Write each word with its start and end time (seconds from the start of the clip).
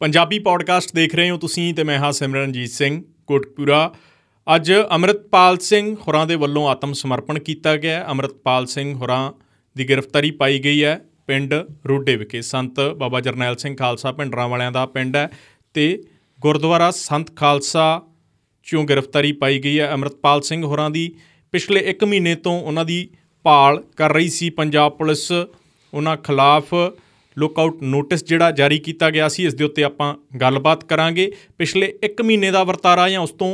Punjabi 0.00 0.38
podcast 0.38 0.94
ਦੇਖ 0.94 1.14
ਰਹੇ 1.14 1.30
ਹੋ 1.30 1.36
ਤੁਸੀਂ 1.36 1.74
ਤੇ 1.74 1.84
ਮੈਂ 1.84 1.98
ਹਾਂ 1.98 2.12
ਸਿਮਰਨਜੀਤ 2.12 2.70
ਸਿੰਘ 2.70 3.02
ਕੋਟਪੂਰਾ 3.26 3.94
ਅੱਜ 4.54 4.72
ਅਮਰਤਪਾਲ 4.94 5.58
ਸਿੰਘ 5.58 5.96
ਹੋਰਾਂ 5.96 6.26
ਦੇ 6.26 6.34
ਵੱਲੋਂ 6.34 6.68
ਆਤਮ 6.68 6.92
ਸਮਰਪਣ 6.92 7.38
ਕੀਤਾ 7.38 7.76
ਗਿਆ 7.76 8.00
ਹੈ। 8.00 8.04
ਅਮਰਤਪਾਲ 8.10 8.66
ਸਿੰਘ 8.66 8.94
ਹੋਰਾਂ 8.94 9.32
ਦੀ 9.76 9.90
ਗ੍ਰਿਫਤਾਰੀ 9.90 10.30
ਪਾਈ 10.30 10.58
ਗਈ 10.58 10.84
ਹੈ। 10.84 11.00
ਪਿੰਡ 11.26 11.54
ਰੋਡੇ 11.88 12.16
ਵਿਖੇ 12.16 12.42
ਸੰਤ 12.42 12.80
ਬਾਬਾ 12.80 13.20
ਜਰਨੈਲ 13.20 13.56
ਸਿੰਘ 13.56 13.76
ਖਾਲਸਾ 13.76 14.12
ਪਿੰਡਰਾਂ 14.12 14.48
ਵਾਲਿਆਂ 14.48 14.72
ਦਾ 14.72 14.86
ਪਿੰਡ 14.86 15.16
ਹੈ 15.16 15.30
ਤੇ 15.74 16.02
ਗੁਰਦੁਆਰਾ 16.40 16.90
ਸੰਤ 16.90 17.36
ਖਾਲਸਾ 17.36 18.02
ਚੋਂ 18.62 18.84
ਗ੍ਰਿਫਤਾਰੀ 18.84 19.32
ਪਾਈ 19.32 19.58
ਗਈ 19.58 19.80
ਹੈ। 19.80 19.94
ਅਮਰਤਪਾਲ 19.94 20.42
ਸਿੰਘ 20.42 20.64
ਹੋਰਾਂ 20.64 20.90
ਦੀ 20.90 21.14
ਪਿਛਲੇ 21.52 21.90
1 21.90 22.06
ਮਹੀਨੇ 22.06 22.34
ਤੋਂ 22.34 22.60
ਉਹਨਾਂ 22.62 22.84
ਦੀ 22.84 23.08
ਭਾਲ 23.42 23.84
ਕਰ 23.96 24.12
ਰਹੀ 24.12 24.28
ਸੀ। 24.28 24.50
ਪੰਜਾਬ 24.50 24.92
ਪੁਲਿਸ 24.92 25.32
ਉਹਨਾਂ 25.94 26.16
ਖਿਲਾਫ 26.16 26.74
ਲੁੱਕਆਊਟ 27.40 27.82
ਨੋਟਿਸ 27.82 28.24
ਜਿਹੜਾ 28.24 28.50
ਜਾਰੀ 28.50 28.78
ਕੀਤਾ 28.78 29.10
ਗਿਆ 29.10 29.28
ਸੀ 29.28 29.46
ਇਸ 29.46 29.54
ਦੇ 29.54 29.64
ਉੱਤੇ 29.64 29.84
ਆਪਾਂ 29.84 30.14
ਗੱਲਬਾਤ 30.40 30.84
ਕਰਾਂਗੇ। 30.84 31.30
ਪਿਛਲੇ 31.58 31.92
1 32.04 32.22
ਮਹੀਨੇ 32.24 32.50
ਦਾ 32.50 32.64
ਵਰਤਾਰਾ 32.64 33.08
ਜਾਂ 33.08 33.20
ਉਸ 33.20 33.30
ਤੋਂ 33.38 33.50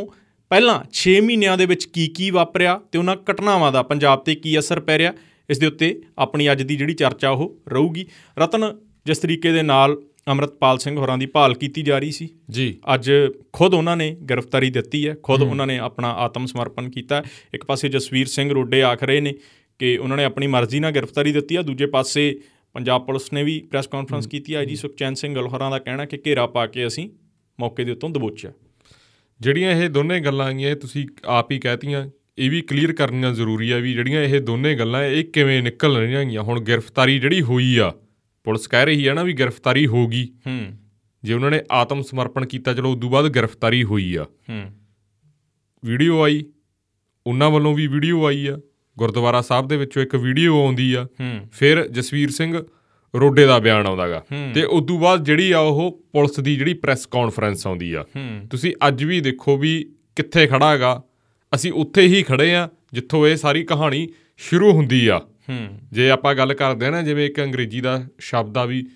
ਪਹਿਲਾਂ 0.50 0.74
6 0.94 1.14
ਮਹੀਨਿਆਂ 1.22 1.56
ਦੇ 1.58 1.66
ਵਿੱਚ 1.66 1.84
ਕੀ 1.94 2.06
ਕੀ 2.16 2.30
ਵਾਪਰਿਆ 2.30 2.80
ਤੇ 2.92 2.98
ਉਹਨਾਂ 2.98 3.16
ਘਟਨਾਵਾਂ 3.30 3.70
ਦਾ 3.72 3.82
ਪੰਜਾਬ 3.82 4.24
ਤੇ 4.24 4.34
ਕੀ 4.34 4.58
ਅਸਰ 4.58 4.80
ਪੈ 4.80 4.98
ਰਿਹਾ 4.98 5.12
ਇਸ 5.48 5.58
ਦੇ 5.58 5.66
ਉੱਤੇ 5.66 5.88
ਆਪਣੀ 6.18 6.52
ਅੱਜ 6.52 6.62
ਦੀ 6.62 6.76
ਜਿਹੜੀ 6.76 6.94
ਚਰਚਾ 6.94 7.30
ਉਹ 7.30 7.46
ਰਹੂਗੀ। 7.68 8.06
ਰਤਨ 8.38 8.66
ਜਿਸ 9.06 9.18
ਤਰੀਕੇ 9.18 9.52
ਦੇ 9.52 9.62
ਨਾਲ 9.62 9.96
ਅਮਰਤਪਾਲ 10.32 10.78
ਸਿੰਘ 10.78 10.96
ਹੋਰਾਂ 10.98 11.16
ਦੀ 11.18 11.26
ਭਾਲ 11.26 11.54
ਕੀਤੀ 11.54 11.82
ਜਾ 11.82 11.98
ਰਹੀ 11.98 12.10
ਸੀ 12.10 12.28
ਜੀ। 12.50 12.68
ਅੱਜ 12.94 13.10
ਖੁਦ 13.52 13.74
ਉਹਨਾਂ 13.74 13.96
ਨੇ 13.96 14.10
ਗ੍ਰਿਫਤਾਰੀ 14.30 14.70
ਦਿੱਤੀ 14.70 15.06
ਹੈ 15.08 15.14
ਖੁਦ 15.22 15.42
ਉਹਨਾਂ 15.42 15.66
ਨੇ 15.66 15.78
ਆਪਣਾ 15.78 16.08
ਆਤਮ 16.24 16.46
ਸਮਰਪਣ 16.46 16.88
ਕੀਤਾ 16.90 17.22
ਇੱਕ 17.54 17.64
ਪਾਸੇ 17.64 17.88
ਜਸਵੀਰ 17.88 18.26
ਸਿੰਘ 18.26 18.50
ਰੋਡੇ 18.52 18.82
ਆਖ 18.82 19.02
ਰਹੇ 19.02 19.20
ਨੇ 19.20 19.34
ਕਿ 19.80 19.96
ਉਹਨਾਂ 19.98 20.16
ਨੇ 20.16 20.24
ਆਪਣੀ 20.24 20.46
ਮਰਜ਼ੀ 20.46 20.80
ਨਾਲ 20.80 20.92
ਗ੍ਰਿਫਤਾਰੀ 20.92 21.32
ਦਿੱਤੀ 21.32 21.56
ਹੈ 21.56 21.62
ਦੂਜੇ 21.62 21.86
ਪਾਸੇ 21.86 22.24
ਪੰਜਾਬ 22.76 23.06
ਪੁਲਿਸ 23.06 23.32
ਨੇ 23.32 23.42
ਵੀ 23.44 23.60
ਪ੍ਰੈਸ 23.70 23.86
ਕਾਨਫਰੰਸ 23.86 24.26
ਕੀਤੀ 24.26 24.54
ਹੈ 24.54 24.64
ਜੀ 24.64 24.76
ਸੁਖਚੈਨ 24.76 25.14
ਸਿੰਘ 25.14 25.34
ਗਲਹਰਾਂ 25.34 25.70
ਦਾ 25.70 25.78
ਕਹਿਣਾ 25.78 26.04
ਕਿ 26.04 26.18
ਘੇਰਾ 26.26 26.46
ਪਾ 26.46 26.66
ਕੇ 26.66 26.86
ਅਸੀਂ 26.86 27.10
ਮੌਕੇ 27.60 27.84
ਦੇ 27.84 27.92
ਉੱਤੋਂ 27.92 28.10
ਦਬੋਚਿਆ। 28.10 28.52
ਜਿਹੜੀਆਂ 29.40 29.70
ਇਹ 29.70 29.90
ਦੋਨੇ 29.90 30.20
ਗੱਲਾਂ 30.20 30.46
ਆਈਆਂ 30.46 30.70
ਇਹ 30.70 30.76
ਤੁਸੀਂ 30.76 31.06
ਆਪ 31.24 31.52
ਹੀ 31.52 31.58
ਕਹਿਤੀਆਂ 31.58 32.08
ਇਹ 32.38 32.50
ਵੀ 32.50 32.60
ਕਲੀਅਰ 32.60 32.92
ਕਰਨੀਆਂ 32.92 33.32
ਜ਼ਰੂਰੀ 33.32 33.70
ਆ 33.70 33.76
ਵੀ 33.76 33.92
ਜਿਹੜੀਆਂ 33.94 34.22
ਇਹ 34.22 34.40
ਦੋਨੇ 34.40 34.74
ਗੱਲਾਂ 34.74 35.04
ਇਹ 35.04 35.24
ਕਿਵੇਂ 35.24 35.62
ਨਿਕਲ 35.62 35.96
ਰਹੀਆਂ 35.96 36.20
ਹੈਗੀਆਂ 36.20 36.42
ਹੁਣ 36.42 36.60
ਗ੍ਰਿਫਤਾਰੀ 36.60 37.18
ਜਿਹੜੀ 37.18 37.42
ਹੋਈ 37.42 37.76
ਆ 37.78 37.92
ਪੁਲਿਸ 38.44 38.66
ਕਹਿ 38.68 38.84
ਰਹੀ 38.86 39.06
ਆ 39.06 39.14
ਨਾ 39.14 39.22
ਵੀ 39.22 39.32
ਗ੍ਰਿਫਤਾਰੀ 39.32 39.86
ਹੋ 39.86 40.06
ਗਈ 40.08 40.28
ਹੂੰ। 40.46 40.78
ਜੇ 41.24 41.34
ਉਹਨਾਂ 41.34 41.50
ਨੇ 41.50 41.60
ਆਤਮ 41.72 42.02
ਸਮਰਪਣ 42.02 42.46
ਕੀਤਾ 42.46 42.74
ਚਲੋ 42.74 42.92
ਉਦੋਂ 42.92 43.10
ਬਾਅਦ 43.10 43.28
ਗ੍ਰਿਫਤਾਰੀ 43.28 43.84
ਹੋਈ 43.84 44.14
ਆ। 44.14 44.26
ਹੂੰ। 44.48 44.72
ਵੀਡੀਓ 45.84 46.22
ਆਈ 46.22 46.44
ਉਹਨਾਂ 47.26 47.50
ਵੱਲੋਂ 47.50 47.74
ਵੀ 47.74 47.86
ਵੀਡੀਓ 47.86 48.24
ਆਈ 48.24 48.46
ਆ। 48.46 48.58
ਗੁਰਦੁਆਰਾ 48.98 49.40
ਸਾਹਿਬ 49.40 49.68
ਦੇ 49.68 49.76
ਵਿੱਚੋਂ 49.76 50.02
ਇੱਕ 50.02 50.14
ਵੀਡੀਓ 50.16 50.64
ਆਉਂਦੀ 50.64 50.94
ਆ। 50.94 51.06
ਫਿਰ 51.52 51.86
ਜਸਵੀਰ 51.88 52.30
ਸਿੰਘ 52.30 52.64
ਰੋਡੇ 53.14 53.46
ਦਾ 53.46 53.58
ਬਿਆਨ 53.58 53.86
ਆਉਂਦਾਗਾ। 53.86 54.24
ਤੇ 54.54 54.62
ਉਦੋਂ 54.62 54.98
ਬਾਅਦ 54.98 55.24
ਜਿਹੜੀ 55.24 55.52
ਆ 55.52 55.58
ਉਹ 55.58 56.04
ਪੁਲਿਸ 56.12 56.40
ਦੀ 56.40 56.56
ਜਿਹੜੀ 56.56 56.74
ਪ੍ਰੈਸ 56.74 57.06
ਕਾਨਫਰੰਸ 57.06 57.66
ਆਉਂਦੀ 57.66 57.92
ਆ। 57.94 58.04
ਤੁਸੀਂ 58.50 58.74
ਅੱਜ 58.88 59.04
ਵੀ 59.04 59.20
ਦੇਖੋ 59.20 59.56
ਵੀ 59.56 59.92
ਕਿੱਥੇ 60.16 60.46
ਖੜਾ 60.46 60.72
ਹੈਗਾ। 60.72 61.02
ਅਸੀਂ 61.54 61.72
ਉੱਥੇ 61.72 62.02
ਹੀ 62.02 62.22
ਖੜੇ 62.22 62.54
ਆ 62.54 62.68
ਜਿੱਥੋਂ 62.92 63.26
ਇਹ 63.26 63.36
ਸਾਰੀ 63.36 63.62
ਕਹਾਣੀ 63.64 64.08
ਸ਼ੁਰੂ 64.36 64.72
ਹੁੰਦੀ 64.72 65.08
ਆ। 65.08 65.20
ਜੇ 65.92 66.10
ਆਪਾਂ 66.10 66.34
ਗੱਲ 66.34 66.54
ਕਰਦੇ 66.54 66.86
ਆ 66.86 66.90
ਨਾ 66.90 67.02
ਜਿਵੇਂ 67.02 67.26
ਇੱਕ 67.26 67.40
ਅੰਗਰੇਜ਼ੀ 67.40 67.80
ਦਾ 67.80 68.06
ਸ਼ਬਦ 68.18 68.58
ਆ 68.58 68.64
ਵੀ 68.64 68.86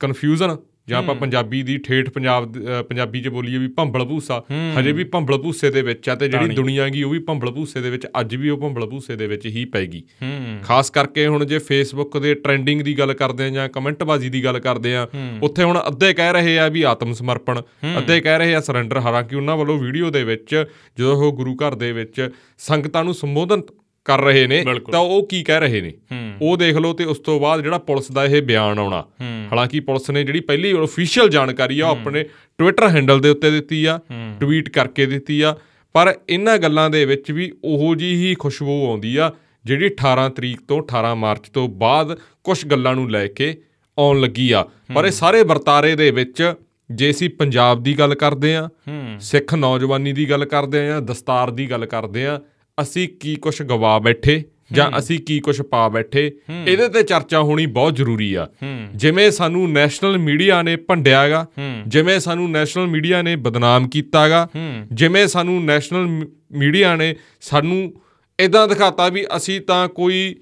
ਕਨਫਿਊਜ਼ਨ 0.00 0.56
ਜਾਂ 0.88 0.98
ਆਪਾਂ 0.98 1.14
ਪੰਜਾਬੀ 1.14 1.62
ਦੀ 1.62 1.76
ਠੇਠ 1.78 2.08
ਪੰਜਾਬ 2.10 2.52
ਪੰਜਾਬੀ 2.88 3.20
'ਚ 3.20 3.28
ਬੋਲੀਏ 3.28 3.58
ਵੀ 3.58 3.68
ਭੰਬਲ 3.68 4.04
ਭੂਸਾ 4.04 4.42
ਹਜੇ 4.78 4.92
ਵੀ 4.92 5.04
ਭੰਬਲ 5.04 5.38
ਭੂਸੇ 5.38 5.70
ਦੇ 5.70 5.82
ਵਿੱਚ 5.82 6.08
ਆ 6.08 6.14
ਤੇ 6.14 6.28
ਜਿਹੜੀ 6.28 6.54
ਦੁਨੀਆ 6.54 6.88
ਗੀ 6.88 7.02
ਉਹ 7.02 7.10
ਵੀ 7.10 7.18
ਭੰਬਲ 7.18 7.50
ਭੂਸੇ 7.50 7.80
ਦੇ 7.80 7.90
ਵਿੱਚ 7.90 8.06
ਅੱਜ 8.20 8.34
ਵੀ 8.36 8.48
ਉਹ 8.48 8.58
ਭੰਬਲ 8.58 8.86
ਭੂਸੇ 8.86 9.16
ਦੇ 9.16 9.26
ਵਿੱਚ 9.26 9.46
ਹੀ 9.46 9.64
ਪੈਗੀ। 9.64 10.02
ਖਾਸ 10.64 10.90
ਕਰਕੇ 10.90 11.26
ਹੁਣ 11.26 11.44
ਜੇ 11.44 11.58
ਫੇਸਬੁੱਕ 11.58 12.18
ਦੇ 12.18 12.34
ਟ੍ਰੈਂਡਿੰਗ 12.34 12.82
ਦੀ 12.82 12.98
ਗੱਲ 12.98 13.12
ਕਰਦੇ 13.14 13.44
ਆ 13.44 13.48
ਜਾਂ 13.48 13.68
ਕਮੈਂਟ 13.68 14.02
ਬਾਜ਼ੀ 14.02 14.28
ਦੀ 14.28 14.44
ਗੱਲ 14.44 14.58
ਕਰਦੇ 14.58 14.94
ਆ 14.96 15.06
ਉੱਥੇ 15.42 15.64
ਹੁਣ 15.64 15.80
ਅੱਧੇ 15.88 16.12
ਕਹਿ 16.14 16.32
ਰਹੇ 16.32 16.58
ਆ 16.58 16.68
ਵੀ 16.68 16.82
ਆਤਮ 16.82 17.12
ਸਮਰਪਣ 17.12 17.62
ਅੱਧੇ 17.98 18.20
ਕਹਿ 18.20 18.38
ਰਹੇ 18.38 18.54
ਆ 18.54 18.60
ਸਰੈਂਡਰ 18.60 18.98
ਹਾਲਾਂਕਿ 18.98 19.36
ਉਹਨਾਂ 19.36 19.56
ਵੱਲੋਂ 19.56 19.78
ਵੀਡੀਓ 19.78 20.10
ਦੇ 20.10 20.24
ਵਿੱਚ 20.24 20.54
ਜਦੋਂ 20.98 21.16
ਉਹ 21.16 21.32
ਗੁਰੂ 21.32 21.56
ਘਰ 21.56 21.74
ਦੇ 21.74 21.92
ਵਿੱਚ 21.92 22.28
ਸੰਗਤਾਂ 22.58 23.04
ਨੂੰ 23.04 23.14
ਸੰਬੋਧਨ 23.14 23.62
ਕਰ 24.06 24.20
ਰਹੇ 24.20 24.46
ਨੇ। 24.46 24.62
ਤਾਂ 24.92 25.00
ਉਹ 25.00 25.26
ਕੀ 25.26 25.42
ਕਹਿ 25.44 25.60
ਰਹੇ 25.60 25.80
ਨੇ? 25.80 25.92
ਉਹ 26.42 26.56
ਦੇਖ 26.56 26.76
ਲਓ 26.76 26.92
ਤੇ 26.92 27.04
ਉਸ 27.04 27.18
ਤੋਂ 27.18 27.40
ਬਾਅਦ 27.40 27.62
ਜਿਹੜਾ 27.62 27.78
ਪੁਲਿਸ 27.78 28.12
ਦਾ 28.12 28.24
ਇਹ 28.24 28.42
ਬਿਆਨ 28.42 28.78
ਆਉਣਾ। 28.78 29.04
ਹਾਲਾਂਕਿ 29.20 29.80
ਪੁਲਿਸ 29.80 30.10
ਨੇ 30.10 30.24
ਜਿਹੜੀ 30.24 30.40
ਪਹਿਲੀ 30.40 30.72
ਅਫੀਸ਼ੀਅਲ 30.84 31.28
ਜਾਣਕਾਰੀ 31.28 31.80
ਆ 31.80 31.88
ਆਪਣੇ 31.88 32.24
ਟਵਿੱਟਰ 32.58 32.88
ਹੈਂਡਲ 32.88 33.20
ਦੇ 33.20 33.28
ਉੱਤੇ 33.28 33.50
ਦਿੱਤੀ 33.50 33.84
ਆ 33.84 34.00
ਟਵੀਟ 34.40 34.68
ਕਰਕੇ 34.68 35.06
ਦਿੱਤੀ 35.06 35.40
ਆ 35.40 35.56
ਪਰ 35.92 36.14
ਇਹਨਾਂ 36.28 36.58
ਗੱਲਾਂ 36.58 36.90
ਦੇ 36.90 37.04
ਵਿੱਚ 37.04 37.32
ਵੀ 37.32 37.52
ਉਹੋ 37.64 37.94
ਜੀ 37.94 38.14
ਹੀ 38.14 38.34
ਖੁਸ਼ਬੂ 38.34 38.90
ਆਉਂਦੀ 38.90 39.16
ਆ 39.16 39.32
ਜਿਹੜੀ 39.64 39.86
18 39.86 40.28
ਤਰੀਕ 40.36 40.60
ਤੋਂ 40.68 40.82
18 40.82 41.14
ਮਾਰਚ 41.14 41.48
ਤੋਂ 41.48 41.68
ਬਾਅਦ 41.68 42.18
ਕੁਝ 42.44 42.66
ਗੱਲਾਂ 42.66 42.94
ਨੂੰ 42.94 43.10
ਲੈ 43.10 43.26
ਕੇ 43.26 43.62
ਆਉਣ 43.98 44.20
ਲੱਗੀ 44.20 44.52
ਆ। 44.52 44.66
ਪਰ 44.94 45.04
ਇਹ 45.04 45.10
ਸਾਰੇ 45.10 45.42
ਵਰਤਾਰੇ 45.42 45.94
ਦੇ 45.96 46.10
ਵਿੱਚ 46.10 46.54
ਜੇ 46.90 47.10
ਅਸੀਂ 47.10 47.30
ਪੰਜਾਬ 47.30 47.82
ਦੀ 47.82 47.98
ਗੱਲ 47.98 48.14
ਕਰਦੇ 48.14 48.56
ਆ 48.56 48.68
ਸਿੱਖ 49.20 49.54
ਨੌਜਵਾਨੀ 49.54 50.12
ਦੀ 50.12 50.30
ਗੱਲ 50.30 50.44
ਕਰਦੇ 50.44 50.90
ਆ 50.90 51.00
ਦਸਤਾਰ 51.00 51.50
ਦੀ 51.50 51.70
ਗੱਲ 51.70 51.86
ਕਰਦੇ 51.86 52.26
ਆ 52.26 52.40
ਅਸੀਂ 52.80 53.08
ਕੀ 53.08 53.36
ਕੁਝ 53.36 53.62
ਗਵਾ 53.62 53.98
ਬੈਠੇ? 53.98 54.44
ਜਾਂ 54.72 54.90
ਅਸੀਂ 54.98 55.18
ਕੀ 55.18 55.40
ਕੁਝ 55.40 55.62
ਪਾ 55.62 55.88
ਬੈਠੇ 55.88 56.32
ਇਹਦੇ 56.66 56.88
ਤੇ 56.88 57.02
ਚਰਚਾ 57.02 57.40
ਹੋਣੀ 57.40 57.66
ਬਹੁਤ 57.66 57.96
ਜ਼ਰੂਰੀ 57.96 58.34
ਆ। 58.34 58.48
ਜਿਵੇਂ 58.94 59.30
ਸਾਨੂੰ 59.30 59.72
ਨੈਸ਼ਨਲ 59.72 60.18
ਮੀਡੀਆ 60.18 60.62
ਨੇ 60.62 60.76
ਭੰਡਿਆਗਾ 60.76 61.46
ਜਿਵੇਂ 61.86 62.20
ਸਾਨੂੰ 62.20 62.50
ਨੈਸ਼ਨਲ 62.50 62.86
ਮੀਡੀਆ 62.86 63.22
ਨੇ 63.22 63.36
ਬਦਨਾਮ 63.36 63.88
ਕੀਤਾਗਾ 63.88 64.48
ਜਿਵੇਂ 64.92 65.26
ਸਾਨੂੰ 65.26 65.64
ਨੈਸ਼ਨਲ 65.64 66.26
ਮੀਡੀਆ 66.52 66.96
ਨੇ 66.96 67.16
ਸਾਨੂੰ 67.40 67.94
ਇਦਾਂ 68.40 68.68
ਦਿਖਾਤਾ 68.68 69.08
ਵੀ 69.08 69.26
ਅਸੀਂ 69.36 69.60
ਤਾਂ 69.60 69.88
ਕੋਈ 69.88 70.36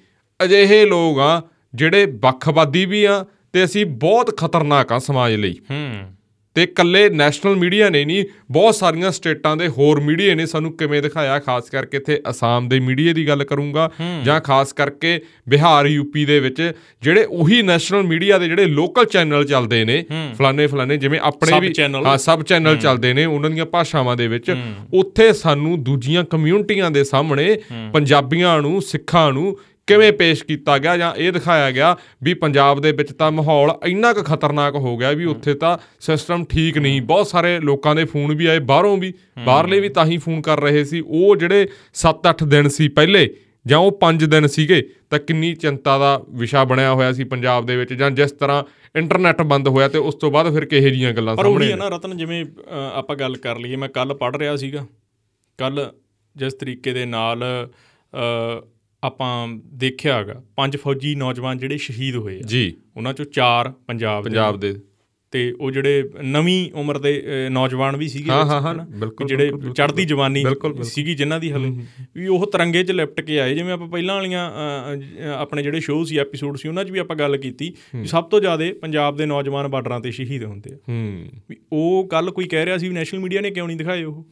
ਅਜਿਹੇ 0.45 0.87
ਲੋਕ 0.87 1.19
ਆ 1.19 1.43
ਜਿਹੜੇ 1.75 2.07
ਵੱਖਵਾਦੀ 2.07 2.87
ਵੀ 2.87 3.05
ਆ 3.05 3.25
ਤੇ 3.53 3.65
ਅਸੀਂ 3.65 3.87
ਬਹੁਤ 3.87 4.37
ਖਤਰਨਾਕ 4.37 4.93
ਆ 4.93 4.99
ਸਮਾਜ 4.99 5.35
ਲਈ। 5.35 5.55
ਹੂੰ। 5.71 6.16
ਤੇ 6.57 6.63
ਇਕੱਲੇ 6.63 7.09
ਨੈਸ਼ਨਲ 7.11 7.57
ਮੀਡੀਆ 7.57 7.89
ਨੇ 7.89 8.05
ਨਹੀਂ 8.05 8.25
ਬਹੁਤ 8.51 8.75
ਸਾਰੀਆਂ 8.75 9.11
ਸਟੇਟਾਂ 9.11 9.57
ਦੇ 9.57 9.69
ਹੋਰ 9.69 10.01
ਮੀਡੀਆ 10.01 10.35
ਨੇ 10.35 10.47
ਸਾਨੂੰ 10.47 10.73
ਕਿਵੇਂ 10.73 11.03
ਦਿਖਾਇਆ 11.03 11.39
ਖਾਸ 11.39 11.71
ਕਰਕੇ 11.71 11.97
ਇੱਥੇ 11.97 12.21
ਅਸਾਮ 12.31 12.69
ਦੇ 12.69 12.81
ਮੀਡੀਆ 12.81 13.13
ਦੀ 13.13 13.29
ਗੱਲ 13.29 13.45
ਕਰੂੰਗਾ 13.45 13.91
ਜਾਂ 14.25 14.41
ਖਾਸ 14.41 14.73
ਕਰਕੇ 14.73 15.21
ਬਿਹਾਰ 15.49 15.87
ਯੂਪੀ 15.87 16.25
ਦੇ 16.25 16.41
ਵਿੱਚ 16.41 16.73
ਜਿਹੜੇ 17.03 17.25
ਉਹੀ 17.25 17.63
ਨੈਸ਼ਨਲ 17.63 18.03
ਮੀਡੀਆ 18.03 18.39
ਦੇ 18.39 18.47
ਜਿਹੜੇ 18.47 18.65
ਲੋਕਲ 18.65 19.05
ਚੈਨਲ 19.05 19.45
ਚੱਲਦੇ 19.45 19.85
ਨੇ 19.85 20.05
ਫਲਾਣੇ 20.39 20.67
ਫਲਾਣੇ 20.67 20.97
ਜਿਵੇਂ 20.97 21.21
ਆਪਣੇ 21.23 21.61
ਵੀ। 21.61 21.73
ਹਾਂ 22.07 22.19
ਸਬ 22.19 22.43
ਚੈਨਲ 22.43 22.77
ਚੱਲਦੇ 22.77 23.13
ਨੇ 23.13 23.25
ਉਹਨਾਂ 23.25 23.51
ਦੀਆਂ 23.51 23.67
ਭਾਸ਼ਾਵਾਂ 23.67 24.17
ਦੇ 24.17 24.29
ਵਿੱਚ 24.29 24.57
ਉੱਥੇ 24.95 25.33
ਸਾਨੂੰ 25.33 25.85
ਦੂਜੀਆਂ 25.85 26.25
ਕਮਿਊਨਿਟੀਆਂ 26.25 26.91
ਦੇ 26.91 27.05
ਸਾਹਮਣੇ 27.05 27.59
ਪੰਜਾਬੀਆਂ 27.93 28.63
ਨੂੰ 28.63 28.83
ਸਿੱਖਾਂ 28.83 29.33
ਨੂੰ 29.33 29.59
ਕਿਵੇਂ 29.87 30.13
ਪੇਸ਼ 30.13 30.45
ਕੀਤਾ 30.45 30.79
ਗਿਆ 30.79 30.97
ਜਾਂ 30.97 31.15
ਇਹ 31.15 31.33
ਦਿਖਾਇਆ 31.33 31.71
ਗਿਆ 31.71 31.97
ਵੀ 32.23 32.35
ਪੰਜਾਬ 32.35 32.81
ਦੇ 32.81 32.93
ਵਿੱਚ 32.93 33.13
ਤਾਂ 33.13 33.33
ਮਾਹੌਲ 33.33 33.79
ਇੰਨਾ 33.87 34.13
ਕੁ 34.13 34.23
ਖਤਰਨਾਕ 34.23 34.75
ਹੋ 34.75 34.97
ਗਿਆ 34.97 35.13
ਵੀ 35.13 35.25
ਉੱਥੇ 35.25 35.55
ਤਾਂ 35.55 35.79
ਸਿਸਟਮ 36.01 36.45
ਠੀਕ 36.45 36.79
ਨਹੀਂ 36.79 37.03
ਬਹੁਤ 37.03 37.27
ਸਾਰੇ 37.27 37.61
ਲੋਕਾਂ 37.61 37.95
ਦੇ 37.95 38.05
ਫੋਨ 38.05 38.35
ਵੀ 38.35 38.47
ਆਏ 38.47 38.59
ਬਾਹਰੋਂ 38.59 38.97
ਵੀ 38.97 39.15
ਬਾਹਰਲੇ 39.45 39.81
ਵੀ 39.81 39.89
ਤਾਂ 39.89 40.07
ਹੀ 40.07 40.17
ਫੋਨ 40.17 40.43
ਕਰ 40.43 40.61
ਰਹੇ 40.61 40.85
ਸੀ। 40.85 41.01
ਉਹ 41.07 41.37
ਜਿਹੜੇ 41.37 41.69
7-8 41.95 42.47
ਦਿਨ 42.47 42.69
ਸੀ 42.69 42.89
ਪਹਿਲੇ 42.89 43.37
ਜਾਂ 43.67 43.79
ਉਹ 43.79 43.99
5 44.03 44.27
ਦਿਨ 44.27 44.47
ਸੀਗੇ 44.47 44.91
ਤਾਂ 45.11 45.19
ਕਿੰਨੀ 45.19 45.55
ਚਿੰਤਾ 45.55 45.99
ਦਾ 45.99 46.21
ਵਿਸ਼ਾ 46.31 46.65
ਬਣਿਆ 46.65 46.93
ਹੋਇਆ 46.93 47.13
ਸੀ 47.13 47.25
ਪੰਜਾਬ 47.25 47.67
ਦੇ 47.67 47.77
ਵਿੱਚ 47.77 47.93
ਜਾਂ 47.93 48.11
ਜਿਸ 48.11 48.33
ਤਰ੍ਹਾਂ 48.33 48.65
ਇੰਟਰਨੈਟ 48.97 49.43
ਬੰਦ 49.43 49.69
ਹੋਇਆ 49.69 49.89
ਤੇ 49.89 49.99
ਉਸ 49.99 50.15
ਤੋਂ 50.15 50.31
ਬਾਅਦ 50.31 50.55
ਫਿਰ 50.55 50.65
ਕਿਹੋ 50.65 50.89
ਜੀਆਂ 50.89 51.13
ਗੱਲਾਂ 51.13 51.37
ਪਰ 51.37 51.43
ਸਾਹਮਣੇ 51.43 51.65
ਉਹੀ 51.65 51.73
ਹੈ 51.73 51.77
ਨਾ 51.77 51.89
ਰਤਨ 51.89 52.17
ਜਿਵੇਂ 52.17 52.45
ਆਪਾਂ 52.93 53.17
ਗੱਲ 53.17 53.37
ਕਰ 53.37 53.59
ਲਈਏ 53.59 53.77
ਮੈਂ 53.77 53.89
ਕੱਲ 53.89 54.15
ਪੜ੍ਹ 54.15 54.39
ਰਿਹਾ 54.39 54.57
ਸੀਗਾ। 54.57 54.87
ਕੱਲ 55.59 55.93
ਜਿਸ 56.37 56.55
ਤਰੀਕੇ 56.55 56.93
ਦੇ 56.93 57.05
ਨਾਲ 57.05 57.45
ਆਪਾਂ 59.05 59.49
ਦੇਖਿਆ 59.65 60.17
ਹੈਗਾ 60.17 60.43
ਪੰਜ 60.57 60.77
ਫੌਜੀ 60.77 61.15
ਨੌਜਵਾਨ 61.15 61.59
ਜਿਹੜੇ 61.59 61.77
ਸ਼ਹੀਦ 61.77 62.17
ਹੋਏ 62.17 62.39
ਆ। 62.39 62.43
ਜੀ। 62.43 62.77
ਉਹਨਾਂ 62.97 63.13
ਚੋਂ 63.13 63.25
ਚਾਰ 63.25 63.73
ਪੰਜਾਬ 63.87 64.25
ਦੇ 64.25 64.31
ਪੰਜਾਬ 64.31 64.61
ਦੇ। 64.61 64.81
ਤੇ 65.37 65.55
ਉਹ 65.61 65.71
ਜਿਹੜੇ 65.71 66.11
ਨਵੀਂ 66.23 66.79
ਉਮਰ 66.79 66.99
ਦੇ 66.99 67.25
ਨੌਜਵਾਨ 67.51 67.97
ਵੀ 67.97 68.09
ਸੀਗੇ 68.09 68.31
ਕਿ 69.19 69.25
ਜਿਹੜੇ 69.25 69.51
ਚੜ੍ਹਦੀ 69.75 70.05
ਜਵਾਨੀ। 70.05 70.45
ਸੀਗੀ 70.83 71.15
ਜਿਨ੍ਹਾਂ 71.15 71.41
ਦੀ 71.41 71.53
ਹਲੇ 71.53 71.73
ਵੀ 72.15 72.27
ਉਹ 72.27 72.47
ਤਰੰਗੇ 72.53 72.83
'ਚ 72.85 72.91
ਲਿਪਟ 72.91 73.21
ਕੇ 73.21 73.41
ਆਏ। 73.41 73.55
ਜਿਵੇਂ 73.55 73.73
ਆਪਾਂ 73.73 73.89
ਪਹਿਲਾਂ 73.89 74.15
ਵਾਲੀਆਂ 74.15 74.53
ਆਪਣੇ 75.37 75.63
ਜਿਹੜੇ 75.63 75.81
ਸ਼ੋਅ 75.81 76.05
ਸੀ 76.05 76.19
ਐਪੀਸੋਡ 76.19 76.57
ਸੀ 76.57 76.69
ਉਹਨਾਂ 76.69 76.85
'ਚ 76.85 76.91
ਵੀ 76.91 76.99
ਆਪਾਂ 76.99 77.17
ਗੱਲ 77.17 77.37
ਕੀਤੀ 77.37 77.73
ਵੀ 77.97 78.07
ਸਭ 78.07 78.25
ਤੋਂ 78.25 78.41
ਜ਼ਿਆਦਾ 78.41 78.65
ਪੰਜਾਬ 78.83 79.17
ਦੇ 79.17 79.27
ਨੌਜਵਾਨ 79.27 79.69
ਬਾਰਡਰਾਂ 79.69 80.01
ਤੇ 80.01 80.11
ਸ਼ਹੀਦ 80.11 80.45
ਹੁੰਦੇ 80.45 80.75
ਆ। 80.75 80.79
ਹੂੰ। 80.89 81.27
ਵੀ 81.51 81.57
ਉਹ 81.73 82.09
ਕੱਲ 82.11 82.31
ਕੋਈ 82.31 82.45
ਕਹਿ 82.45 82.65
ਰਿਹਾ 82.65 82.79
ਸੀ 82.79 82.89
ਵੀ 82.89 82.95
ਨੈਸ਼ਨਲ 82.95 83.21
ਮੀਡੀਆ 83.21 83.41
ਨੇ 83.41 83.51
ਕਿਉਂ 83.51 83.67
ਨਹੀਂ 83.67 83.77
ਦਿਖਾਏ 83.77 84.05
ਉਹ? 84.05 84.25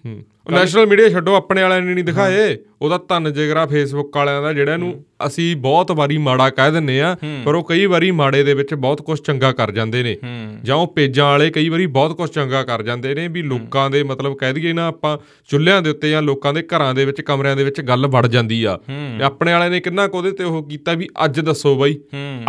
ਨੈਸ਼ਨਲ 0.51 0.87
ਮੀਡੀਆ 0.87 1.09
ਛੱਡੋ 1.09 1.35
ਆਪਣੇ 1.35 1.63
ਵਾਲਿਆਂ 1.63 1.81
ਨੇ 1.81 1.95
ਨਹੀਂ 1.95 2.05
ਦਿਖਾਏ। 2.05 2.59
ਉਹਦਾ 2.83 2.99
ਧੰਨ 3.09 3.33
ਜਿਗਰਾ 3.33 3.67
ਫੇਸਬੁੱਕ 3.67 4.17
ਵਾਲਿਆਂ 4.17 4.43
ਦਾ 4.43 4.53
ਜਿਹੜਾ 4.53 4.77
ਨੂੰ 4.77 5.05
ਅਸੀਂ 5.27 5.57
ਬਹੁਤ 5.57 5.93
ਵਾਰੀ 5.93 6.19
ਮਾੜਾ 6.19 6.49
ਕਹਿ 6.51 6.73
ਦਿੰਨੇ 6.73 7.01
ਆ 7.01 7.17
ਪਰ 7.45 7.55
ਉਹ 7.55 7.65
ਕਈ 7.65 7.87
ਵਾਰੀ 7.87 8.11
ਮਾੜੇ 8.11 8.43
ਦੇ 8.43 8.55
ਵਿੱਚ 8.55 8.75
ਬਹੁਤ 8.75 9.03
ਕੁਝ 9.03 9.19
ਚੰਗਾ 9.21 9.53
ਕਰ 9.53 9.71
ਜਾਂਦੇ 9.71 10.03
ਨੇ। 10.03 10.17
ਜਾਂ 10.63 10.77
ਉਹ 10.77 10.87
ਪੇਜਾਂ 10.87 11.25
ਵਾਲੇ 11.25 11.51
ਕਈ 11.51 11.69
ਵਾਰੀ 11.69 11.87
ਬਹੁਤ 11.87 12.17
ਕੁਝ 12.17 12.31
ਚੰਗਾ 12.31 12.63
ਕਰ 12.63 12.83
ਜਾਂਦੇ 12.83 13.15
ਨੇ 13.15 13.27
ਵੀ 13.29 13.43
ਲੋਕਾਂ 13.43 13.89
ਦੇ 13.91 14.03
ਮਤਲਬ 14.03 14.37
ਕਹਿ 14.37 14.53
ਦਈਏ 14.53 14.73
ਨਾ 14.73 14.87
ਆਪਾਂ 14.87 15.17
ਚੁੱਲ੍ਹਿਆਂ 15.49 15.83
ਦੇ 15.83 15.91
ਉੱਤੇ 15.91 16.11
ਜਾਂ 16.11 16.23
ਲੋਕਾਂ 16.23 16.53
ਦੇ 16.55 16.63
ਘਰਾਂ 16.63 16.95
ਦੇ 16.95 17.05
ਵਿੱਚ 17.05 17.21
ਕਮਰਿਆਂ 17.21 17.57
ਦੇ 17.57 17.65
ਵਿੱਚ 17.65 17.81
ਗੱਲ 17.81 18.07
ਵੜ 18.07 18.27
ਜਾਂਦੀ 18.27 18.63
ਆ। 18.65 18.79
ਤੇ 19.19 19.25
ਆਪਣੇ 19.25 19.53
ਵਾਲੇ 19.53 19.69
ਨੇ 19.71 19.81
ਕਿੰਨਾ 19.81 20.07
ਕੁ 20.09 20.19
ਉਹਦੇ 20.19 20.31
ਤੇ 20.31 20.45
ਉਹ 20.45 20.63
ਕੀਤਾ 20.69 20.93
ਵੀ 20.93 21.09
ਅੱਜ 21.25 21.41
ਦੱਸੋ 21.41 21.75
ਬਾਈ। 21.75 21.99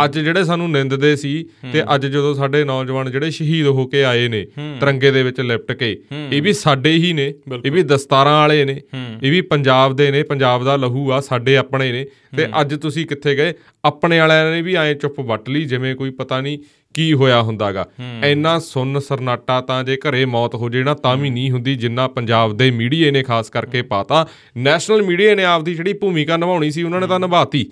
ਅੱਜ 0.04 0.18
ਜਿਹੜੇ 0.18 0.44
ਸਾਨੂੰ 0.44 0.70
ਨਿੰਦਦੇ 0.70 1.14
ਸੀ 1.16 1.34
ਤੇ 1.72 1.82
ਅੱਜ 1.94 2.06
ਜਦੋਂ 2.06 2.34
ਸਾਡੇ 2.34 2.64
ਨੌਜਵਾਨ 2.64 3.10
ਜਿਹੜੇ 3.10 3.30
ਸ਼ਹੀਦ 3.30 3.66
ਹੋ 3.66 3.86
ਕੇ 3.86 4.04
ਆਏ 4.04 4.28
ਨੇ 4.28 4.44
ਤਿਰੰਗੇ 4.80 5.10
ਦੇ 5.10 5.22
ਵਿੱਚ 5.22 5.40
ਲਿਪਟ 5.40 5.72
ਕੇ 5.72 5.90
ਇਹ 6.32 6.42
ਵੀ 6.42 6.52
ਸਾਡੇ 6.52 6.92
ਹੀ 6.92 7.12
ਨੇ 7.12 7.32
ਇਹ 7.64 7.70
ਵੀ 7.72 7.82
ਦਸਤਾਰਾਂ 7.82 8.38
ਵਾਲੇ 8.40 8.64
ਨੇ 8.64 8.80
ਇਹ 9.22 9.30
ਵੀ 9.30 9.40
ਪੰਜਾਬ 9.40 9.96
ਦੇ 9.96 10.10
ਨੇ 10.10 10.22
ਪੰਜਾਬ 10.22 10.64
ਦਾ 10.64 10.76
ਲਹੂ 10.76 11.10
ਆ 11.12 11.20
ਸਾਡੇ 11.20 11.56
ਆਪਣੇ 11.56 11.92
ਨੇ। 11.92 12.06
ਤੇ 12.36 12.46
ਅੱਜ 12.60 12.74
ਤੁਸੀਂ 12.74 13.06
ਕਿੱਥੇ 13.06 13.34
ਗਏ? 13.34 13.52
ਆਪਣੇ 13.84 14.18
ਵਾਲਿਆਂ 14.18 14.50
ਨੇ 14.52 14.62
ਵੀ 14.62 14.74
ਐਂ 14.74 14.94
ਚੁੱਪ 14.94 15.20
ਵੱਟ 15.20 15.48
ਲਈ 15.48 15.64
ਜਿਵੇਂ 15.64 15.94
ਕੋਈ 15.96 16.10
ਪਤਾ 16.10 16.40
ਨਹੀਂ 16.40 16.58
ਕੀ 16.94 17.12
ਹੋਇਆ 17.12 17.40
ਹੁੰਦਾਗਾ। 17.42 17.84
ਇੰਨਾ 18.24 18.58
ਸੁੰਨ 18.58 18.98
ਸਰਨਾਟਾ 18.98 19.60
ਤਾਂ 19.60 19.84
ਜੇ 19.84 19.96
ਘਰੇ 19.96 20.24
ਮੌਤ 20.24 20.54
ਹੋ 20.54 20.68
ਜੇ 20.68 20.82
ਨਾ 20.82 20.94
ਤਾਂ 20.94 21.16
ਵੀ 21.16 21.30
ਨਹੀਂ 21.30 21.50
ਹੁੰਦੀ 21.50 21.74
ਜਿੰਨਾ 21.74 22.06
ਪੰਜਾਬ 22.08 22.56
ਦੇ 22.56 22.70
ਮੀਡੀਆ 22.70 23.10
ਨੇ 23.10 23.22
ਖਾਸ 23.22 23.50
ਕਰਕੇ 23.50 23.82
ਪਾਤਾ। 23.82 24.26
ਨੈਸ਼ਨਲ 24.56 25.02
ਮੀਡੀਆ 25.02 25.34
ਨੇ 25.34 25.44
ਆਪਦੀ 25.44 25.74
ਜਿਹੜੀ 25.74 25.92
ਭੂਮਿਕਾ 25.92 26.36
ਨਿਭਾਉਣੀ 26.36 26.70
ਸੀ 26.70 26.82
ਉਹਨਾਂ 26.82 27.00
ਨੇ 27.00 27.06
ਤਾਂ 27.06 27.20
ਨਿਭਾਤੀ। 27.20 27.64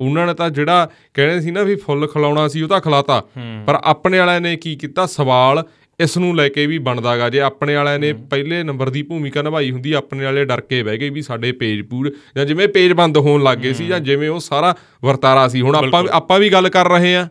ਉਹਨਾਂ 0.00 0.26
ਨੇ 0.26 0.34
ਤਾਂ 0.34 0.50
ਜਿਹੜਾ 0.50 0.88
ਕਹਿੰਦੇ 1.14 1.40
ਸੀ 1.40 1.50
ਨਾ 1.50 1.62
ਵੀ 1.62 1.74
ਫੁੱਲ 1.74 2.06
ਖਿਲਾਉਣਾ 2.06 2.48
ਸੀ 2.48 2.62
ਉਹ 2.62 2.68
ਤਾਂ 2.68 2.80
ਖਿਲਾਤਾ। 2.80 3.20
ਪਰ 3.66 3.78
ਆਪਣੇ 3.84 4.18
ਵਾਲਿਆਂ 4.18 4.40
ਨੇ 4.40 4.56
ਕੀ 4.56 4.76
ਕੀਤਾ? 4.76 5.06
ਸਵਾਲ 5.06 5.64
ਇਸ 6.00 6.16
ਨੂੰ 6.18 6.34
ਲੈ 6.36 6.48
ਕੇ 6.48 6.66
ਵੀ 6.66 6.78
ਬਣਦਾਗਾ। 6.78 7.28
ਜੇ 7.30 7.40
ਆਪਣੇ 7.40 7.74
ਵਾਲਿਆਂ 7.74 7.98
ਨੇ 7.98 8.12
ਪਹਿਲੇ 8.30 8.62
ਨੰਬਰ 8.62 8.90
ਦੀ 8.90 9.02
ਭੂਮਿਕਾ 9.02 9.42
ਨਿਭਾਈ 9.42 9.70
ਹੁੰਦੀ 9.70 9.92
ਆਪਣੇ 9.92 10.24
ਵਾਲੇ 10.24 10.44
ਡਰ 10.44 10.60
ਕੇ 10.60 10.82
ਬਹਿ 10.82 10.98
ਗਏ 10.98 11.08
ਵੀ 11.10 11.22
ਸਾਡੇ 11.22 11.50
ਪੇਜ 11.54 11.80
ਪੂਰ 11.82 12.10
ਜਾਂ 12.36 12.44
ਜਿਵੇਂ 12.46 12.68
ਪੇਜ 12.68 12.92
ਬੰਦ 12.92 13.16
ਹੋਣ 13.18 13.42
ਲੱਗ 13.42 13.58
ਗਏ 13.58 13.72
ਸੀ 13.72 13.86
ਜਾਂ 13.86 13.98
ਜਿਵੇਂ 14.00 14.28
ਉਹ 14.28 14.40
ਸਾਰਾ 14.40 14.74
ਵਰਤਾਰਾ 15.04 15.48
ਸੀ। 15.48 15.60
ਹੁਣ 15.60 15.76
ਆਪਾਂ 15.76 16.04
ਆਪਾਂ 16.12 16.38
ਵੀ 16.38 16.48
ਗੱਲ 16.48 16.68
ਕਰ 16.68 16.88
ਰਹੇ 16.90 17.14
ਆ 17.16 17.26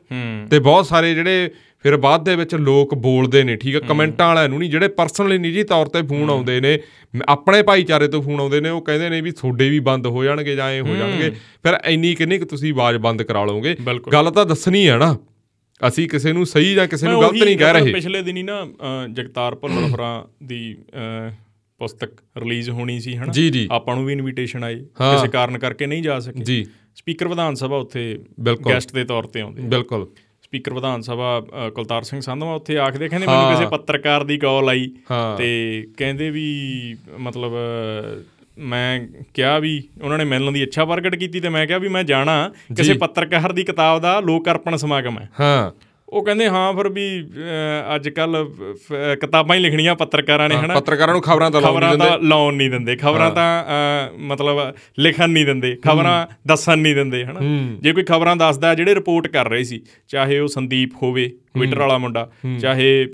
ਤੇ 0.52 0.60
ਬਹੁਤ 0.60 0.88
ਸਾਰੇ 0.88 1.14
ਜਿਹੜੇ 1.16 1.50
ਫਿਰ 1.86 1.96
ਬਾਅਦ 1.98 2.24
ਦੇ 2.26 2.36
ਵਿੱਚ 2.36 2.56
ਲੋਕ 2.56 2.94
ਬੋਲਦੇ 2.96 3.44
ਨੇ 3.44 3.56
ਠੀਕ 3.56 3.76
ਹੈ। 3.76 3.80
ਕਮੈਂਟਾਂ 3.80 4.28
ਵਾਲਿਆਂ 4.28 4.50
ਨੂੰ 4.50 4.60
ਨਹੀਂ 4.60 4.70
ਜਿਹੜੇ 4.70 4.88
ਪਰਸਨਲੀ 4.98 5.38
ਨਿੱਜੀ 5.38 5.64
ਤੌਰ 5.64 5.88
ਤੇ 5.88 6.02
ਫੋਨ 6.02 6.30
ਆਉਂਦੇ 6.30 6.60
ਨੇ 6.62 6.78
ਆਪਣੇ 7.28 7.62
ਭਾਈਚਾਰੇ 7.64 8.08
ਤੋਂ 8.08 8.22
ਫੋਨ 8.22 8.40
ਆਉਂਦੇ 8.40 8.62
ਨੇ 8.62 8.70
ਉਹ 8.70 8.82
ਕਹਿੰਦੇ 8.82 9.10
ਨੇ 9.10 9.22
ਵੀ 9.22 9.32
ਤੁਹਾਡੇ 9.32 9.70
ਵੀ 9.70 9.80
ਬੰਦ 9.80 10.08
ਹੋ 10.08 10.24
ਜਾਣਗੇ 10.24 10.56
ਜਾਂ 10.56 10.72
ਇਹ 10.72 10.82
ਹੋ 10.82 10.96
ਜਾਣਗੇ। 10.96 11.30
ਫਿਰ 11.64 11.78
ਇੰਨੀ 11.86 12.14
ਕਿੰਨੀ 12.16 12.38
ਕੁ 12.38 12.46
ਤੁਸੀਂ 12.46 12.74
ਆਵਾਜ਼ 12.74 12.98
ਬੰਦ 12.98 13.24
ਕਰਾ 13.24 13.46
ਲਓਗੇ। 13.46 13.76
ਗੱਲ 14.14 14.32
ਤਾਂ 14.32 14.46
ਦੱਸਣੀ 14.46 14.88
ਹੈ 14.88 14.98
ਨਾ। 14.98 15.16
ਅਸੀਂ 15.88 16.08
ਕਿਸੇ 16.10 16.34
ਨੂੰ 16.34 16.46
ਸਹੀ 16.46 16.74
ਜਾਂ 16.74 16.88
ਕਿਸੇ 16.88 17.08
ਨੂੰ 17.08 17.22
ਗਲਤ 17.22 17.44
ਨਹੀਂ 17.44 17.58
ਕਹਿ 17.58 17.74
ਰਹੇ। 17.74 17.94
ਪਿਛਲੇ 17.94 18.22
ਦਿਨੀ 18.22 18.44
ਨਾ 18.44 18.68
ਜਗਤਾਰ 19.14 19.56
ਭੁੱਲਰ 19.56 19.90
ਹੋਰਾਂ 19.90 20.24
ਦੀ 20.44 20.78
ਪੁਸਤਕ 21.80 22.24
ਰਿਲੀਜ਼ 22.38 22.70
ਹੋਣੀ 22.70 23.00
ਸੀ 23.00 23.16
ਹਨਾ। 23.16 23.34
ਆਪਾਂ 23.72 23.96
ਨੂੰ 23.96 24.06
ਵੀ 24.06 24.14
ਇਨਵੀਟੇਸ਼ਨ 24.14 24.64
ਆਈ। 24.64 24.80
ਕਿਸੇ 24.80 25.28
ਕਾਰਨ 25.28 25.58
ਕਰਕੇ 25.58 25.86
ਨਹੀਂ 25.86 26.04
ਜਾ 26.04 26.20
ਸਕੇ। 26.20 26.44
ਜੀ। 26.44 26.66
ਸਪੀਕਰ 26.96 27.28
ਵਿਧਾਨ 27.28 27.56
ਸਭਾ 27.56 27.78
ਉੱਥੇ। 27.78 28.20
ਗੈਸਟ 28.70 28.94
ਦੇ 28.94 29.04
ਤੌਰ 29.04 29.24
ਤੇ 29.24 29.42
ਆਉਂਦੇ 29.42 29.62
ਬਿਲਕੁਲ। 29.62 30.08
ਸਪੀਕਰ 30.44 30.74
ਵਿਧਾਨ 30.74 31.02
ਸਭਾ 31.02 31.42
ਕੁਲਤਾਰ 31.76 32.04
ਸਿੰਘ 32.04 32.22
ਸੰਧਵਾ 32.22 32.54
ਉੱਥੇ 32.56 32.78
ਆਖਦੇ 32.78 33.10
ਕਹਿੰਦੇ 33.10 33.28
ਮੈਨੂੰ 33.28 33.52
ਕਿਸੇ 33.52 33.66
ਪੱਤਰਕਾਰ 33.66 34.24
ਦੀ 34.24 34.38
ਕਾਲ 34.38 34.70
ਆਈ। 34.70 34.92
ਤੇ 35.38 35.48
ਕਹਿੰਦੇ 35.98 36.30
ਵੀ 36.30 36.48
ਮਤਲਬ 37.20 37.52
ਮੈਂ 38.58 39.08
ਕਿਹਾ 39.34 39.60
ਵੀ 39.60 39.84
ਉਹਨਾਂ 40.02 40.18
ਨੇ 40.18 40.24
ਮਿਲਣ 40.24 40.52
ਦੀ 40.52 40.64
ਇੱਛਾ 40.64 40.86
ਪ੍ਰਗਟ 40.86 41.16
ਕੀਤੀ 41.16 41.40
ਤੇ 41.40 41.50
ਮੈਂ 41.50 41.68
ਕਿਹਾ 41.68 41.78
ਵੀ 41.78 41.88
ਮੈਂ 41.88 42.04
ਜਾਣਾ 42.04 42.52
ਕਿਸੇ 42.78 42.94
ਪੱਤਰਕਾਰ 42.94 43.52
ਦੀ 43.52 43.64
ਕਿਤਾਬ 43.64 44.02
ਦਾ 44.02 44.20
ਲੋਕ 44.20 44.50
ਅਰਪਣ 44.50 44.76
ਸਮਾਗਮ 44.76 45.20
ਹੈ। 45.20 45.30
ਹਾਂ। 45.40 45.72
ਉਹ 46.10 46.26
ਕਹਿੰਦੇ 46.26 46.50
ਹਾਂ 46.50 46.74
ਫਿਰ 46.74 46.90
ਵੀ 46.90 47.30
ਅੱਜ 47.96 48.10
ਕੱਲ 48.10 48.50
ਕਿਤਾਬਾਂ 49.22 49.56
ਹੀ 49.56 49.62
ਲਿਖਣੀਆਂ 49.62 49.96
ਪੱਤਰਕਾਰਾਂ 49.96 50.50
ਨੇ 50.50 50.56
ਹਨਾ? 50.56 50.74
ਪੱਤਰਕਾਰਾਂ 50.76 51.14
ਨੂੰ 51.14 51.22
ਖਬਰਾਂ 51.22 51.52
ਤਾਂ 51.52 51.62
ਲਾਉਣ 51.62 51.76
ਖਬਰਾਂ 51.76 51.98
ਨਹੀਂ 51.98 52.10
ਤਾਂ 52.10 52.20
ਲਾਉਣ 52.20 52.56
ਨਹੀਂ 52.56 52.70
ਦਿੰਦੇ। 52.70 52.96
ਖਬਰਾਂ 52.96 53.32
ਤਾਂ 53.32 53.66
ਮਤਲਬ 54.18 54.74
ਲਿਖਣ 55.00 55.30
ਨਹੀਂ 55.30 55.46
ਦਿੰਦੇ। 55.46 55.78
ਖਬਰਾਂ 55.84 56.28
ਦੱਸਣ 56.48 56.78
ਨਹੀਂ 56.78 56.96
ਦਿੰਦੇ 56.96 57.26
ਹਨਾ? 57.26 57.40
ਜੇ 57.82 57.92
ਕੋਈ 57.92 58.04
ਖਬਰਾਂ 58.04 58.36
ਦੱਸਦਾ 58.36 58.76
ਜਿਹੜੇ 58.76 58.96
ਰਿਪੋਰਟ 58.96 59.28
ਕਰ 59.28 59.50
ਰਹੇ 59.50 59.64
ਸੀ 59.64 59.82
ਚਾਹੇ 60.08 60.40
ਉਹ 60.40 60.48
ਸੰਦੀਪ 60.48 60.92
ਹੋਵੇ 61.04 61.32
ਟਵਿੱਟਰ 61.58 61.80
ਵਾਲਾ 61.80 61.98
ਮੁੰਡਾ 61.98 62.30
ਚਾਹੇ 62.62 63.08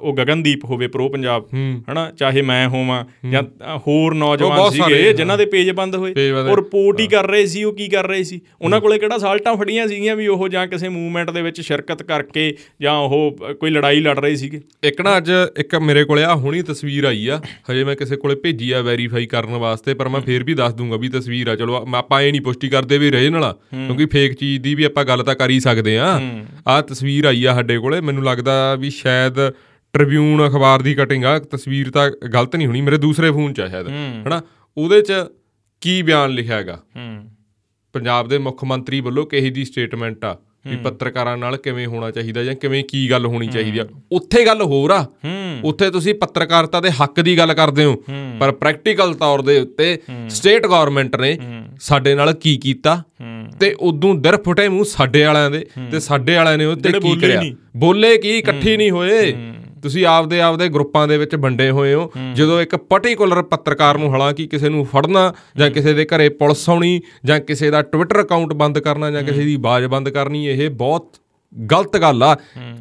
ਉਹ 0.00 0.14
ਗਗਨਦੀਪ 0.16 0.64
ਹੋਵੇ 0.64 0.86
ਪ੍ਰੋ 0.88 1.08
ਪੰਜਾਬ 1.08 1.46
ਹਨਾ? 1.90 2.10
ਚਾਹੇ 2.18 2.42
ਮੈਂ 2.42 2.66
ਹੋਵਾਂ 2.68 3.04
ਜਾਂ 3.30 3.42
ਹੋਰ 3.78 4.14
ਨੌਜਵਾਨ 4.14 4.70
ਸੀਗੇ। 4.70 5.12
ਜਿਨ੍ਹਾਂ 5.12 5.38
ਦੇ 5.38 5.46
ਪੇਜ 5.46 5.70
ਬੰਦ 5.72 5.96
ਹੋਏ 5.96 6.30
ਉਹ 6.30 6.56
ਰਿਪੋਰਟ 6.56 7.00
ਹੀ 7.00 7.06
ਕਰ 7.06 7.26
ਰਹੇ 7.26 7.46
ਸੀ 7.46 7.64
ਉਹ 7.64 7.72
ਕੀ 7.74 7.88
ਕਰ 7.88 8.06
ਰਹੇ 8.08 8.22
ਸੀ? 8.24 8.40
ਉਹਨਾਂ 8.60 8.80
ਕੋਲੇ 8.80 8.98
ਕਿਹੜਾ 8.98 9.18
ਸਾਲਟਾਂ 9.18 9.54
ਫੜੀਆਂ 9.56 9.86
ਸੀਗੀਆਂ 9.88 10.16
ਵੀ 10.16 10.26
ਉਹ 10.26 10.48
ਜਾਂ 10.48 10.66
ਕਿਸੇ 10.66 10.88
ਮੂਵਮੈਂਟ 10.88 11.30
ਦੇ 11.30 11.42
ਵਿੱਚ 11.42 11.60
ਸ਼ਿਰਕਤ 11.60 12.02
ਕਰਕੇ 12.02 12.52
ਜਾਂ 12.82 12.96
ਉਹ 12.98 13.36
ਕੋਈ 13.60 13.70
ਲੜਾਈ 13.70 14.00
ਲੜ 14.00 14.18
ਰਹੇ 14.18 14.34
ਸੀਗੇ? 14.36 14.60
ਇੱਕ 14.84 15.00
ਨਾ 15.00 15.16
ਅੱਜ 15.16 15.30
ਇੱਕ 15.58 15.74
ਮੇਰੇ 15.76 16.04
ਕੋਲੇ 16.04 16.24
ਆ 16.24 16.34
ਹੁਣੀ 16.36 16.62
ਤਸਵੀਰ 16.62 17.04
ਆਈ 17.04 17.26
ਆ। 17.28 17.40
ਹਜੇ 17.70 17.84
ਮੈਂ 17.84 17.96
ਕਿਸੇ 17.96 18.16
ਕੋਲੇ 18.16 18.34
ਭੇਜੀ 18.34 18.70
ਆ 18.72 18.80
ਵੈਰੀਫਾਈ 18.82 19.26
ਕਰਨ 19.26 19.56
ਵਾਸਤੇ 19.58 19.94
ਪਰ 19.94 20.08
ਮੈਂ 20.08 20.20
ਫੇਰ 20.20 20.44
ਵੀ 20.44 20.54
ਦੱਸ 20.54 20.74
ਦੂੰਗਾ 20.74 20.96
ਵੀ 20.96 21.08
ਤਸਵੀਰ 21.08 21.48
ਆ। 21.48 21.54
ਚਲੋ 21.56 21.84
ਆਪਾਂ 21.96 22.20
ਇਹ 22.22 22.32
ਨਹੀਂ 22.32 22.42
ਪੁਸ਼ਟੀ 22.42 22.68
ਕਰਦੇ 22.68 22.98
ਵੀ 22.98 23.10
ਰਹੇ 23.10 23.30
ਨਾਲ 23.30 23.52
ਕਿਉਂਕਿ 23.74 24.06
ਫੇਕ 24.06 24.32
ਚੀਜ਼ 24.34 24.62
ਦੀ 24.62 24.74
ਵੀ 24.74 24.84
ਆਪਾਂ 24.84 25.04
ਗੱਲ 25.04 25.22
ਤਾਂ 25.24 25.34
ਕਰ 25.34 25.50
ਹੀ 25.50 25.58
ਸਕਦੇ 25.60 25.96
ਆ। 25.98 26.08
ਆ 26.68 26.80
ਤਸਵੀਰ 26.82 27.24
ਆਈ 27.24 27.44
ਆ 27.44 27.54
ਸਾਡੇ 27.54 27.78
ਕੋਲੇ। 27.78 27.87
ਮੈਨੂੰ 27.96 28.24
ਲੱਗਦਾ 28.24 28.74
ਵੀ 28.74 28.90
ਸ਼ਾਇਦ 28.90 29.34
ਟ੍ਰਿਬਿਊਨ 29.92 30.46
ਅਖਬਾਰ 30.46 30.82
ਦੀ 30.82 30.94
ਕਟਿੰਗ 30.94 31.24
ਆ 31.24 31.38
ਤਸਵੀਰ 31.38 31.90
ਤਾਂ 31.90 32.10
ਗਲਤ 32.10 32.56
ਨਹੀਂ 32.56 32.66
ਹੋਣੀ 32.66 32.80
ਮੇਰੇ 32.80 32.96
ਦੂਸਰੇ 32.96 33.30
ਫੋਨ 33.30 33.52
'ਚ 33.52 33.60
ਆ 33.60 33.68
ਸ਼ਾਇਦ 33.68 33.88
ਹਨਾ? 33.88 34.42
ਉਹਦੇ 34.76 35.02
'ਚ 35.02 35.12
ਕੀ 35.80 36.02
ਬਿਆਨ 36.02 36.30
ਲਿਖਿਆ 36.30 36.56
ਹੈਗਾ? 36.56 36.82
ਹੂੰ। 36.96 37.30
ਪੰਜਾਬ 37.92 38.28
ਦੇ 38.28 38.38
ਮੁੱਖ 38.38 38.64
ਮੰਤਰੀ 38.64 39.00
ਵੱਲੋਂ 39.00 39.26
ਕਿਹੀ 39.26 39.50
ਦੀ 39.50 39.64
ਸਟੇਟਮੈਂਟ 39.64 40.24
ਆ? 40.24 40.36
ਵੀ 40.68 40.76
ਪੱਤਰਕਾਰਾਂ 40.76 41.36
ਨਾਲ 41.36 41.56
ਕਿਵੇਂ 41.56 41.86
ਹੋਣਾ 41.86 42.10
ਚਾਹੀਦਾ 42.10 42.44
ਜਾਂ 42.44 42.54
ਕਿਵੇਂ 42.54 42.84
ਕੀ 42.84 43.10
ਗੱਲ 43.10 43.26
ਹੋਣੀ 43.26 43.46
ਚਾਹੀਦੀ 43.46 43.78
ਆ। 43.78 43.86
ਉੱਥੇ 44.12 44.46
ਗੱਲ 44.46 44.62
ਹੋਰ 44.62 44.90
ਆ। 44.90 45.06
ਉੱਥੇ 45.64 45.90
ਤੁਸੀਂ 45.90 46.14
ਪੱਤਰਕਾਰਤਾ 46.14 46.80
ਦੇ 46.80 46.90
ਹੱਕ 46.90 47.20
ਦੀ 47.20 47.38
ਗੱਲ 47.38 47.54
ਕਰਦੇ 47.54 47.84
ਹੋ। 47.84 48.04
ਪਰ 48.40 48.52
ਪ੍ਰੈਕਟੀਕਲ 48.52 49.14
ਤੌਰ 49.14 49.42
ਦੇ 49.42 49.60
ਉੱਤੇ 49.60 49.98
ਸਟੇਟ 50.28 50.66
ਗਵਰਨਮੈਂਟ 50.66 51.16
ਨੇ 51.16 51.38
ਸਾਡੇ 51.80 52.14
ਨਾਲ 52.14 52.32
ਕੀ 52.32 52.56
ਕੀਤਾ 52.56 53.02
ਤੇ 53.60 53.76
ਉਦੋਂ 53.80 54.14
ਦਰ 54.14 54.42
ਫੁੱਟੇ 54.42 54.68
ਮੂੰਹ 54.68 54.84
ਸਾਡੇ 54.84 55.24
ਵਾਲਿਆਂ 55.24 55.50
ਦੇ 55.50 55.66
ਤੇ 55.92 56.00
ਸਾਡੇ 56.00 56.34
ਵਾਲਿਆਂ 56.34 56.58
ਨੇ 56.58 56.64
ਉਹ 56.64 56.74
ਤੇ 56.74 56.80
ਜਿਹੜੇ 56.80 57.00
ਕੀ 57.00 57.16
ਕਰਿਆ। 57.20 57.42
ਬੋਲੇ 57.76 58.18
ਕੀ? 58.18 58.38
ਇਕੱਠੇ 58.38 58.76
ਨਹੀਂ 58.76 58.90
ਹੋਏ। 58.90 59.36
ਤੁਸੀਂ 59.82 60.06
ਆਪਦੇ 60.06 60.40
ਆਪਦੇ 60.40 60.68
ਗਰੁੱਪਾਂ 60.68 61.06
ਦੇ 61.08 61.18
ਵਿੱਚ 61.18 61.34
ਵੰਡੇ 61.34 61.70
ਹੋਏ 61.70 61.94
ਹੋ। 61.94 62.10
ਜਦੋਂ 62.34 62.60
ਇੱਕ 62.60 62.76
ਪਾਰਟਿਕੂਲਰ 62.76 63.42
ਪੱਤਰਕਾਰ 63.42 63.98
ਨੂੰ 63.98 64.12
ਹਾਲਾਂਕਿ 64.12 64.46
ਕਿਸੇ 64.46 64.68
ਨੂੰ 64.68 64.84
ਫੜਨਾ 64.84 65.32
ਜਾਂ 65.56 65.70
ਕਿਸੇ 65.70 65.92
ਦੇ 65.92 66.04
ਘਰੇ 66.04 66.28
ਪੁਲਿਸ 66.28 66.68
ਆਉਣੀ 66.70 67.00
ਜਾਂ 67.24 67.40
ਕਿਸੇ 67.40 67.70
ਦਾ 67.70 67.82
ਟਵਿੱਟਰ 67.82 68.22
ਅਕਾਊਂਟ 68.22 68.52
ਬੰਦ 68.52 68.78
ਕਰਨਾ 68.78 69.10
ਜਾਂ 69.10 69.22
ਕਿਸੇ 69.22 69.44
ਦੀ 69.44 69.56
ਬਾਜ਼ 69.56 69.86
ਬੰਦ 69.86 70.08
ਕਰਨੀ 70.08 70.46
ਇਹ 70.46 70.70
ਬਹੁਤ 70.70 71.16
ਗਲਤ 71.72 71.96
ਗੱਲ 71.96 72.22
ਆ। 72.22 72.36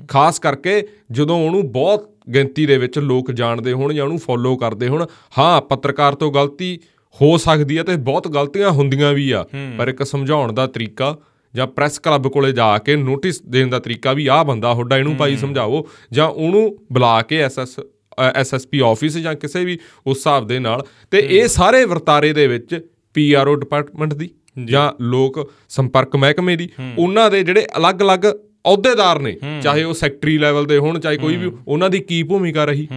ਖਾਸ 0.07 0.39
ਕਰਕੇ 0.39 0.81
ਜਦੋਂ 1.11 1.39
ਉਹਨੂੰ 1.45 1.71
ਬਹੁਤ 1.71 2.09
ਗਿਣਤੀ 2.33 2.65
ਦੇ 2.65 2.77
ਵਿੱਚ 2.77 2.99
ਲੋਕ 2.99 3.31
ਜਾਣਦੇ 3.31 3.71
ਹੋਣ 3.71 3.93
ਜਾਂ 3.93 4.03
ਉਹਨੂੰ 4.03 4.19
ਫੋਲੋ 4.19 4.55
ਕਰਦੇ 4.57 4.87
ਹੋਣ 4.87 5.05
ਹਾਂ 5.37 5.61
ਪੱਤਰਕਾਰ 5.61 6.15
ਤੋਂ 6.15 6.31
ਗਲਤੀ 6.33 6.79
ਹੋ 7.21 7.37
ਸਕਦੀ 7.37 7.77
ਹੈ 7.77 7.83
ਤੇ 7.83 7.95
ਬਹੁਤ 7.95 8.27
ਗਲਤੀਆਂ 8.27 8.71
ਹੁੰਦੀਆਂ 8.71 9.13
ਵੀ 9.13 9.31
ਆ। 9.31 9.45
ਪਰ 9.77 9.87
ਇੱਕ 9.87 10.03
ਸਮਝਾਉਣ 10.03 10.53
ਦਾ 10.53 10.67
ਤਰੀਕਾ 10.67 11.17
ਜਾਂ 11.57 11.67
ਪ੍ਰੈਸ 11.67 11.99
ਕਲੱਬ 11.99 12.27
ਕੋਲੇ 12.27 12.51
ਜਾ 12.51 12.77
ਕੇ 12.77 12.95
ਨੋਟਿਸ 12.95 13.41
ਦੇਣ 13.41 13.67
ਦਾ 13.67 13.79
ਤਰੀਕਾ 13.79 14.13
ਵੀ 14.13 14.27
ਆਹ 14.27 14.45
ਬੰਦਾ 14.45 14.73
ਤੁਹਾਡਾ 14.73 14.97
ਇਹਨੂੰ 14.97 15.15
ਭਾਈ 15.15 15.37
ਸਮਝਾਓ 15.37 15.87
ਜਾਂ 16.11 16.27
ਉਹਨੂੰ 16.27 16.77
ਬੁਲਾ 16.93 17.21
ਕੇ 17.21 17.37
ਐਸਐਸ 17.37 17.79
ਐਸਐਸਪੀ 18.35 18.79
ਆਫਿਸ 18.79 19.17
ਜਾਂ 19.17 19.35
ਕਿਸੇ 19.35 19.65
ਵੀ 19.65 19.79
ਉਸ 20.07 20.17
ਹਿਸਾਬ 20.17 20.47
ਦੇ 20.47 20.59
ਨਾਲ 20.59 20.85
ਤੇ 21.11 21.27
ਇਹ 21.29 21.47
ਸਾਰੇ 21.47 21.85
ਵਰਤਾਰੇ 21.85 22.33
ਦੇ 22.33 22.47
ਵਿੱਚ 22.47 22.89
ਪੀਆਰਓ 23.13 23.55
ਡਿਪਾਰਟਮੈਂਟ 23.55 24.13
ਦੀ 24.13 24.29
ਜਾਂ। 24.65 24.91
ਲੋਕ 25.03 25.53
ਸੰਪਰਕ 25.69 26.15
ਮਹਿਕਮੇ 26.15 26.55
ਦੀ 26.55 26.69
ਉਹਨਾਂ 26.97 27.31
ਦੇ 27.31 27.43
ਜਿਹੜੇ 27.43 27.65
ਅਲੱਗ-ਅਲੱਗ 27.77 28.19
ਅਹੁਦੇਦਾਰ 28.65 29.19
ਨੇ 29.19 29.37
ਚਾਹੇ 29.63 29.83
ਉਹ 29.83 29.93
ਸੈਕਟਰੀ 29.93 30.37
ਲੈਵਲ 30.37 30.65
ਦੇ 30.65 30.77
ਹੋਣ 30.77 30.99
ਚਾਹੇ 30.99 31.17
ਕੋਈ 31.17 31.35
ਵੀ 31.35 31.51
ਉਹਨਾਂ 31.67 31.89
ਦੀ 31.89 31.99
ਕੀ 31.99 32.23
ਭੂਮਿਕਾ 32.23 32.65
ਰਹੀ? 32.65 32.87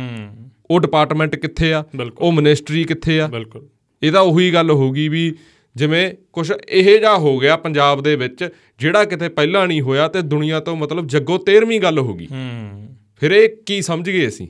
ਉਹ 0.70 0.80
ਡਿਪਾਰਟਮੈਂਟ 0.80 1.36
ਕਿੱਥੇ 1.36 1.72
ਆ। 1.72 1.84
ਉਹ 2.18 2.32
ਮਿਨਿਸਟਰੀ 2.32 2.84
ਕਿੱਥੇ 2.84 3.20
ਆ? 3.20 3.26
ਬਿਲਕੁਲ। 3.26 3.68
ਇਹ 4.02 4.12
ਤਾਂ 4.12 4.20
ਉਹੀ 4.20 4.50
ਗੱਲ 4.54 4.70
ਹੋਗੀ 4.70 5.08
ਵੀ 5.08 5.34
ਜਿਵੇਂ 5.76 6.14
ਕੁਝ 6.32 6.52
ਇਹ 6.68 7.00
ਜਾ 7.00 7.16
ਹੋ 7.16 7.38
ਗਿਆ 7.38 7.56
ਪੰਜਾਬ 7.56 8.02
ਦੇ 8.02 8.16
ਵਿੱਚ 8.16 8.48
ਜਿਹੜਾ 8.78 9.04
ਕਿਤੇ 9.04 9.28
ਪਹਿਲਾਂ 9.28 9.66
ਨਹੀਂ 9.66 9.82
ਹੋਇਆ 9.82 10.08
ਤੇ 10.08 10.22
ਦੁਨੀਆ 10.22 10.60
ਤੋਂ 10.60 10.76
ਮਤਲਬ 10.76 11.06
ਜੱਗੋ 11.06 11.38
13ਵੀਂ 11.50 11.80
ਗੱਲ 11.80 11.98
ਹੂੰ 11.98 12.88
ਫਿਰ 13.16 13.30
ਇਹ 13.30 13.48
ਕੀ 13.66 13.82
ਸਮਝ 13.82 14.10
ਗਏ 14.10 14.28
ਅਸੀਂ? 14.28 14.48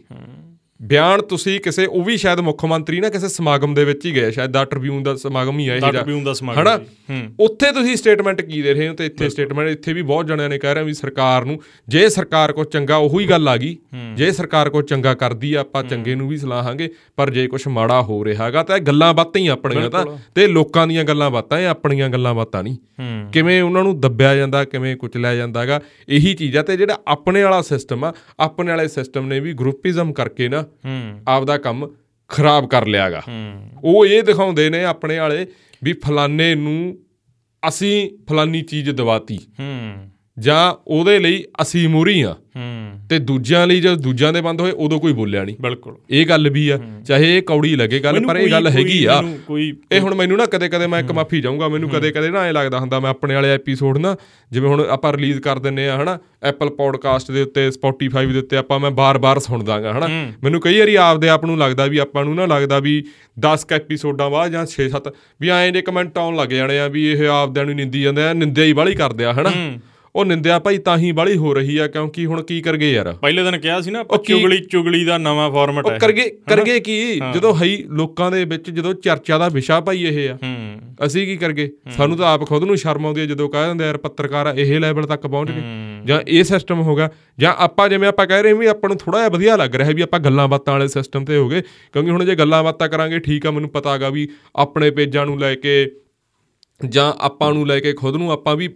ਬਿਆਨ 0.80 1.20
ਤੁਸੀਂ 1.20 1.60
ਕਿਸੇ 1.60 1.86
ਉਹ 1.86 2.04
ਵੀ 2.04 2.16
ਸ਼ਾਇਦ 2.16 2.40
ਮੁੱਖ 2.40 2.64
ਮੰਤਰੀ 2.64 3.00
ਨਾ 3.00 3.08
ਕਿਸੇ 3.08 3.28
ਸਮਾਗਮ 3.28 3.74
ਦੇ 3.74 3.84
ਵਿੱਚ 3.84 4.06
ਹੀ 4.06 4.14
ਗਏ 4.14 4.30
ਸ਼ਾਇਦ 4.30 4.50
ਦਾ 4.50 4.64
ਟ੍ਰਿਬਿਊਨ 4.64 5.02
ਦਾ 5.02 5.14
ਸਮਾਗਮ 5.16 5.58
ਹੀ 5.58 5.68
ਆ 5.68 5.74
ਇਹ 5.74 5.80
ਦਾ। 5.80 5.90
ਟ੍ਰਿਬਿਊਨ 5.90 6.24
ਦਾ 6.24 6.32
ਸਮਾਗਮ 6.32 6.60
ਹਨਾ। 6.60 6.78
ਉੱਥੇ 7.40 7.72
ਤੁਸੀਂ 7.72 7.96
ਸਟੇਟਮੈਂਟ 7.96 8.40
ਕੀ 8.40 8.62
ਦੇ 8.62 8.74
ਰਹੇ 8.74 8.88
ਹੋ 8.88 8.94
ਤੇ 8.94 9.06
ਇੱਥੇ 9.06 9.28
ਸਟੇਟਮੈਂਟ 9.28 9.68
ਇੱਥੇ 9.68 9.92
ਵੀ 9.92 10.02
ਬਹੁਤ 10.02 10.26
ਜਣਿਆਂ 10.26 10.48
ਨੇ 10.48 10.58
ਕਹਿ 10.58 10.74
ਰਹੇ 10.74 10.84
ਵੀ 10.84 10.94
ਸਰਕਾਰ 10.94 11.44
ਨੂੰ 11.44 11.58
ਜੇ 11.88 12.08
ਸਰਕਾਰ 12.08 12.52
ਕੋ 12.52 12.64
ਚੰਗਾ 12.64 12.96
ਉਹੀ 12.96 13.26
ਗੱਲ 13.30 13.48
ਆ 13.48 13.56
ਗਈ 13.56 13.76
ਜੇ 14.16 14.30
ਸਰਕਾਰ 14.32 14.70
ਕੋ 14.70 14.82
ਚੰਗਾ 14.82 15.14
ਕਰਦੀ 15.14 15.54
ਆ 15.54 15.60
ਆਪਾਂ 15.60 15.82
ਚੰਗੇ 15.84 16.14
ਨੂੰ 16.14 16.28
ਵੀ 16.28 16.36
ਸਲਾਹਾਂਗੇ 16.36 16.90
ਪਰ 17.16 17.30
ਜੇ 17.30 17.46
ਕੁਝ 17.46 17.68
ਮਾੜਾ 17.68 18.02
ਹੋ 18.02 18.24
ਰਿਹਾ 18.24 18.44
ਹੈਗਾ 18.44 18.62
ਤਾਂ 18.62 18.76
ਇਹ 18.76 18.82
ਗੱਲਾਂ 18.82 19.14
ਬਾਤਾਂ 19.14 19.40
ਹੀ 19.40 19.46
ਆਪਣੀਆਂ 19.46 19.90
ਤਾਂ 19.90 20.04
ਤੇ 20.34 20.46
ਲੋਕਾਂ 20.46 20.86
ਦੀਆਂ 20.86 21.04
ਗੱਲਾਂ 21.04 21.30
ਬਾਤਾਂ 21.30 21.58
ਇਹ 21.60 21.66
ਆਪਣੀਆਂ 21.66 22.08
ਗੱਲਾਂ 22.08 22.34
ਬਾਤਾਂ 22.34 22.62
ਨਹੀਂ। 22.62 22.76
ਕਿਵੇਂ 23.32 23.62
ਉਹਨਾਂ 23.62 23.82
ਨੂੰ 23.82 24.00
ਦੱਬਿਆ 24.00 24.34
ਜਾਂਦਾ 24.36 24.64
ਕਿਵੇਂ 24.64 24.96
ਕੁਚਲਿਆ 24.96 25.34
ਜਾਂਦਾ 25.34 25.60
ਹੈਗਾ 25.62 25.80
ਇਹੀ 26.08 26.34
ਚੀਜ਼ 26.34 26.56
ਆ 26.56 26.62
ਤੇ 26.62 26.76
ਜਿਹੜਾ 26.76 26.98
ਆਪਣੇ 27.08 27.42
ਵਾਲਾ 27.42 27.62
ਸਿਸਟਮ 27.62 28.04
ਆ 28.04 28.12
ਆਪਣੇ 28.40 28.70
ਵਾਲੇ 28.70 28.88
ਸਿਸਟਮ 28.88 29.26
ਨੇ 29.26 29.40
ਵੀ 29.40 29.52
ਗਰੁੱਪਿਜ਼ਮ 29.52 30.12
ਕਰਕੇ 30.12 30.48
ਨਾ 30.48 30.64
ਆਪਦਾ 31.28 31.58
ਕੰਮ 31.58 31.90
ਖਰਾਬ 32.28 32.68
ਕਰ 32.68 32.86
ਲਿਆਗਾ। 32.86 33.22
ਉਹ 33.84 34.06
ਇਹ 34.06 34.22
ਦਿਖਾਉਂਦੇ 34.22 34.70
ਨੇ 34.70 34.84
ਆਪਣੇ 34.84 35.18
ਵਾਲੇ 35.18 35.46
ਵੀ 35.82 35.92
ਫਲਾਣੇ 35.92 36.54
ਨੂੰ 36.54 36.98
ਅਸੀਂ 37.68 38.10
ਫਲਾਨੀ 38.28 38.62
ਚੀਜ਼ 38.62 38.90
ਦਵਾਤੀ। 38.90 39.38
ਹੂੰ। 39.60 40.09
ਜਾਂ 40.40 40.74
ਉਹਦੇ 40.86 41.18
ਲਈ 41.18 41.44
ਅਸੀਂ 41.62 41.88
ਮੂਰੀ 41.88 42.20
ਆ। 42.22 42.36
ਤੇ 43.08 43.18
ਦੂਜਿਆਂ 43.18 43.66
ਲਈ 43.66 43.80
ਜਦ 43.80 43.94
ਦੂਜਿਆਂ 43.94 44.32
ਦੇ 44.32 44.40
ਬੰਦ 44.40 44.60
ਹੋਏ 44.60 44.70
ਉਦੋਂ 44.76 44.98
ਕੋਈ 45.00 45.12
ਬੋਲਿਆ 45.12 45.44
ਨਹੀਂ। 45.44 45.56
ਬਿਲਕੁਲ। 45.60 45.94
ਇਹ 46.10 46.26
ਗੱਲ 46.26 46.48
ਵੀ 46.50 46.68
ਆ 46.68 46.78
ਚਾਹੇ 47.06 47.36
ਇਹ 47.36 47.42
ਕੌੜੀ 47.42 47.74
ਲੱਗੇ 47.76 47.98
ਗੱਲ 48.00 48.20
ਪਰ 48.26 48.36
ਇਹ 48.36 48.50
ਗੱਲ 48.50 48.68
ਹੈਗੀ 48.68 49.04
ਆ। 49.04 49.20
ਇਹ 49.92 50.00
ਹੁਣ 50.00 50.14
ਮੈਨੂੰ 50.14 50.38
ਨਾ 50.38 50.46
ਕਦੇ 50.46 50.68
ਕਦੇ 50.68 50.86
ਮੈਂ 50.86 51.00
ਇੱਕ 51.00 51.12
ਮਾਫੀ 51.12 51.40
ਜਾਊਂਗਾ 51.40 51.68
ਮੈਨੂੰ 51.68 51.88
ਕਦੇ 51.90 52.10
ਕਦੇ 52.10 52.30
ਨਾ 52.30 52.42
ਐ 52.42 52.52
ਲੱਗਦਾ 52.52 52.78
ਹੁੰਦਾ 52.78 53.00
ਮੈਂ 53.00 53.10
ਆਪਣੇ 53.10 53.34
ਵਾਲੇ 53.34 53.50
ਐਪੀਸੋਡ 53.50 53.98
ਨਾ 53.98 54.16
ਜਿਵੇਂ 54.50 54.68
ਹੁਣ 54.68 54.84
ਆਪਾਂ 54.90 55.12
ਰਿਲੀਜ਼ 55.12 55.40
ਕਰ 55.40 55.58
ਦਿੰਨੇ 55.58 55.88
ਆ 55.88 56.02
ਹਨਾ 56.02 56.18
ਐਪਲ 56.42 56.70
ਪੋਡਕਾਸਟ 56.70 57.30
ਦੇ 57.30 57.42
ਉੱਤੇ 57.42 57.70
ਸਪੋਟੀਫਾਈ 57.70 58.26
ਦੇ 58.26 58.38
ਉੱਤੇ 58.38 58.56
ਆਪਾਂ 58.56 58.78
ਮੈਂ 58.80 58.90
ਬਾਰ-ਬਾਰ 58.90 59.38
ਸੁਣਦਾਗਾ 59.38 59.92
ਹਨਾ। 59.92 60.08
ਮੈਨੂੰ 60.42 60.60
ਕਈ 60.60 60.78
ਵਾਰੀ 60.78 60.94
ਆਪਦੇ 60.94 61.28
ਆਪ 61.28 61.44
ਨੂੰ 61.44 61.58
ਲੱਗਦਾ 61.58 61.86
ਵੀ 61.86 61.98
ਆਪਾਂ 61.98 62.24
ਨੂੰ 62.24 62.34
ਨਾ 62.34 62.46
ਲੱਗਦਾ 62.46 62.78
ਵੀ 62.78 63.02
10 63.46 63.64
ਕ 63.68 63.72
ਐਪੀਸੋਡਾਂ 63.72 64.30
ਬਾਅਦ 64.30 64.52
ਜਾਂ 64.52 64.64
6-7 64.66 65.12
ਵੀ 65.40 65.48
ਐਂ 65.50 65.70
ਦੇ 65.72 65.82
ਕਮੈਂਟ 65.82 66.18
ਆਉਣ 66.18 66.36
ਲੱਗ 66.36 66.48
ਜਾਣੇ 66.54 66.78
ਆ 66.78 66.88
ਵੀ 66.88 67.06
ਇਹ 67.12 67.26
ਆਪਦਿਆਂ 67.28 67.66
ਨੂੰ 67.66 67.74
ਨਿੰਦੀ 67.74 68.02
ਜਾਂਦੇ 68.02 68.22
ਆ 68.22 68.32
ਨਿੰਦਿਆ 68.32 68.64
ਹੀ 68.64 68.72
ਬਾਲੀ 68.72 68.94
ਕਰਦੇ 68.94 69.24
ਆ 69.24 69.32
ਹਨਾ। 69.32 69.52
ਉਹ 70.16 70.24
ਨਿੰਦਿਆ 70.24 70.58
ਭਾਈ 70.58 70.78
ਤਾਂ 70.78 70.96
ਹੀ 70.98 71.12
ਬਾਲੀ 71.12 71.36
ਹੋ 71.36 71.54
ਰਹੀ 71.54 71.76
ਆ 71.78 71.86
ਕਿਉਂਕਿ 71.86 72.26
ਹੁਣ 72.26 72.42
ਕੀ 72.42 72.60
ਕਰਗੇ 72.60 72.92
ਯਾਰ? 72.92 73.12
ਪਹਿਲੇ 73.12 73.42
ਦਿਨ 73.42 73.58
ਕਿਹਾ 73.58 73.80
ਸੀ 73.80 73.90
ਨਾ 73.90 74.04
ਚੁਗਲੀ 74.26 74.58
ਚੁਗਲੀ 74.60 75.04
ਦਾ 75.04 75.18
ਨਵਾਂ 75.18 75.50
ਫਾਰਮੈਟ 75.50 75.90
ਹੈ। 75.90 75.98
ਕਰਗੇ 75.98 76.28
ਕਰਗੇ 76.48 76.80
ਕੀ? 76.80 77.20
ਜਦੋਂ 77.34 77.54
ਹਈ 77.54 77.76
ਲੋਕਾਂ 77.90 78.30
ਦੇ 78.30 78.44
ਵਿੱਚ 78.44 78.70
ਜਦੋਂ 78.70 78.94
ਚਰਚਾ 78.94 79.38
ਦਾ 79.38 79.48
ਵਿਸ਼ਾ 79.48 79.80
ਭਾਈ 79.80 80.02
ਇਹ 80.04 80.30
ਆ। 80.30 80.38
ਅਸੀਂ 81.06 81.26
ਕੀ 81.26 81.36
ਕਰਗੇ? 81.36 81.70
ਸਾਨੂੰ 81.96 82.16
ਤਾਂ 82.16 82.26
ਆਪ 82.34 82.46
ਖੁਦ 82.48 82.64
ਨੂੰ 82.64 82.76
ਸ਼ਰਮ 82.76 83.06
ਆਉਂਦੀ 83.06 83.20
ਹੈ 83.20 83.26
ਜਦੋਂ 83.26 83.48
ਕਹਿ 83.48 83.66
ਦਿੰਦੇ 83.66 83.84
ਯਾਰ 83.84 83.96
ਪੱਤਰਕਾਰ 83.96 84.46
ਆ, 84.46 84.52
ਇਹ 84.52 84.80
ਲੈਵਲ 84.80 85.06
ਤੱਕ 85.06 85.26
ਪਹੁੰਚ 85.26 85.50
ਗਏ। 85.50 85.62
ਜਾਂ 86.04 86.20
ਇਹ 86.28 86.44
ਸਿਸਟਮ 86.44 86.80
ਹੋ 86.80 86.96
ਗਿਆ। 86.96 87.08
ਜਾਂ 87.38 87.54
ਆਪਾਂ 87.58 87.88
ਜਿਵੇਂ 87.88 88.08
ਆਪਾਂ 88.08 88.26
ਕਹਿ 88.26 88.42
ਰਹੇ 88.42 88.52
ਵੀ 88.52 88.66
ਆਪਾਂ 88.66 88.90
ਨੂੰ 88.90 88.98
ਥੋੜਾ 88.98 89.18
ਜਿਹਾ 89.18 89.28
ਵਧੀਆ 89.28 89.56
ਲੱਗ 89.56 89.74
ਰਿਹਾ 89.74 89.90
ਵੀ 89.90 90.02
ਆਪਾਂ 90.02 90.20
ਗੱਲਾਂ 90.20 90.48
ਬਾਤਾਂ 90.48 90.72
ਵਾਲੇ 90.74 90.88
ਸਿਸਟਮ 90.88 91.24
ਤੇ 91.24 91.36
ਹੋ 91.36 91.48
ਗਏ। 91.48 91.60
ਕਿਉਂਕਿ 91.92 92.10
ਹੁਣ 92.10 92.24
ਜੇ 92.24 92.34
ਗੱਲਾਂ 92.34 92.64
ਬਾਤਾਂ 92.64 92.88
ਕਰਾਂਗੇ 92.88 93.18
ਠੀਕ 93.18 93.46
ਆ 93.46 93.50
ਮੈਨੂੰ 93.50 93.70
ਪਤਾ 93.70 93.94
ਹੈਗਾ 93.94 94.08
ਵੀ 94.08 94.28
ਆਪਣੇ 94.56 94.90
ਪੇਜਾਂ 94.90 95.26
ਨੂੰ 95.26 95.38
ਲੈ 95.38 95.54
ਕੇ 95.54 95.90
ਜਾਂ 96.88 97.12
ਆਪਾਂ 97.18 97.54
ਨੂੰ 97.54 97.66
ਲੈ 97.66 97.80
ਕੇ 97.80 97.92
ਖੁਦ 97.92 98.16
ਨੂੰ 98.16 98.32
ਆਪਾਂ 98.32 98.56
ਵੀ 98.56 98.68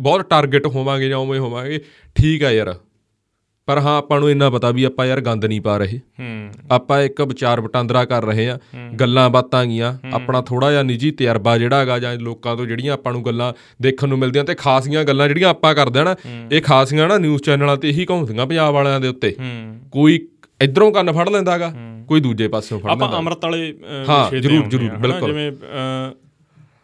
ਬਹੁਤ 0.00 0.30
ਟਾਰਗੇਟ 0.30 0.66
ਹੋਵਾਂਗੇ 0.66 1.08
ਜਾਂ 1.08 1.18
ਉਵੇਂ 1.18 1.40
ਹੋਵਾਂਗੇ 1.40 1.80
ਠੀਕ 2.14 2.44
ਆ 2.44 2.50
ਯਾਰ। 2.50 2.74
ਪਰ 3.66 3.78
ਹਾਂ 3.78 3.98
ਆਪਾਂ 3.98 4.20
ਨੂੰ 4.20 4.30
ਇੰਨਾ 4.30 4.50
ਪਤਾ 4.50 4.70
ਵੀ 4.70 4.84
ਆਪਾਂ 4.84 5.06
ਯਾਰ 5.06 5.20
ਗੰਦ 5.20 5.44
ਨਹੀਂ 5.44 5.60
ਪਾ 5.60 5.76
ਰਹੇ। 5.76 5.98
ਹੂੰ। 5.98 6.50
ਆਪਾਂ 6.70 7.02
ਇੱਕ 7.02 7.22
ਵਿਚਾਰ 7.22 7.60
ਵਟਾਂਦਰਾ 7.60 8.04
ਕਰ 8.04 8.24
ਰਹੇ 8.24 8.50
ਆ 8.50 8.58
ਗੱਲਾਂ 9.00 9.30
ਬਾਤਾਂ 9.30 9.64
ਗੀਆਂ। 9.64 9.98
ਆਪਣਾ 10.12 10.42
ਥੋੜਾ 10.42 10.70
ਜਿਹਾ 10.70 10.82
ਨਿੱਜੀ 10.82 11.10
ਤਜਰਬਾ 11.10 11.58
ਜਿਹੜਾ 11.58 11.80
ਹੈਗਾ 11.80 11.98
ਜਾਂ 11.98 12.14
ਲੋਕਾਂ 12.14 12.56
ਤੋਂ 12.56 12.66
ਜਿਹੜੀਆਂ 12.66 12.92
ਆਪਾਂ 12.92 13.12
ਨੂੰ 13.12 13.24
ਗੱਲਾਂ 13.24 13.52
ਦੇਖਣ 13.82 14.08
ਨੂੰ 14.08 14.18
ਮਿਲਦੀਆਂ 14.18 14.44
ਤੇ 14.44 14.54
ਖਾਸੀਆਂ 14.54 15.04
ਗੱਲਾਂ 15.04 15.28
ਜਿਹੜੀਆਂ 15.28 15.48
ਆਪਾਂ 15.48 15.74
ਕਰਦੇ 15.74 16.00
ਆ 16.00 16.04
ਨਾ 16.04 16.16
ਇਹ 16.52 16.62
ਖਾਸੀਆਂ 16.62 17.08
ਨਾ 17.08 17.18
ਨਿਊਜ਼ 17.18 17.42
ਚੈਨਲਾਂ 17.42 17.76
ਤੇ 17.76 17.88
ਇਹੀ 17.88 18.06
ਘੁੰਮਦੀਆਂ 18.10 18.46
ਪੰਜਾਬ 18.46 18.74
ਵਾਲਿਆਂ 18.74 19.00
ਦੇ 19.00 19.08
ਉੱਤੇ। 19.08 19.36
ਹੂੰ। 19.38 19.80
ਕੋਈ 19.92 20.28
ਇਧਰੋਂ 20.62 20.92
ਕੰਨ 20.92 21.12
ਫੜ 21.12 21.28
ਲੈਂਦਾਗਾ 21.28 21.74
ਕੋਈ 22.08 22.20
ਦੂਜੇ 22.20 22.48
ਪਾਸਿਓਂ 22.48 22.80
ਫੜ 22.80 22.90
ਆਪਾਂ 22.90 23.06
ਲੈਂਦਾ 23.06 23.18
ਅੰਮ੍ਰਿਤ 23.18 23.44
ਵਾਲੇ 23.44 23.74
ਹਾਂ, 24.08 24.36
ਜ਼ਰੂਰ, 24.36 24.66
ਜ਼ਰੂਰ, 24.66 24.90
ਬਿਲਕੁਲ। 24.90 25.28
ਜਿਵੇਂ 25.28 25.52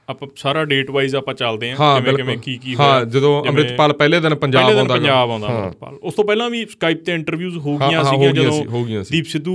ਆਪਾਂ 0.09 0.29
ਸਾਰਾ 0.37 0.65
ਡੇਟ 0.65 0.91
ਵਾਈਜ਼ 0.91 1.15
ਆਪਾਂ 1.17 1.35
ਚੱਲਦੇ 1.35 1.71
ਹਾਂ 1.71 1.77
ਹਾਂ 1.81 2.01
ਕਿਵੇਂ 2.01 2.15
ਕਿਵੇਂ 2.17 2.37
ਕੀ 2.39 2.57
ਕੀ 2.59 2.75
ਹਾਂ 2.75 2.89
ਹੋਇਆ 2.89 3.05
ਜਦੋਂ 3.05 3.31
ਜਿਵੇਂ 3.35 3.51
ਅੰਮ੍ਰਿਤਪਾਲ 3.51 3.93
ਪਹਿਲੇ 3.93 4.21
ਦਿਨ 4.21 4.35
ਪੰਜਾਬ 4.35 4.63
ਪਹਿਲੇ 4.63 4.73
ਦਿਨ 4.73 4.81
ਆਉਂਦਾ। 4.81 4.95
ਪੰਜਾਬ 4.95 5.31
ਆਉਂਦਾ 5.31 5.49
ਹਾਂ। 5.49 5.57
ਅੰਮ੍ਰਿਤਪਾਲ 5.57 5.95
ਉਸ 6.03 6.15
ਤੋਂ 6.15 6.25
ਪਹਿਲਾਂ 6.25 6.49
ਵੀ 6.51 6.65
ਸਕਾਈਪ 6.67 7.05
ਤੇ 7.05 7.15
ਇੰਟਰਵਿਊਜ਼ 7.15 7.59
ਹੋ 7.59 7.77
ਹਾਂ, 7.77 7.89
ਗਈਆਂ 7.89 7.99
ਹਾਂ, 7.99 8.05
ਹੋ 8.05 8.11
ਸੀਗੀਆਂ 8.13 8.33
ਜਦੋਂ 8.35 8.65
ਹੋ। 8.65 8.85
ਦੀਪ 9.11 9.27
ਸਿੱਧੂ 9.27 9.55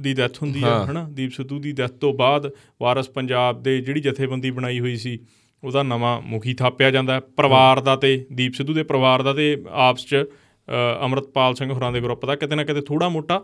ਦੀ 0.00 0.12
ਡੈਥ 0.14 0.42
ਹੁੰਦੀ 0.42 0.62
ਹੈ 0.64 0.68
ਹਾਂ। 0.68 0.86
ਹਨਾ 0.86 1.06
ਦੀਪ 1.10 1.30
ਸਿੱਧੂ 1.32 1.58
ਦੀ 1.58 1.72
ਡੈਥ 1.72 1.90
ਤੋਂ 1.90 2.12
ਬਾਅਦ 2.14 2.50
ਵਾਰਸ 2.80 3.08
ਪੰਜਾਬ 3.10 3.62
ਦੇ 3.62 3.80
ਜਿਹੜੀ 3.80 4.00
ਜਥੇਬੰਦੀ 4.00 4.50
ਬਣਾਈ 4.50 4.80
ਹੋਈ 4.80 4.96
ਸੀ 4.96 5.18
ਉਹਦਾ 5.62 5.82
ਨਵਾਂ 5.82 6.20
ਮੁਖੀ 6.22 6.54
ਥਾਪਿਆ 6.54 6.90
ਜਾਂਦਾ 6.90 7.14
ਹੈ। 7.14 7.20
ਪਰਿਵਾਰ 7.36 7.80
ਦਾ 7.80 7.96
ਤੇ 7.96 8.16
ਦੀਪ 8.32 8.54
ਸਿੱਧੂ 8.54 8.72
ਦੇ 8.74 8.82
ਪਰਿਵਾਰ 8.82 9.22
ਦਾ 9.22 9.32
ਤੇ 9.32 9.56
ਆਪਸ 9.70 10.06
ਚ 10.06 10.24
ਅੰਮ੍ਰਿਤਪਾਲ 11.02 11.54
ਸਿੰਘ 11.54 11.72
ਹੋਰਾਂ 11.72 11.92
ਦੇ 11.92 12.00
ਗਰੁੱਪ 12.00 12.24
ਦਾ 12.26 12.34
ਕਿਤੇ 12.36 12.54
ਨਾ 12.56 12.64
ਕਿਤੇ 12.64 12.80
ਥੋੜਾ 12.80 13.08
ਮੋਟਾ 13.08 13.40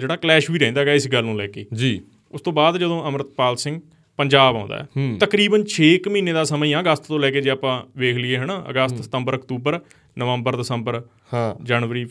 ਜਿਹੜਾ 0.00 0.16
ਕਲੈਸ਼ 0.16 0.50
ਵੀ 0.50 0.58
ਰਹਿੰਦਾ 0.58 0.84
ਗਾ 0.84 0.92
ਇਸ 0.92 1.08
ਗੱਲ 1.08 1.24
ਨੂੰ 1.24 1.36
ਲੈ 1.36 1.46
ਕੇ 1.46 1.64
ਜੀ 1.74 2.00
ਉਸ 2.32 2.40
ਤੋਂ 2.40 2.52
ਬਾਅਦ 2.52 2.76
ਜਦੋਂ 2.78 3.04
ਅੰਮ੍ਰਿਤਪਾਲ 3.06 3.56
ਸਿੰਘ 3.56 3.80
ਪੰਜਾਬ 4.18 4.56
ਆਉਂਦਾ 4.56 4.78
ਹੈ। 4.78 5.06
ਤਕਰੀਬਨ 5.20 5.64
6 5.72 5.88
ਕੁ 6.04 6.10
ਮਹੀਨੇ 6.10 6.32
ਦਾ 6.32 6.44
ਸਮਾਂ 6.44 6.66
ਹੀ 6.66 6.72
ਆ 6.72 6.80
ਅਗਸਤ 6.80 7.06
ਤੋਂ 7.06 7.18
ਲੈ 7.20 7.30
ਕੇ 7.30 7.40
ਜੇ 7.40 7.50
ਆਪਾਂ 7.50 7.74
ਵੇਖ 7.96 8.16
ਲਈਏ 8.16 8.36
ਹਨਾ? 8.36 8.56
ਅਗਸਤ 8.70 9.02
ਸਤੰਬਰ 9.04 9.36
ਅਕਤੂਬਰ 9.36 9.80
ਨਵੰਬਰ 10.18 10.56
ਦਸੰਬਰ 10.56 11.00
ਹਾਂ। 11.34 11.64
ਜਨਵਰੀ 11.64 12.04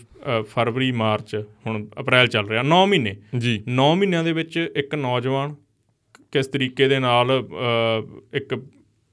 ਫਰਵਰੀ 0.50 0.92
ਮਾਰਚ 0.92 1.36
ਹੁਣ 1.68 1.86
ਅਪ੍ਰੈਲ 2.00 2.28
ਚੱਲ 2.28 2.48
ਰਿਹਾ। 2.50 2.64
9 2.64 2.86
ਮਹੀਨੇ। 2.88 3.16
ਜੀ। 3.38 3.62
9 3.70 3.94
ਮਹੀਨਿਆਂ 3.96 4.24
ਦੇ 4.24 4.34
ਵਿੱਚ 4.34 4.58
ਇੱਕ 4.76 4.96
ਨੌਜਵਾਨ 4.96 5.56
ਕਿਸ 6.32 6.48
ਤਰੀਕੇ 6.48 6.88
ਦੇ 6.88 7.00
ਨਾਲ 7.00 7.32
ਇੱਕ 8.34 8.54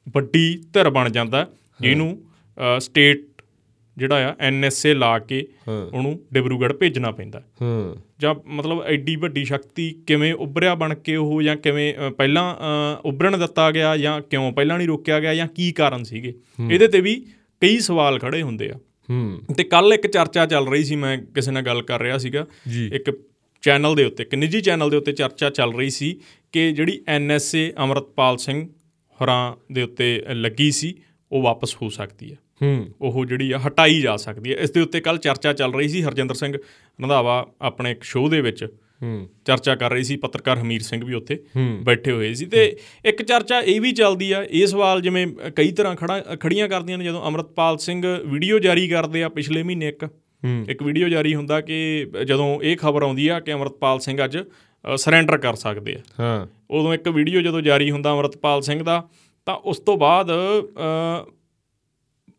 ਵੱਡੀ 0.06 0.46
ਧਿਰ 0.72 0.90
ਬਣ 0.90 1.10
ਜਾਂਦਾ 1.10 1.46
ਜਿਹਨੂੰ 1.80 2.08
ਸਟੇਟ 2.78 3.33
ਜਿਹੜਾ 3.98 4.30
ਆ 4.30 4.34
ਐਨਐਸਏ 4.40 4.94
ਲਾ 4.94 5.18
ਕੇ। 5.18 5.46
ਉਹਨੂੰ 5.92 6.20
ਡਿਬਰੂਗੜ੍ਹ 6.32 6.74
ਭੇਜਣਾ 6.74 7.10
ਪੈਂਦਾ। 7.10 7.42
ਹਾਂ। 7.62 7.94
ਜਾਂ 8.20 8.34
ਮਤਲਬ 8.46 8.82
ਐਡੀ 8.82 9.16
ਵੱਡੀ 9.16 9.44
ਸ਼ਕਤੀ 9.44 9.94
ਕਿਵੇਂ 10.06 10.34
ਉੱਭਰਿਆ 10.34 10.74
ਬਣ 10.74 10.94
ਕੇ 10.94 11.16
ਉਹ 11.16 11.42
ਜਾਂ 11.42 11.56
ਕਿਵੇਂ 11.56 12.10
ਪਹਿਲਾਂ 12.10 12.54
ਅ, 12.54 13.00
ਉੱਭਰਨ 13.04 13.38
ਦਿੱਤਾ 13.38 13.70
ਗਿਆ 13.70 13.96
ਜਾਂ 13.96 14.20
ਕਿਉਂ 14.20 14.52
ਪਹਿਲਾਂ 14.52 14.78
ਨਹੀਂ 14.78 14.88
ਰੋਕਿਆ 14.88 15.20
ਗਿਆ 15.20 15.34
ਜਾਂ 15.34 15.46
ਕੀ 15.46 15.72
ਕਾਰਨ 15.72 16.04
ਸੀਗੇ? 16.04 16.34
ਇਹਦੇ 16.70 16.88
ਤੇ 16.88 17.00
ਵੀ 17.00 17.26
ਕਈ 17.60 17.78
ਸਵਾਲ 17.78 18.18
ਖੜੇ 18.18 18.42
ਹੁੰਦੇ 18.42 18.70
ਆ। 18.70 18.74
ਹੂੰ। 19.10 19.40
ਤੇ 19.56 19.64
ਕੱਲ 19.64 19.92
ਇੱਕ 19.94 20.06
ਚਰਚਾ 20.06 20.46
ਚੱਲ 20.46 20.68
ਰਹੀ 20.68 20.84
ਸੀ 20.84 20.96
ਮੈਂ 20.96 21.18
ਕਿਸੇ 21.18 21.50
ਨਾਲ 21.50 21.62
ਗੱਲ 21.62 21.82
ਕਰ 21.82 22.00
ਰਿਹਾ 22.00 22.18
ਸੀਗਾ। 22.18 22.46
ਇੱਕ 22.92 23.18
ਚੈਨਲ 23.62 23.94
ਦੇ 23.94 24.04
ਉੱਤੇ 24.04 24.22
ਇੱਕ 24.22 24.34
ਨਿੱਜੀ 24.34 24.60
ਚੈਨਲ 24.60 24.90
ਦੇ 24.90 24.96
ਉੱਤੇ 24.96 25.12
ਚਰਚਾ 25.12 25.50
ਚੱਲ 25.50 25.74
ਰਹੀ 25.74 25.90
ਸੀ 25.90 26.20
ਕਿ 26.52 26.72
ਜਿਹੜੀ 26.72 27.00
ਐਨਐਸਏ 27.06 27.72
ਅਮਰਤਪਾਲ 27.84 28.36
ਸਿੰਘ 28.36 28.68
ਹੋਰਾਂ 29.20 29.54
ਦੇ 29.72 29.82
ਉੱਤੇ 29.82 30.24
ਲੱਗੀ 30.28 30.70
ਸੀ 30.70 30.94
ਉਹ 31.32 31.42
ਵਾਪਸ 31.42 31.76
ਹੋ 31.82 31.88
ਸਕਦੀ 31.88 32.32
ਹੈ 32.32 32.36
ਹੂੰ। 32.62 32.86
ਉਹ 33.00 33.26
ਜਿਹੜੀ 33.26 33.52
ਆ 33.52 33.58
ਹਟਾਈ 33.58 34.00
ਜਾ 34.00 34.16
ਸਕਦੀ 34.16 34.52
ਹੈ। 34.52 34.56
ਇਸ 34.56 34.70
ਦੇ 34.70 34.80
ਉੱਤੇ 34.80 35.00
ਕੱਲ 35.00 35.18
ਚਰਚਾ 35.18 35.52
ਚੱਲ 35.52 35.74
ਰਹੀ 35.74 35.88
ਸੀ 35.88 36.02
ਹਰਜਿੰਦਰ 36.02 36.34
ਸਿੰਘ 36.34 36.56
ਰੰਧਾਵਾ 37.02 37.46
ਆਪਣੇ 37.62 37.90
ਇੱਕ 37.90 38.02
ਸ਼ੋਅ 38.02 38.30
ਦੇ 38.30 38.40
ਵਿੱਚ 38.40 38.64
ਹੂੰ। 39.02 39.28
ਚਰਚਾ 39.44 39.74
ਕਰ 39.74 39.90
ਰਹੀ 39.90 40.04
ਸੀ 40.04 40.16
ਪੱਤਰਕਾਰ 40.16 40.58
ਹਮੀਰ 40.58 40.82
ਸਿੰਘ 40.82 41.04
ਵੀ 41.04 41.14
ਉੱਥੇ। 41.14 41.38
ਬੈਠੇ 41.82 42.12
ਹੋਏ 42.12 42.34
ਸੀ। 42.34 42.46
ਤੇ 42.46 42.76
ਇੱਕ 43.04 43.22
ਚਰਚਾ 43.22 43.60
ਇਹ 43.60 43.80
ਵੀ 43.80 43.92
ਚੱਲਦੀ 43.92 44.32
ਆ 44.32 44.44
ਇਹ 44.50 44.66
ਸਵਾਲ 44.66 45.00
ਜਿਵੇਂ 45.00 45.26
ਕਈ 45.56 45.72
ਤਰ੍ਹਾਂ 45.72 45.96
ਖੜਾ 45.96 46.20
ਖੜੀਆਂ 46.20 46.68
ਕਰਦੀਆਂ 46.68 46.98
ਨੇ 46.98 47.04
ਜਦੋਂ 47.04 47.28
ਅਮਰਤਪਾਲ 47.28 47.78
ਸਿੰਘ 47.78 48.18
ਵੀਡੀਓ 48.26 48.58
ਜਾਰੀ 48.58 48.88
ਕਰਦੇ 48.88 49.22
ਆ 49.22 49.28
ਪਿਛਲੇ 49.28 49.62
ਮਹੀਨੇ 49.62 49.88
ਇੱਕ। 49.88 50.08
ਇੱਕ 50.68 50.82
ਵੀਡੀਓ 50.82 51.08
ਜਾਰੀ 51.08 51.34
ਹੁੰਦਾ 51.34 51.60
ਕਿ 51.60 52.06
ਜਦੋਂ 52.24 52.62
ਇਹ 52.62 52.76
ਖਬਰ 52.76 53.02
ਆਉਂਦੀ 53.02 53.28
ਆ 53.28 53.40
ਕਿ 53.40 53.52
ਅਮਰਤਪਾਲ 53.52 54.00
ਸਿੰਘ 54.00 54.24
ਅੱਜ 54.24 54.38
ਸਰੈਂਡਰ 54.96 55.36
ਕਰ 55.36 55.54
ਸਕਦੇ 55.54 55.94
ਆ। 55.94 55.98
ਹਾਂ। 56.20 56.46
ਉਦੋਂ 56.70 56.94
ਇੱਕ 56.94 57.08
ਵੀਡੀਓ 57.08 57.40
ਜਦੋਂ 57.40 57.60
ਜਾਰੀ 57.62 57.90
ਹੁੰਦਾ 57.90 58.12
ਅਮਰਤਪਾਲ 58.12 58.62
ਸਿੰਘ 58.62 58.82
ਦਾ 58.82 59.08
ਤਾਂ 59.46 59.54
ਉਸ 59.54 59.78
ਤੋਂ 59.78 59.96
ਬਾਅਦ 59.96 60.30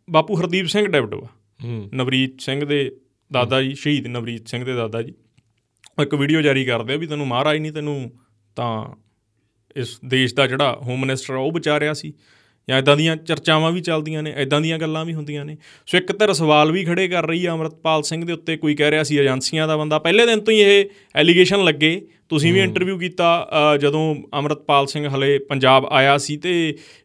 ਬਾਪੂ 0.08 0.40
ਹਰਦੀਪ 0.40 0.66
ਸਿੰਘ 0.66 0.88
ਡੈਵਡਵਾ 0.88 1.28
ਹੂੰ। 1.64 1.90
ਨਵਰੀਤ 1.94 2.42
ਸਿੰਘ 2.42 2.64
ਦੇ 2.66 2.92
ਦਾਦਾ 3.32 3.62
ਜੀ 3.62 3.74
ਸ਼ਹੀਦ 3.76 4.08
ਨਵਰੀਤ 4.08 4.48
ਸਿੰਘ 4.48 4.64
ਦੇ 4.66 4.74
ਦਾਦਾ 4.74 5.02
ਜੀ। 5.02 5.14
ਇੱਕ 6.02 6.16
ਵੀਡੀਓ 6.16 6.42
ਜਾਰੀ 6.42 6.66
ਕਰਦੇ 6.66 6.94
ਆ 6.94 6.98
ਵੀ 6.98 7.08
ਤੈਨੂੰ 7.08 7.28
ਮਹਾਰਾਜ 7.28 7.58
ਨਹੀਂ 7.58 7.72
ਤੈਨੂੰ 7.72 8.12
ਤਾਂ 8.56 8.86
ਇਸ 9.76 10.00
ਦੇਸ਼ 10.06 10.34
ਦਾ 10.36 10.48
ਜਿਹੜਾ 10.48 10.78
ਹੋਮ 10.82 11.00
ਮਿਨਿਸਟਰ 11.00 11.34
ਉਹ 11.34 11.52
ਵਿਚਾਰਿਆ 11.52 11.94
ਸੀ। 11.94 12.14
ਜਾਂ 12.68 12.78
ਇਦਾਂ 12.80 12.96
ਦੀਆਂ 12.98 13.16
ਚਰਚਾਵਾਂ 13.18 13.72
ਵੀ 13.72 13.82
ਚੱਲਦੀਆਂ 13.82 14.22
ਨੇ 14.24 14.34
ਇਦਾਂ 14.38 14.60
ਦੀਆਂ 14.62 14.78
ਗੱਲਾਂ 14.80 15.04
ਵੀ 15.06 15.14
ਹੁੰਦੀਆਂ 15.14 15.44
ਨੇ। 15.46 15.58
ਸੋ 15.88 15.98
ਇੱਕ 15.98 16.12
ਧਿਰ 16.20 16.34
ਸਵਾਲ 16.34 16.72
ਵੀ 16.72 16.84
ਖੜੇ 16.84 17.08
ਕਰ 17.08 17.28
ਰਹੀ 17.28 17.46
ਆ 17.46 17.54
ਅਮਰਤਪਾਲ 17.54 18.04
ਸਿੰਘ 18.04 18.24
ਦੇ 18.26 18.34
ਉੱਤੇ 18.34 18.58
ਕੋਈ 18.58 18.76
ਕਹਿ 18.76 18.92
ਰਿਹਾ 18.92 19.04
ਸੀ 19.04 19.18
ਏਜੰਸੀਆਂ 19.18 19.68
ਦਾ 19.68 19.78
ਬੰਦਾ। 19.78 20.00
ਪਹਿਲੇ 20.00 20.26
ਦਿਨ 20.26 20.40
ਤੋਂ 20.40 20.54
ਹੀ 20.54 20.60
ਇਹ 20.60 20.86
ਐਲੀਗੇਸ਼ਨ 21.16 21.64
ਲੱਗੇ। 21.64 22.08
ਤੁਸੀਂ 22.30 22.54
ਵੀ 22.54 22.60
ਇੰਟਰਵਿਊ 22.60 22.98
ਕੀਤਾ 23.00 23.28
ਜਦੋਂ 23.82 24.16
ਅਮਰਤਪਾਲ 24.40 24.88
ਸਿੰਘ 24.88 25.08
ਹਲੇ 25.08 25.38
ਪੰਜਾਬ 25.40 25.86
ਆਇਆ 25.86 26.18
ਸੀ 26.18 26.38
ਤੇ 26.38 26.54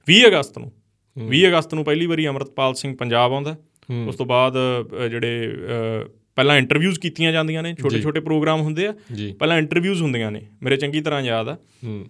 20 0.06 0.24
ਅਗਸਤ 0.26 0.58
ਨੂੰ। 0.58 0.72
20 1.18 1.46
ਅਗਸਤ 1.48 1.74
ਨੂੰ 1.74 1.84
ਪਹਿਲੀ 1.84 2.06
ਵਾਰੀ 2.06 2.28
ਅਮਰਤਪਾਲ 2.28 2.74
ਸਿੰਘ 2.74 2.96
ਪੰਜਾਬ 2.96 3.32
ਆਉਂਦਾ 3.32 3.56
ਉਸ 4.06 4.16
ਤੋਂ 4.16 4.26
ਬਾਅਦ 4.26 4.54
ਜਿਹੜੇ 5.10 5.52
ਪਹਿਲਾਂ 6.36 6.56
ਇੰਟਰਵਿਊਜ਼ 6.56 7.00
ਕੀਤੀਆਂ 7.00 7.32
ਜਾਂਦੀਆਂ 7.32 7.62
ਨੇ 7.62 7.74
ਛੋਟੇ 7.74 8.00
ਛੋਟੇ 8.00 8.20
ਪ੍ਰੋਗਰਾਮ 8.20 8.60
ਹੁੰਦੇ 8.60 8.86
ਆ। 8.86 8.94
ਪਹਿਲਾਂ 9.38 9.58
ਇੰਟਰਵਿਊਜ਼ 9.58 10.02
ਹੁੰਦੀਆਂ 10.02 10.30
ਨੇ 10.30 10.46
ਮੇਰੇ 10.62 10.76
ਚੰਗੀ 10.76 11.00
ਤਰ੍ਹਾਂ 11.00 11.20
ਯਾਦ 11.20 11.48
ਆ। 11.48 11.56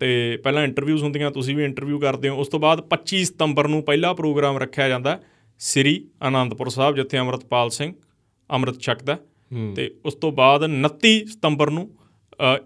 ਤੇ 0.00 0.36
ਪਹਿਲਾਂ 0.44 0.64
ਇੰਟਰਵਿਊਜ਼ 0.64 1.02
ਹੁੰਦੀਆਂ 1.02 1.30
ਤੁਸੀਂ 1.30 1.56
ਵੀ 1.56 1.64
ਇੰਟਰਵਿਊ 1.64 1.98
ਕਰਦੇ 1.98 2.28
ਹੋ। 2.28 2.36
ਉਸ 2.36 2.48
ਤੋਂ 2.48 2.60
ਬਾਅਦ 2.60 2.82
25 2.88 3.24
ਸਤੰਬਰ 3.24 3.68
ਨੂੰ 3.68 3.82
ਪਹਿਲਾ 3.82 4.12
ਪ੍ਰੋਗਰਾਮ 4.12 4.58
ਰੱਖਿਆ 4.58 4.88
ਜਾਂਦਾ 4.88 5.20
ਸ੍ਰੀ 5.58 6.08
ਆਨੰਦਪੁਰ 6.22 6.68
ਸਾਹਿਬ 6.68 6.96
ਜਿੱਥੇ 6.96 7.18
ਅਮਰਤਪਾਲ 7.18 7.70
ਸਿੰਘ 7.70 7.94
ਅੰਮ੍ਰਿਤ 8.50 8.80
ਛਕਦਾ 8.80 9.18
ਤੇ 9.76 9.94
ਉਸ 10.04 10.14
ਤੋਂ 10.14 10.32
ਬਾਅਦ 10.32 10.64
29 10.64 11.24
ਸਤੰਬਰ 11.26 11.70
ਨੂੰ 11.70 11.90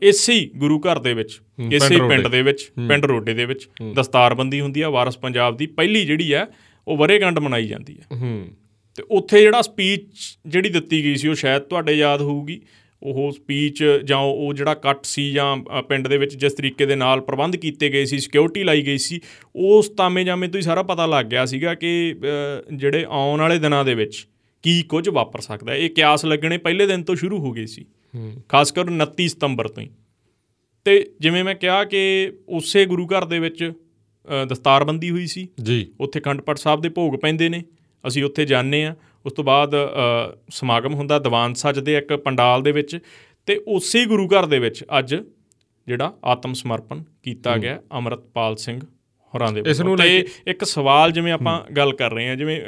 ਇਸੇ 0.02 0.50
ਗੁਰੂ 0.57 0.78
ਘਰ 0.81 0.99
ਦੇ 0.99 1.14
ਵਿੱਚ 1.14 1.40
ਇਸੇ 1.73 1.97
ਪਿੰਡ। 2.09 2.28
ਦੇ 2.28 2.43
ਵਿੱਚ 2.43 2.71
ਪਿੰਡ 2.88 3.04
ਰੋਡੇ 3.04 3.35
ਦੇ 3.35 3.45
ਵਿੱਚ 3.45 3.69
ਦਸਤਾਰਬੰਦੀ 3.95 4.61
ਹੁੰਦੀ 4.61 4.81
ਆ 4.81 4.90
ਵਾਰਸ 4.90 5.19
ਪੰਜਾਬ 5.19 5.57
ਦੀ 5.57 5.66
ਪਹਿਲੀ 5.66 6.04
ਜਿਹੜੀ 6.07 6.35
ਹੈ 6.35 6.47
ਉਹ 6.88 6.97
ਵਰੇਗੰਢ 6.97 7.38
ਮਨਾਈ 7.38 7.66
ਜਾਂਦੀ 7.66 7.99
ਹੂੰ। 8.12 8.49
ਤੇ 8.97 9.02
ਉੱਥੇ 9.11 9.40
ਜਿਹੜਾ 9.40 9.62
ਸਪੀਚ 9.62 10.00
ਜਿਹੜੀ 10.47 10.69
ਦਿੱਤੀ 10.69 11.04
ਗਈ 11.04 11.14
ਸੀ 11.14 11.28
ਉਹ 11.28 11.35
ਸ਼ਾਇਦ 11.35 11.62
ਤੁਹਾਡੇ 11.62 11.93
ਯਾਦ 11.93 12.21
ਹੋਊਗੀ 12.21 12.61
ਉਹ 13.02 13.31
ਸਪੀਚ 13.31 13.85
ਜਾਂ 14.04 14.19
ਉਹ 14.19 14.54
ਜਿਹੜਾ 14.54 14.75
ਕੱਟ 14.75 15.04
ਸੀ 15.04 15.31
ਜਾਂ 15.33 15.57
ਪਿੰਡ 15.83 16.09
ਦੇ 16.09 16.19
ਵਿੱਚ 16.19 16.37
ਜਿਸ 16.37 16.52
ਤਰੀਕੇ 16.52 16.87
ਦੇ 16.87 16.97
ਨਾਲ 16.97 17.21
ਪ੍ਰਬੰਧ 17.21 17.57
ਕੀਤੇ 17.57 17.88
ਗਏ 17.88 18.04
ਸੀ 18.04 18.19
ਸਿਕਿਉਰਿਟੀ 18.19 18.64
ਲਾਈ 18.64 18.83
ਗਈ 18.83 18.99
ਸੀ 18.99 19.21
ਉਸ 19.57 19.88
ਤਾਮੇ 19.88 20.25
ਜਾਮੇ 20.25 20.49
ਤੋਂ 20.49 20.59
ਹੀ 20.59 20.62
ਸਾਰਾ 20.62 20.83
ਪਤਾ 20.83 21.07
ਲੱਗ 21.07 21.26
ਗਿਆ 21.26 21.45
ਸੀਗਾ 21.47 21.75
ਕਿ 21.75 22.14
ਜਿਹੜੇ 22.75 23.04
ਆਉਣ 23.09 23.40
ਵਾਲੇ 23.40 23.59
ਦਿਨਾਂ 23.59 23.85
ਦੇ 23.85 23.95
ਵਿੱਚ 23.95 24.26
ਕੀ 24.62 24.83
ਕੁਝ 24.83 25.09
ਵਾਪਰ 25.09 25.40
ਸਕਦਾ। 25.40 25.75
ਇਹ 25.75 25.90
ਕਿਆਸ 25.90 26.25
ਲੱਗਣੇ 26.25 26.59
ਪਹਿਲੇ 26.59 26.87
ਦਿਨ 26.87 27.02
ਤੋਂ 27.02 27.16
ਸ਼ੁਰੂ 27.16 27.38
ਹੋ 27.38 27.52
ਗਏ 27.52 27.66
ਸੀ। 27.66 27.85
ਖਾਸ 28.49 28.73
ਕਰ 28.73 28.90
29 28.90 29.28
ਸਤੰਬਰ 29.28 29.68
ਤੋਂ 29.68 29.83
ਹੀ। 29.83 29.90
ਤੇ 30.85 31.12
ਜਿਵੇਂ 31.21 31.44
ਮੈਂ 31.44 31.54
ਕਿਹਾ 31.54 31.85
ਕਿ 31.85 32.33
ਉਸੇ 32.49 32.85
ਗੁਰੂ 32.87 33.06
ਘਰ 33.06 33.25
ਦੇ 33.25 33.38
ਵਿੱਚ 33.38 33.73
ਦਸਤਾਰਬੰਦੀ 34.49 35.11
ਹੋਈ 35.11 35.26
ਸੀ। 35.26 35.49
ਜੀ। 35.62 35.87
ਉੱਥੇ 36.00 36.21
ਖੰਡ 36.21 36.40
ਪਾਠ 36.40 36.56
ਸਾਹਿਬ 36.56 36.80
ਦੇ 36.80 36.88
ਭੋਗ 36.88 37.14
ਪੈਂਦੇ 37.14 37.49
ਨੇ। 37.49 37.62
ਅਸੀਂ 38.06 38.25
ਉੱਥੇ 38.25 38.44
ਜਾਂਦੇ 38.44 38.85
ਆ 38.85 38.94
ਉਸ 39.26 39.33
ਤੋਂ 39.33 39.44
ਬਾਅਦ 39.44 39.75
ਸਮਾਗਮ 40.50 40.94
ਹੁੰਦਾ 40.94 41.18
ਦੀਵਾਨ 41.18 41.54
ਸੱਜਦੇ 41.54 41.97
ਇੱਕ 41.97 42.12
ਪੰਡਾਲ 42.16 42.62
ਦੇ 42.62 42.73
ਵਿੱਚ। 42.73 42.99
ਤੇ 43.47 43.56
ਉਸੇ 43.68 44.04
ਗੁਰੂ 44.06 44.26
ਘਰ 44.28 44.47
ਦੇ 44.47 44.59
ਵਿੱਚ 44.59 44.85
ਅੱਜ 44.99 45.14
ਜਿਹੜਾ 45.87 46.14
ਆਤਮ 46.25 46.52
ਸਮਰਪਣ 46.52 47.02
ਕੀਤਾ 47.23 47.56
ਗਿਆ 47.56 47.80
ਅਮਰਤਪਾਲ 47.99 48.56
ਸਿੰਘ 48.56 48.80
ਹੋਰਾਂ 49.35 49.52
ਦੇ 49.52 49.62
ਇਸ 49.66 49.80
ਨੂੰ 49.80 49.97
ਤੇ 49.97 50.26
ਇੱਕ 50.47 50.64
ਸਵਾਲ 50.64 51.12
ਜਿਵੇਂ 51.12 51.33
ਆਪਾਂ 51.33 51.73
ਗੱਲ 51.73 51.92
ਕਰ 51.92 52.12
ਰਹੇ 52.12 52.28
ਹਾਂ 52.28 52.37
ਜਿਵੇਂ 52.37 52.61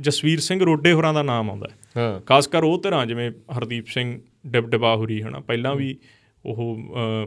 ਜਸਵੀਰ 0.00 0.40
ਸਿੰਘ 0.40 0.64
ਰੋਡੇ 0.64 0.92
ਹੋਰਾਂ 0.92 1.14
ਦਾ 1.14 1.22
ਨਾਮ 1.22 1.50
ਆਉਂਦਾ 1.50 1.68
ਹੈ। 1.70 1.76
ਹਾਂ। 1.96 2.20
ਖਾਸ 2.20 2.46
ਕਰ 2.46 2.64
ਉਹ 2.64 2.82
ਤਰ੍ਹਾਂ 2.82 3.06
ਜਿਵੇਂ 3.06 3.30
ਹਰਦੀਪ 3.58 3.86
ਸਿੰਘ 3.86 4.20
ਡਿਬਡਿਬਾ 4.46 4.96
ਹੁਰੀ 4.96 5.22
ਹਨਾ। 5.22 5.40
ਪਹਿਲਾਂ 5.40 5.76
ਵੀ 5.76 5.96
ਉਹ 6.44 6.78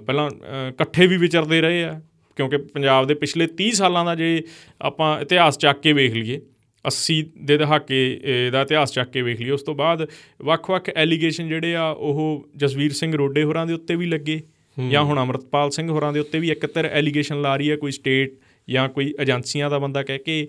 ਪਹਿਲਾਂ 0.05 0.29
ਇਕੱਠੇ 0.69 1.07
ਵੀ 1.07 1.17
ਵਿਚਰਦੇ 1.17 1.61
ਰਹੇ 1.61 1.83
ਆ 1.83 2.01
ਕਿਉਂਕਿ 2.35 2.57
ਪੰਜਾਬ 2.57 3.07
ਦੇ 3.07 3.13
ਪਿਛਲੇ 3.13 3.47
30 3.61 3.69
ਸਾਲਾਂ 3.69 4.05
ਦਾ 4.05 4.15
ਜੇ 4.15 4.43
ਆਪਾਂ 4.81 5.21
ਇਤਿਹਾਸ 5.21 5.57
ਚੱਕ 5.57 5.79
ਕੇ 5.79 5.93
ਵੇਖ 5.93 6.13
ਲਈਏ 6.13 6.41
80 6.85 7.15
ਦੇ 7.43 7.57
ਦਹਾਕੇ 7.57 8.19
ਦਾ 8.51 8.61
ਇਤਿਹਾਸ 8.61 8.91
ਚੱਕ 8.91 9.11
ਕੇ 9.11 9.21
ਵੇਖ 9.21 9.41
ਲਈਏ 9.41 9.51
ਉਸ 9.51 9.63
ਤੋਂ 9.63 9.75
ਬਾਅਦ 9.75 10.07
ਵੱਖ-ਵੱਖ 10.41 10.89
ਐਲੀਗੇਸ਼ਨ 10.95 11.47
ਜਿਹੜੇ 11.47 11.75
ਆ 11.75 11.89
ਉਹ 11.89 12.47
ਜਸਵੀਰ 12.55 12.91
ਸਿੰਘ 12.91 13.15
ਰੋਡੇ 13.15 13.43
ਹੋਰਾਂ 13.43 13.65
ਦੇ 13.65 13.73
ਉੱਤੇ 13.73 13.95
ਵੀ 13.95 14.05
ਲੱਗੇ 14.05 14.41
ਜਾਂ 14.89 15.03
ਹੁਣ 15.03 15.23
ਅਮਰਤਪਾਲ 15.23 15.69
ਸਿੰਘ 15.69 15.89
ਹੋਰਾਂ 15.89 16.13
ਦੇ 16.13 16.19
ਉੱਤੇ 16.19 16.39
ਵੀ 16.39 16.51
ਇੱਕ 16.51 16.65
ਤਰ 16.65 16.85
ਐਲੀਗੇਸ਼ਨ 16.85 17.41
ਲਾ 17.41 17.55
ਰਹੀ 17.55 17.71
ਹੈ 17.71 17.75
ਕੋਈ 17.75 17.91
ਸਟੇਟ 17.91 18.33
ਜਾਂ 18.69 18.89
ਕੋਈ 18.89 19.13
ਏਜੰਸੀਆਂ 19.21 19.69
ਦਾ 19.69 19.79
ਬੰਦਾ 19.79 20.03
ਕਹਿ 20.03 20.17
ਕੇ 20.17 20.47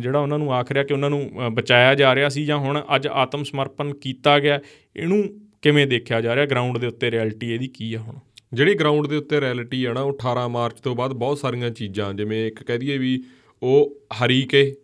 ਜਿਹੜਾ 0.00 0.18
ਉਹਨਾਂ 0.18 0.38
ਨੂੰ 0.38 0.54
ਆਖ 0.54 0.72
ਰਿਹਾ 0.72 0.84
ਕਿ 0.84 0.92
ਉਹਨਾਂ 0.92 1.10
ਨੂੰ 1.10 1.30
ਬਚਾਇਆ 1.52 1.94
ਜਾ 1.94 2.14
ਰਿਹਾ 2.14 2.28
ਸੀ 2.28 2.44
ਜਾਂ 2.44 2.56
ਹੁਣ 2.56 2.82
ਅੱਜ 2.96 3.06
ਆਤਮ 3.06 3.44
ਸਮਰਪਣ 3.44 3.94
ਕੀਤਾ 3.94 4.38
ਗਿਆ 4.38 4.60
ਇਹਨੂੰ 4.96 5.24
ਕਿਵੇਂ 5.62 5.86
ਦੇਖਿਆ 5.86 6.20
ਜਾ 6.20 6.34
ਰਿਹਾ 6.36 6.46
ਗਰਾਊਂਡ 6.46 6.78
ਦੇ 6.78 6.86
ਉੱਤੇ 6.86 7.10
ਰਿਐਲਿਟੀ 7.10 7.52
ਇਹਦੀ 7.52 7.66
ਕੀ 7.68 7.94
ਆ 7.94 7.98
ਹੁਣ? 8.00 8.14
ਜਿਹੜੀ 8.52 8.74
ਗਰਾਊਂਡ 8.74 9.06
ਦੇ 9.06 9.16
ਉੱਤੇ 9.16 9.40
ਰੈਲਿਟੀ 9.40 9.84
ਆ 9.84 9.92
ਨਾ 9.92 10.00
ਉਹ 10.00 10.12
18 10.12 10.48
ਮਾਰਚ 10.48 10.80
ਤੋਂ 10.80 10.96
ਬਾਅਦ 10.96 11.12
ਬਹੁਤ 11.12 11.38
ਸਾਰੀਆਂ 11.38 11.70
ਚੀਜ਼ਾਂ 11.70 12.14
ਜਿਵੇਂ 12.14 12.46
ਇੱਕ 12.46 12.62
ਕਹਿ 12.62 12.78
ਦਈਏ 12.78 12.98
ਵੀ 12.98 13.22
ਉਹ 13.62 14.00
ਹਰੀਕੇ 14.24 14.74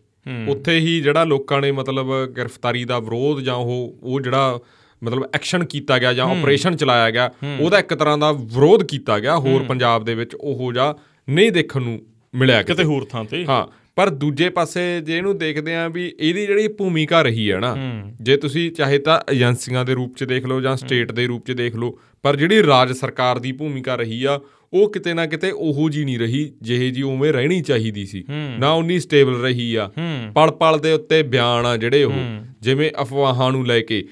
ਉੱਥੇ 0.48 0.78
ਹੀ 0.78 1.00
ਜਿਹੜਾ 1.00 1.24
ਲੋਕਾਂ 1.24 1.60
ਨੇ 1.60 1.72
ਮਤਲਬ 1.72 2.26
ਗ੍ਰਿਫਤਾਰੀ 2.26 2.84
ਦਾ 2.84 2.98
ਵਿਰੋਧ 2.98 3.40
ਜਾਂ 3.40 3.54
ਉਹ 3.54 3.98
ਉਹ 4.02 4.20
ਜਿਹੜਾ 4.20 4.60
ਮਤਲਬ 5.04 5.24
ਐਕਸ਼ਨ 5.34 5.64
ਕੀਤਾ 5.64 5.98
ਗਿਆ 5.98 6.12
ਜਾਂ 6.12 6.26
ਆਪਰੇਸ਼ਨ 6.26 6.76
ਚਲਾਇਆ 6.76 7.10
ਗਿਆ 7.10 7.30
ਉਹਦਾ 7.60 7.78
ਇੱਕ 7.78 7.94
ਤਰ੍ਹਾਂ 7.94 8.18
ਦਾ 8.18 8.32
ਵਿਰੋਧ 8.32 8.82
ਕੀਤਾ 8.84 9.18
ਗਿਆ 9.18 9.38
ਹੋਰ 9.38 9.62
ਪੰਜਾਬ 9.62 10.04
ਦੇ 10.04 10.14
ਵਿੱਚ 10.14 10.34
ਉਹੋ 10.34 10.72
ਜਿਹਾ 10.72 10.96
ਨਹੀਂ 11.30 11.52
ਦੇਖਣ 11.52 11.82
ਨੂੰ 11.82 12.02
ਮਿਲਿਆ 12.34 12.62
ਕਿਤੇ। 12.62 12.84
ਹੋਰ 12.84 13.04
ਥਾਂ 13.04 13.24
ਤੇ। 13.24 13.46
ਹਾਂ 13.48 13.66
ਪਰ 13.96 14.10
ਦੂਜੇ 14.10 14.48
ਪਾਸੇ 14.48 15.00
ਜੇ 15.00 15.16
ਇਹਨੂੰ 15.16 15.38
ਦੇਖਦੇ 15.38 15.74
ਆ 15.74 15.88
ਵੀ 15.88 16.12
ਇਹਦੀ 16.20 16.46
ਜਿਹੜੀ 16.46 16.68
ਭੂਮਿਕਾ 16.68 17.22
ਰਹੀ 17.22 17.50
ਹੈ 17.52 17.58
ਨਾ 17.60 17.76
ਜੇ 18.20 18.36
ਤੁਸੀਂ 18.36 18.70
ਚਾਹੇ 18.72 18.98
ਤਾਂ 18.98 19.20
ਏਜੰਸੀਆਂ 19.32 19.84
ਦੇ 19.84 19.94
ਰੂਪ 19.94 20.16
'ਚ 20.16 20.24
ਦੇਖ 20.24 20.46
ਲਓ 20.46 20.60
ਜਾਂ 20.60 20.76
ਸਟੇਟ 20.76 21.12
ਦੇ 21.12 21.26
ਰੂਪ 21.26 21.46
'ਚ 21.46 21.52
ਦੇਖ 21.52 21.76
ਲਓ 21.76 21.98
ਪਰ 22.22 22.36
ਜਿਹੜੀ 22.36 22.62
ਰਾਜ 22.62 22.92
ਸਰਕਾਰ 22.92 23.38
ਦੀ 23.38 23.52
ਭੂਮਿਕਾ 23.52 23.94
ਰਹੀ 23.94 24.24
ਆ 24.24 24.40
ਉਹ 24.72 24.92
ਕਿਤੇ 24.92 25.14
ਨਾ 25.14 25.26
ਕਿਤੇ 25.26 25.50
ਉਹੋ 25.50 25.88
ਜੀ 25.90 26.04
ਨਹੀਂ 26.04 26.18
ਰਹੀ 26.18 26.52
ਜਿਹੇ 26.62 26.90
ਜੀ 26.90 27.02
ਉਵੇਂ 27.02 27.32
ਰਹਿਣੀ 27.32 27.60
ਚਾਹੀਦੀ 27.62 28.04
ਸੀ। 28.06 28.24
ਨਾ 28.58 28.70
ਉਨੀ 28.72 28.98
ਸਟੇਬਲ 29.00 29.34
ਰਹੀ 29.42 29.74
ਆ। 29.74 29.90
ਪਲ 30.34 30.50
ਪਲ 30.50 30.78
ਦੇ 30.78 30.92
ਉੱਤੇ 30.92 31.22
ਬਿਆਨ 31.22 31.66
ਆ 31.66 31.76
ਜਿਹੜੇ 31.76 32.04
ਉਹ 32.04 32.12
ਜਿਵੇਂ 32.62 32.90
ਅਫਵਾਹਾਂ 33.02 33.50
ਨੂੰ 33.52 33.66
ਲੈ 33.66 33.80
ਕੇ। 33.80 34.04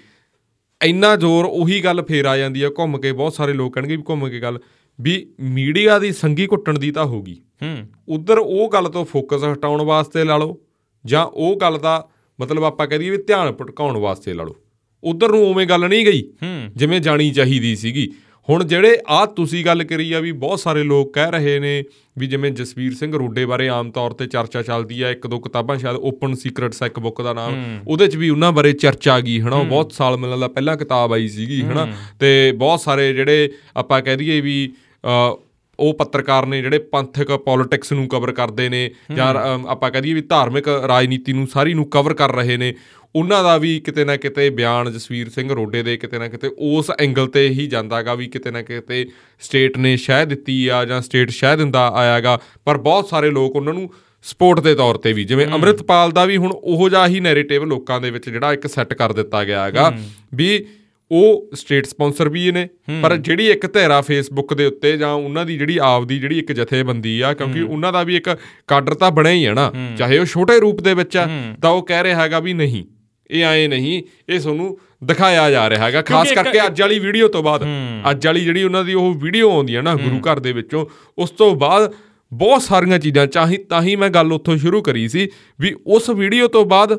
ਇੰਨਾ 0.80 1.14
ਜ਼ੋਰ 1.16 1.44
ਉਹੀ 1.44 1.80
ਗੱਲ 1.80 2.02
ਫੇਰ 2.02 2.24
ਆ 2.24 2.36
ਜਾਂਦੀ 2.36 2.62
ਆ 2.62 2.70
ਘੁੰਮ 2.78 2.98
ਕੇ 2.98 3.12
ਬਹੁਤ 3.12 3.34
ਸਾਰੇ 3.34 3.52
ਲੋਕ 3.52 3.74
ਕਹਿਣਗੇ 3.74 3.96
ਵੀ 3.96 4.02
ਘੁੰਮ 4.08 4.28
ਕੇ 4.28 4.40
ਗੱਲ। 4.40 4.58
ਵੀ 5.00 5.30
ਮੀਡੀਆ 5.40 5.98
ਦੀ 5.98 6.12
ਸੰਗੀ 6.12 6.46
ਘੁੱਟਣ 6.46 6.78
ਦੀ 6.78 6.90
ਤਾਂ 6.90 7.04
ਹੋਗੀ 7.04 7.42
ਹੂੰ। 7.62 7.86
ਉਧਰ 8.08 8.38
ਉਹ 8.38 8.70
ਗੱਲ 8.72 8.84
ਤੋਂ 8.84 9.04
ਫੋਕਸ 9.04 9.44
ਹਟਾਉਣ 9.52 9.82
ਵਾਸਤੇ 9.82 10.24
ਲਾ 10.24 10.36
ਲਓ 10.36 10.58
ਜਾਂ 11.06 11.26
ਉਹ 11.26 11.56
ਗੱਲ 11.56 11.78
ਦਾ 11.78 12.08
ਮਤਲਬ 12.40 12.64
ਆਪਾਂ 12.64 12.86
ਕਹਿ 12.86 12.98
ਦਈਏ 12.98 13.10
ਵੀ 13.10 13.16
ਧਿਆਨ 13.16 13.52
ਭਟਕਾਉਣ 13.52 13.96
ਵਾਸਤੇ 13.98 14.34
ਲਾ 14.34 14.44
ਲਓ। 14.44 14.56
ਉਧਰ 15.04 15.28
ਨੂੰ 15.28 15.50
ਉਵੇਂ 15.50 15.66
ਗੱਲ 15.66 15.88
ਨਹੀਂ 15.88 16.06
ਗਈ। 16.06 16.22
ਹੂੰ। 16.42 16.68
ਜਿਵੇਂ 16.76 17.00
ਜਾਣੀ 17.00 17.30
ਚਾਹੀਦੀ 17.30 17.76
ਸੀਗੀ। 17.76 18.12
ਹੁਣ 18.48 18.64
ਜਿਹੜੇ 18.64 18.98
ਆ 19.06 19.26
ਤੁਸੀਂ 19.26 19.64
ਗੱਲ 19.64 19.84
ਕਰੀ 19.84 20.12
ਆ 20.12 20.20
ਵੀ 20.20 20.32
ਬਹੁਤ 20.32 20.60
ਸਾਰੇ 20.60 20.82
ਲੋਕ 20.82 21.14
ਕਹਿ 21.14 21.30
ਰਹੇ 21.30 21.58
ਨੇ 21.58 21.84
ਵੀ 22.18 22.26
ਜਿਵੇਂ 22.26 22.50
ਜਸਵੀਰ 22.50 22.94
ਸਿੰਘ 22.94 23.18
ਰੋਡੇ 23.18 23.46
ਬਾਰੇ 23.46 23.68
ਆਮ 23.68 23.90
ਤੌਰ 23.90 24.10
ਤੇ 24.10 24.26
ਚਰਚਾ 24.26 24.62
ਚੱਲਦੀ 24.62 25.02
ਆ 25.02 25.10
ਇੱਕ 25.10 25.26
ਦੋ 25.26 25.38
ਕਿਤਾਬਾਂ 25.38 25.78
ਸ਼ਾਇਦ 25.78 25.96
ਓਪਨ 25.96 26.34
ਸੀਕ੍ਰੇਟਸ 26.34 26.82
ਇੱਕ 26.82 27.00
ਬੁੱਕ 27.00 27.22
ਦਾ 27.22 27.32
ਨਾਮ। 27.32 27.80
ਉਹਦੇ 27.88 28.06
ਚ 28.06 28.16
ਵੀ 28.16 28.30
ਉਹਨਾਂ 28.30 28.52
ਬਾਰੇ 28.52 28.72
ਚਰਚਾ 28.72 29.14
ਆ 29.14 29.20
ਗਈ 29.20 29.40
ਹਨਾ? 29.40 29.56
ਉਹ 29.56 29.64
ਬਹੁਤ 29.64 29.92
ਸਾਲ 29.92 30.16
ਮਿਲਣ 30.16 30.38
ਦਾ 30.38 30.48
ਪਹਿਲਾਂ 30.48 30.76
ਕਿਤਾਬ 30.76 31.12
ਆਈ 31.12 31.28
ਸੀਗੀ 31.28 31.62
ਹਨਾ? 31.62 31.92
ਤੇ 32.20 32.52
ਬਹੁਤ 32.56 32.80
ਸਾਰੇ 32.80 33.12
ਜਿਹੜੇ 33.12 33.52
ਆਪਾਂ 33.76 34.02
ਕਹਿ 34.02 34.16
ਦਈਏ 34.16 34.40
ਵੀ 34.40 34.72
ਉਹ 35.04 35.94
ਪੱਤਰਕਾਰ 35.94 36.46
ਨੇ 36.46 36.60
ਜਿਹੜੇ 36.62 36.78
ਪੰਥਕ 36.92 37.30
ਪੋਲਿਟਿਕਸ 37.32 37.92
ਨੂੰ 37.92 38.08
ਕਵਰ 38.08 38.32
ਕਰਦੇ 38.32 38.68
ਨੇ 38.68 38.90
ਜਾਂ 39.16 39.34
ਆਪਾਂ 39.68 39.90
ਕਹਦੀਏ 39.90 40.14
ਵੀ 40.14 40.20
ਧਾਰਮਿਕ 40.20 40.68
ਰਾਜਨੀਤੀ 40.68 41.32
ਨੂੰ 41.32 41.46
ਸਾਰੀ 41.46 41.74
ਨੂੰ 41.74 41.88
ਕਵਰ 41.90 42.14
ਕਰ 42.14 42.34
ਰਹੇ 42.34 42.56
ਨੇ 42.56 42.74
ਉਹਨਾਂ 43.14 43.42
ਦਾ 43.42 43.56
ਵੀ 43.58 43.78
ਕਿਤੇ 43.80 44.04
ਨਾ 44.04 44.16
ਕਿਤੇ 44.16 44.48
ਬਿਆਨ 44.50 44.90
ਜਸਵੀਰ 44.92 45.28
ਸਿੰਘ 45.28 45.50
ਰੋਡੇ 45.50 45.82
ਦੇ 45.82 45.96
ਕਿਤੇ 45.96 46.18
ਨਾ 46.18 46.28
ਕਿਤੇ 46.28 46.50
ਉਸ 46.58 46.90
ਐਂਗਲ 47.00 47.26
ਤੇ 47.26 47.48
ਹੀ 47.48 47.66
ਜਾਂਦਾਗਾ 47.66 48.14
ਵੀ 48.14 48.26
ਕਿਤੇ 48.26 48.50
ਨਾ 48.50 48.62
ਕਿਤੇ 48.62 49.06
ਸਟੇਟ 49.40 49.78
ਨੇ 49.78 49.96
ਸ਼ਹਿ 49.96 50.26
ਦਿੱਤੀ 50.26 50.66
ਆ 50.68 50.84
ਜਾਂ 50.84 51.00
ਸਟੇਟ 51.02 51.30
ਸ਼ਹਿ 51.30 51.56
ਦਿੰਦਾ 51.56 51.86
ਆਇਆਗਾ 51.94 52.38
ਪਰ 52.64 52.78
ਬਹੁਤ 52.78 53.08
ਸਾਰੇ 53.08 53.30
ਲੋਕ 53.30 53.56
ਉਹਨਾਂ 53.56 53.74
ਨੂੰ 53.74 53.90
ਸਪੋਰਟ 54.22 54.60
ਦੇ 54.60 54.74
ਤੌਰ 54.74 54.96
ਤੇ 54.96 55.12
ਵੀ 55.12 55.24
ਜਿਵੇਂ 55.24 55.46
ਅੰਮ੍ਰਿਤਪਾਲ 55.46 56.10
ਦਾ 56.10 56.24
ਵੀ 56.24 56.36
ਹੁਣ 56.36 56.52
ਉਹੋ 56.52 56.88
ਜਿਹਾ 56.88 57.06
ਹੀ 57.06 57.20
ਨੈਰੇਟਿਵ 57.20 57.64
ਲੋਕਾਂ 57.64 58.00
ਦੇ 58.00 58.10
ਵਿੱਚ 58.10 58.28
ਜਿਹੜਾ 58.30 58.52
ਇੱਕ 58.52 58.66
ਸੈੱਟ 58.66 58.92
ਕਰ 58.94 59.12
ਦਿੱਤਾ 59.12 59.44
ਗਿਆ 59.44 59.64
ਹੈਗਾ 59.64 59.92
ਵੀ 60.34 60.66
ਉਹ 61.10 61.50
ਸਟੇਟ 61.54 61.86
ਸਪਾਂਸਰ 61.86 62.28
ਵੀ 62.28 62.50
ਨੇ। 62.52 62.68
ਪਰ 63.02 63.16
ਜਿਹੜੀ 63.16 63.48
ਇੱਕ 63.50 63.66
ਧੈਰਾ 63.66 64.00
ਫੇਸਬੁੱਕ 64.00 64.54
ਦੇ 64.54 64.66
ਉੱਤੇ 64.66 64.96
ਜਾਂ 64.96 65.12
ਉਹਨਾਂ 65.12 65.44
ਦੀ 65.46 65.56
ਜਿਹੜੀ 65.58 65.78
ਆਪਦੀ 65.82 66.18
ਜਿਹੜੀ 66.18 66.38
ਇੱਕ 66.38 66.52
ਜਥੇਬੰਦੀ 66.52 67.20
ਆ 67.20 67.32
ਕਿਉਂਕਿ 67.34 67.62
ਉਹਨਾਂ 67.62 67.92
ਦਾ 67.92 68.02
ਵੀ 68.02 68.16
ਇੱਕ 68.16 68.28
ਕਾਡਰ 68.66 68.94
ਤਾਂ 68.94 69.10
ਬਣਿਆ 69.10 69.32
ਹੀ 69.32 69.46
ਹੈ 69.46 69.54
ਨਾ। 69.54 69.72
ਚਾਹੇ 69.98 70.18
ਉਹ 70.18 70.24
ਛੋਟੇ 70.24 70.58
ਰੂਪ 70.60 70.80
ਦੇ 70.80 70.94
ਵਿੱਚ 70.94 71.16
ਆ 71.16 71.28
ਤਾਂ 71.62 71.70
ਉਹ 71.70 71.82
ਕਹਿ 71.82 72.02
ਰਿਹਾ 72.02 72.22
ਹੈਗਾ 72.22 72.40
ਵੀ 72.40 72.52
ਨਹੀਂ 72.54 72.84
ਇਹ 73.30 73.44
ਆਏ 73.44 73.66
ਨਹੀਂ 73.68 74.02
ਇਹ 74.28 74.40
ਤੁਹਾਨੂੰ 74.40 74.76
ਦਿਖਾਇਆ 75.04 75.50
ਜਾ 75.50 75.68
ਰਿਹਾ 75.70 75.84
ਹੈਗਾ। 75.86 76.02
ਖਾਸ 76.02 76.32
ਕਰਕੇ 76.32 76.66
ਅੱਜ 76.66 76.80
ਵਾਲੀ 76.80 76.98
ਵੀਡੀਓ 76.98 77.28
ਤੋਂ 77.28 77.42
ਬਾਅਦ। 77.42 77.64
ਅੱਜ 78.10 78.26
ਵਾਲੀ 78.26 78.40
ਜਿਹੜੀ 78.40 78.62
ਉਹਨਾਂ 78.62 78.84
ਦੀ 78.84 78.94
ਉਹ 78.94 79.12
ਵੀਡੀਓ 79.14 79.50
ਆਉਂਦੀ 79.50 79.76
ਹੈ 79.76 79.82
ਨਾ 79.82 79.94
ਗੁਰੂ 79.94 80.20
ਘਰ 80.20 80.38
ਦੇ 80.38 80.52
ਵਿੱਚੋਂ 80.52 80.84
ਉਸ 81.18 81.30
ਤੋਂ 81.30 81.54
ਬਾਅਦ 81.56 81.92
ਬਹੁਤ 82.32 82.62
ਸਾਰੀਆਂ 82.62 82.98
ਚੀਜ਼ਾਂ 82.98 83.26
ਚਾਹੀ 83.26 83.56
ਤਾਂ 83.70 83.82
ਹੀ 83.82 83.94
ਮੈਂ 83.96 84.08
ਗੱਲ 84.10 84.32
ਉੱਥੋਂ 84.32 84.56
ਸ਼ੁਰੂ 84.56 84.82
ਕਰੀ 84.82 85.08
ਸੀ 85.08 85.28
ਵੀ 85.60 85.74
ਉਸ 85.86 86.10
ਵੀਡੀਓ 86.10 86.48
ਤੋਂ 86.48 86.64
ਬਾਅਦ 86.64 86.92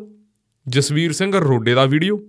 ਜਸਵੀਰ 0.71 1.11
ਸਿੰਘ 1.11 1.37
ਰੋਡੇ 1.37 1.73
ਦਾ 1.73 1.85
ਵੀਡੀਓ 1.85 2.19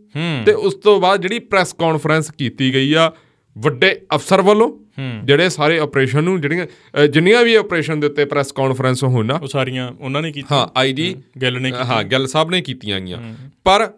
ਤੇ 0.46 0.52
ਉਸ 0.52 0.74
ਤੋਂ 0.74 1.00
ਬਾਅਦ 1.00 1.20
ਜਿਹੜੀ 1.20 1.38
ਪ੍ਰੈਸ 1.38 1.72
ਕਾਨਫਰੰਸ 1.72 2.30
ਕੀਤੀ 2.30 2.74
ਗਈ 2.74 2.92
ਆ 2.92 3.12
ਵੱਡੇ 3.58 4.00
ਅਫਸਰ 4.14 4.42
ਵੱਲੋਂ 4.42 4.72
ਜਿਹੜੇ 5.24 5.48
ਸਾਰੇ 5.48 5.78
ਆਪਰੇਸ਼ਨ 5.78 6.24
ਨੂੰ 6.24 6.40
ਜਿਹੜੀਆਂ 6.40 6.66
ਜਿੰਨੀਆਂ 7.06 7.42
ਵੀ 7.42 7.54
ਆਪਰੇਸ਼ਨ 7.54 8.00
ਦੇ 8.00 8.06
ਉੱਤੇ 8.06 8.24
ਪ੍ਰੈਸ 8.24 8.52
ਕਾਨਫਰੰਸ 8.52 9.04
ਹੋਣਾ 9.04 9.34
ਉਹ 9.34 9.46
ਸਾਰੀਆਂ 9.46 9.92
ਉਹਨਾਂ 10.00 10.22
ਨੇ 10.22 10.32
ਕੀਤੀ 10.32 10.48
ਹਾਂ 10.52 10.68
ਆਈਜੀ 10.76 11.16
ਗੱਲ 11.42 11.60
ਨੇ 11.60 11.72
ਹਾਂ 11.72 12.04
ਗੱਲ 12.04 12.26
ਸਾਹਿਬ 12.26 12.50
ਨੇ 12.50 12.60
ਕੀਤੀਆਂ 12.60 13.00
ਗਈਆਂ। 13.00 13.18
ਪਰ 13.64 13.92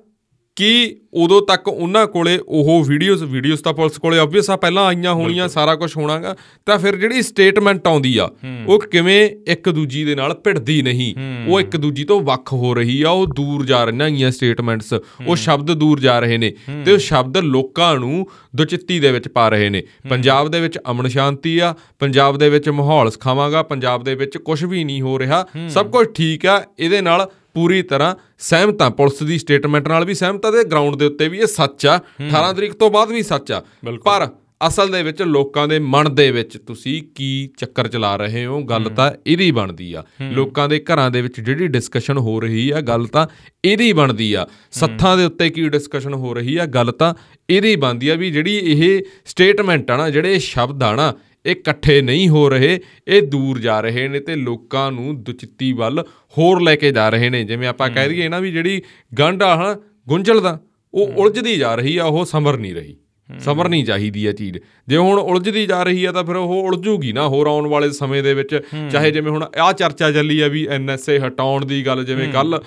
ਕੀ 0.57 0.97
ਉਦੋਂ 1.23 1.41
ਤੱਕ 1.43 1.69
ਉਹਨਾਂ 1.69 2.07
ਕੋਲੇ 2.07 2.39
ਉਹ 2.47 2.85
ਵੀਡੀਓਜ਼ 2.85 3.23
ਵੀਡੀਓਜ਼ 3.25 3.63
ਤਾਂ 3.63 3.73
ਪੁਲਿਸ 3.75 3.99
ਕੋਲੇ 3.99 4.19
ਆਬਵੀਅਸ 4.19 4.51
ਆ 4.51 4.57
ਪਹਿਲਾਂ 4.57 4.85
ਆਈਆਂ 4.87 5.13
ਹੋਣੀਆਂ 5.15 5.49
ਸਾਰਾ 5.49 5.75
ਕੁਝ 5.77 5.91
ਹੋਣਾਗਾ। 5.97 6.35
ਤਾਂ 6.67 6.79
ਫਿਰ 6.79 6.97
ਜਿਹੜੀ 6.97 7.23
ਸਟੇਟਮੈਂਟ 7.23 7.87
ਆਉਂਦੀ 7.87 8.17
ਆ 8.19 8.29
ਉਹ 8.67 8.79
ਕਿਵੇਂ 8.81 9.19
ਇੱਕ 9.53 9.69
ਦੂਜੀ 9.69 10.05
ਦੇ 10.05 10.15
ਨਾਲ 10.15 10.35
ਭਿੜਦੀ 10.35 10.81
ਨਹੀਂ 10.83 11.15
ਉਹ 11.49 11.61
ਇੱਕ 11.61 11.77
ਦੂਜੀ 11.77 12.05
ਤੋਂ 12.05 12.21
ਵੱਖ 12.21 12.53
ਹੋ 12.53 12.73
ਰਹੀ 12.75 13.03
ਆ 13.03 13.11
ਉਹ 13.11 13.27
ਦੂਰ 13.27 13.65
ਜਾ 13.67 13.85
ਰਹੀਆਂ 13.85 14.11
ਗਈਆਂ 14.11 14.31
ਸਟੇਟਮੈਂਟਸ 14.31 14.93
ਉਹ 15.27 15.35
ਸ਼ਬਦ 15.37 15.73
ਦੂਰ 15.73 16.01
ਜਾ 16.01 16.19
ਰਹੇ 16.21 16.39
ਨੇ 16.39 16.53
ਤੇ 16.85 16.93
ਉਹ 16.93 16.99
ਸ਼ਬਦ 16.99 17.37
ਲੋਕਾਂ 17.39 17.95
ਨੂੰ 17.97 18.27
ਦੁਚਿੱਤੀ 18.57 19.01
ਦੇ 19.01 19.13
ਵਿੱਚ 19.13 19.29
ਪਾ 19.29 19.49
ਰਹੇ 19.49 19.69
ਨੇ। 19.71 19.83
ਪੰਜਾਬ 20.11 20.49
ਦੇ 20.49 20.61
ਵਿੱਚ 20.61 20.79
ਅਮਨ 20.91 21.09
ਸ਼ਾਂਤੀ 21.09 21.59
ਆ 21.59 21.75
ਪੰਜਾਬ 21.99 22.39
ਦੇ 22.39 22.51
ਵਿੱਚ 22.51 22.69
ਮਾਹੌਲ 22.69 23.11
ਸਿਖਾਵਾਂਗਾ 23.11 23.63
ਪੰਜਾਬ 23.63 24.05
ਦੇ 24.05 24.15
ਵਿੱਚ 24.15 24.37
ਕੁਝ 24.39 24.65
ਵੀ 24.65 24.85
ਨਹੀਂ 24.85 25.03
ਹੋ 25.03 25.19
ਰਿਹਾ 25.19 25.47
ਸਭ 25.69 25.91
ਕੁਝ 25.91 26.07
ਠੀਕ 26.15 26.47
ਆ 26.47 26.63
ਇਹਦੇ 26.79 27.01
ਨਾਲ 27.01 27.31
ਪੂਰੀ 27.55 27.83
ਤਰ੍ਹਾਂ 27.83 28.15
ਸਹਿਮਤ 28.39 28.83
ਆ 28.83 28.89
ਪੁਲਿਸ 28.91 29.23
ਦੀ 29.23 29.39
ਸਟੇਟਮੈਂਟ 29.39 29.89
ਨਾਲ 29.89 30.05
ਵੀ 30.05 30.15
ਸਹਿਮਤ 30.15 30.47
ਆ 30.47 30.51
ਤੇ 30.51 30.65
ਗਰਾਊਂਡ 30.65 30.97
ਦੇ 30.97 31.05
ਉੱਤੇ 31.07 31.29
ਵੀ 31.29 31.39
ਇਹ 31.39 31.47
ਸੱਚ 31.47 31.87
ਆ। 31.87 32.01
18 32.31 32.53
ਤਰੀਕ 32.57 32.73
ਤੋਂ 32.73 32.91
ਬਾਅਦ 32.91 33.09
ਵੀ 33.09 33.23
ਸੱਚ 33.23 33.53
ਆ। 33.53 33.63
ਪਰ 34.05 34.29
ਅਸਲ 34.67 34.89
ਦੇ 34.89 35.03
ਵਿੱਚ 35.03 35.23
ਲੋਕਾਂ 35.23 35.67
ਦੇ 35.69 35.79
ਮਨ 35.79 36.15
ਦੇ 36.15 36.31
ਵਿੱਚ 36.31 36.57
ਤੁਸੀਂ 36.57 37.03
ਕੀ 37.15 37.29
ਚੱਕਰ 37.59 37.89
ਚਲਾ 37.89 38.15
ਰਹੇ 38.17 38.45
ਹੋ? 38.47 38.61
ਗੱਲ 38.63 38.89
ਤਾਂ 38.91 39.11
ਇਹਦੀ 39.27 39.51
ਬਣਦੀ 39.51 39.93
ਆ। 39.93 40.05
ਲੋਕਾਂ 40.33 40.69
ਦੇ 40.69 40.79
ਘਰਾਂ 40.93 41.11
ਦੇ 41.11 41.23
ਵਿੱਚ 41.23 41.41
ਜਿਹੜੀ 41.41 41.67
ਡਿਸਕਸ਼ਨ 41.69 42.19
ਹੋ 42.19 42.39
ਰਹੀ 42.41 42.71
ਆ 42.71 42.81
ਗੱਲ 42.81 43.07
ਤਾਂ 43.07 43.27
ਇਹਦੀ 43.65 43.93
ਬਣਦੀ 43.93 44.33
ਆ। 44.33 44.47
ਸੱਥਾਂ 44.71 45.17
ਦੇ 45.17 45.25
ਉੱਤੇ 45.25 45.49
ਕੀ 45.51 45.69
ਡਿਸਕਸ਼ਨ 45.69 46.15
ਹੋ 46.15 46.35
ਰਹੀ 46.35 46.57
ਆ 46.57 46.67
ਗੱਲ 46.67 46.93
ਤਾਂ 46.93 47.15
ਇਹਦੀ 47.51 47.77
ਬਣਦੀ 47.77 48.09
ਆ 48.09 48.15
ਵੀ 48.15 48.31
ਜਿਹੜੀ 48.31 48.57
ਇਹ 48.57 49.03
ਸਟੇਟਮੈਂਟ 49.25 49.91
ਆ 49.91 49.97
ਨਾ 49.97 50.11
ਜਿਹੜੇ 50.11 50.39
ਸ਼ਬਦ 50.39 50.83
ਆ 50.83 50.95
ਨਾ 50.95 51.13
ਇਹ 51.47 51.51
ਇਕੱਠੇ 51.51 52.03
ਨਹੀਂ 52.03 52.29
ਹੋ 52.29 52.49
ਰਹੇ 52.49 52.81
ਇਹ 53.09 53.23
ਦੂਰ 53.23 53.59
ਜਾ 53.59 53.81
ਰਹੇ 53.81 54.09
ਨੇ 54.09 54.21
ਤੇ 54.21 54.37
ਲੋਕਾਂ 54.37 54.93
ਨੂੰ 54.93 55.23
ਦੁਚਿੱਤੀ 55.23 55.73
ਵੱਲ 55.73 56.05
ਹੋਰ 56.39 56.61
ਲੈ 56.61 56.77
ਕੇ 56.77 56.91
ਜਾ 56.93 57.09
ਰਹੇ 57.09 57.31
ਨੇ। 57.31 57.45
ਜਿਵੇਂ 57.45 57.69
ਆਪਾਂ 57.69 57.91
ਕਹਿ 57.91 58.09
ਦਈਏ 58.09 58.29
ਨਾ 58.29 58.39
ਵੀ 58.39 58.53
ਜਿਹੜੀ 58.53 58.83
ਗੰਢ 59.19 59.43
ਆ 59.43 59.57
ਹਨਾ 59.57 59.77
ਗੁੰਝਲਦਾ 60.09 60.61
ਉਹ 60.95 61.13
ਉਲਝਦੀ 61.17 61.57
ਜਾ 61.57 61.75
ਰਹੀ 61.75 61.97
ਆ 61.97 62.05
ਉਹ 62.05 62.25
ਸਮਰ 62.25 62.57
ਨਹੀਂ 62.57 62.75
ਰਹੀ। 62.75 62.97
ਸਮਰ 63.41 63.69
ਨਹੀਂ 63.69 63.85
ਚਾਹੀਦੀ 63.85 64.25
ਆ 64.27 64.33
ਚੀਜ਼। 64.33 64.59
ਜੇ 64.89 64.97
ਹੁਣ 64.97 65.19
ਉਲਝਦੀ 65.19 65.65
ਜਾ 65.67 65.83
ਰਹੀ 65.83 66.05
ਆ 66.05 66.13
ਤਾਂ 66.13 66.25
ਫਿਰ 66.25 66.37
ਉਹ 66.37 66.53
ਉਲਝੂਗੀ 66.63 67.13
ਨਾ 67.13 67.27
ਹੋਰ 67.29 67.47
ਆਉਣ 67.47 67.67
ਵਾਲੇ 67.67 67.91
ਸਮੇਂ 67.91 68.23
ਦੇ 68.23 68.35
ਵਿੱਚ। 68.35 68.61
ਚਾਹੇ 68.93 69.11
ਜਿਵੇਂ 69.11 69.33
ਹੁਣ 69.33 69.45
ਆਹ 69.59 69.73
ਚਰਚਾ 69.73 70.11
ਚੱਲੀ 70.13 70.41
ਆ 70.41 70.49
ਵੀ 70.49 70.67
ਐਨਐਸਏ 70.71 71.19
ਹਟਾਉਣ 71.19 71.65
ਦੀ 71.65 71.85
ਗੱਲ 71.87 72.05
ਜਿਵੇਂ 72.05 72.29
ਕੱਲ 72.33 72.61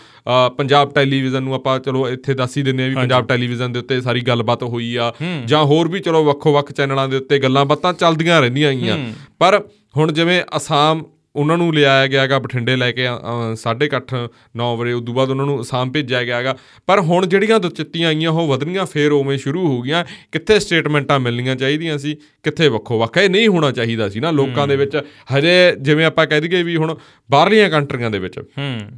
ਪੰਜਾਬ 0.58 0.94
ਟੈਲੀਵਿਜ਼ਨ 0.94 1.44
ਨੂੰ 1.44 1.54
ਆਪਾਂ 1.56 1.80
ਚਲੋ 1.80 2.08
ਇੱਥੇ 2.10 2.34
ਦੱਸ 2.34 2.58
ਹੀ 2.58 2.64
ਦਿੰਨੇ 2.64 2.84
ਆ 2.84 2.88
ਵੀ 2.88 2.96
ਪੰਜਾਬ 2.96 3.28
ਟੈਲੀਵਿਜ਼ਨ 3.28 3.72
ਦੇ 3.74 3.80
ਉੱਤੇ 3.80 4.02
ਸਾਰੀ 4.02 4.22
ਗੱਲਬਾਤ 4.22 4.64
ਹੋਈ 4.64 4.96
ਆ। 4.96 5.12
ਜਾਂ 5.46 5.64
ਹੋਰ 5.66 5.88
ਵੀ 5.88 6.00
ਚਲੋ 6.00 6.24
ਵੱਖੋ-ਵੱਖ 6.24 6.72
ਚੈਨਲਾਂ 6.72 7.08
ਦੇ 7.10 7.18
ਉੱਤੇ 7.18 7.40
ਗੱਲਾਂ 7.40 7.66
ਬਾਤਾਂ 7.66 7.94
ਚੱਲਦੀਆਂ 7.94 8.42
ਰਹਿੰਦੀਆਂ 8.42 8.74
ਗਈਆਂ 8.74 8.98
ਪਰ 9.40 9.62
ਹੁਣ 9.98 10.12
ਜਿਵੇਂ 10.12 10.42
ਅਸਾਮ 10.58 11.04
ਉਹਨਾਂ 11.38 11.58
ਨੂੰ 11.58 11.74
ਲਿਆਇਆ 11.74 12.08
ਗਿਆਗਾ 12.08 12.38
ਬਠਿੰਡੇ 12.40 12.76
ਲੈ 12.76 12.92
ਕੇ 12.92 13.08
8:30 13.56 14.28
9 14.58 14.70
ਵਜੇ 14.78 14.94
ਉਦੋਂ 14.94 15.14
ਬਾਅਦ 15.14 15.30
ਉਹਨਾਂ 15.30 15.46
ਨੂੰ 15.46 15.60
ਅਸਾਮ 15.62 15.92
ਭੇਜਿਆ 15.92 16.24
ਗਿਆਗਾ। 16.24 16.56
ਪਰ 16.88 17.00
ਹੁਣ 17.02 17.26
ਜਿਹੜੀਆਂ 17.26 17.60
ਦੁਚਿੱਤੀਆਂ 17.60 18.08
ਆਈਆਂ 18.10 18.32
ਉਹ 18.32 18.48
ਵਧਣੀਆਂ 18.48 18.86
ਫੇਰ 18.86 19.12
ਉਵੇਂ 19.12 19.38
ਸ਼ੁਰੂ 19.38 19.68
ਹੋ 19.68 19.82
ਗਈਆਂ। 19.82 20.04
ਕਿੱਥੇ 20.32 20.60
ਸਟੇਟਮੈਂਟਾਂ 20.60 21.20
ਮਿਲਣੀਆਂ 21.20 21.56
ਚਾਹੀਦੀਆਂ 21.56 21.98
ਸੀ 21.98 22.16
ਕਿੱਥੇ 22.44 22.68
ਵੱਖੋ 22.70 23.00
ਵੱਖ। 23.00 23.18
ਇਹ 23.18 23.30
ਨਹੀਂ 23.30 23.48
ਹੋਣਾ 23.48 23.72
ਚਾਹੀਦਾ 23.72 24.10
ਸੀ 24.10 24.20
ਨਾ 24.20 24.32
ਲੋਕਾਂ 24.32 24.68
ਦੇ 24.68 24.76
ਵਿੱਚ। 24.76 24.98
ਹਜੇ 25.38 25.56
ਜਿਵੇਂ 25.80 26.06
ਆਪਾਂ 26.06 26.26
ਕਹਿ 26.28 26.42
ਦਈਏ 26.42 26.64
ਵੀ 26.64 26.76
ਹੁਣ 26.76 26.96
ਬਾਹਰਲੀਆਂ 27.30 27.70
ਕੰਟਰੀਆਂ 27.70 28.12
ਦੇ 28.12 28.20
ਵਿੱਚ 28.20 28.40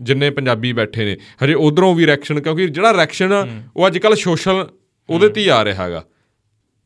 ਜਿੰਨੇ 0.01 0.29
ਪੰਜਾਬੀ 0.31 0.73
ਬੈਠੇ 0.73 1.05
ਨੇ 1.05 1.17
ਹਜੇ 1.43 1.53
ਉਧਰੋਂ 1.59 1.93
ਵੀ 1.95 2.05
ਰਿਐਕਸ਼ਨ 2.05 2.39
ਕਿਉਂਕਿ 2.39 2.67
ਜਿਹੜਾ 2.67 2.93
ਰਿਐਕਸ਼ਨ 2.93 3.33
ਉਹ 3.75 3.87
ਅੱਜ 3.87 3.97
ਕੱਲ 3.97 4.15
ਸੋਸ਼ਲ 4.17 4.65
ਉਹਦੇ 5.09 5.29
ਤੇ 5.29 5.41
ਹੀ 5.41 5.47
ਆ 5.49 5.63
ਰਿਹਾ 5.65 5.83
ਹੈਗਾ। 5.83 6.03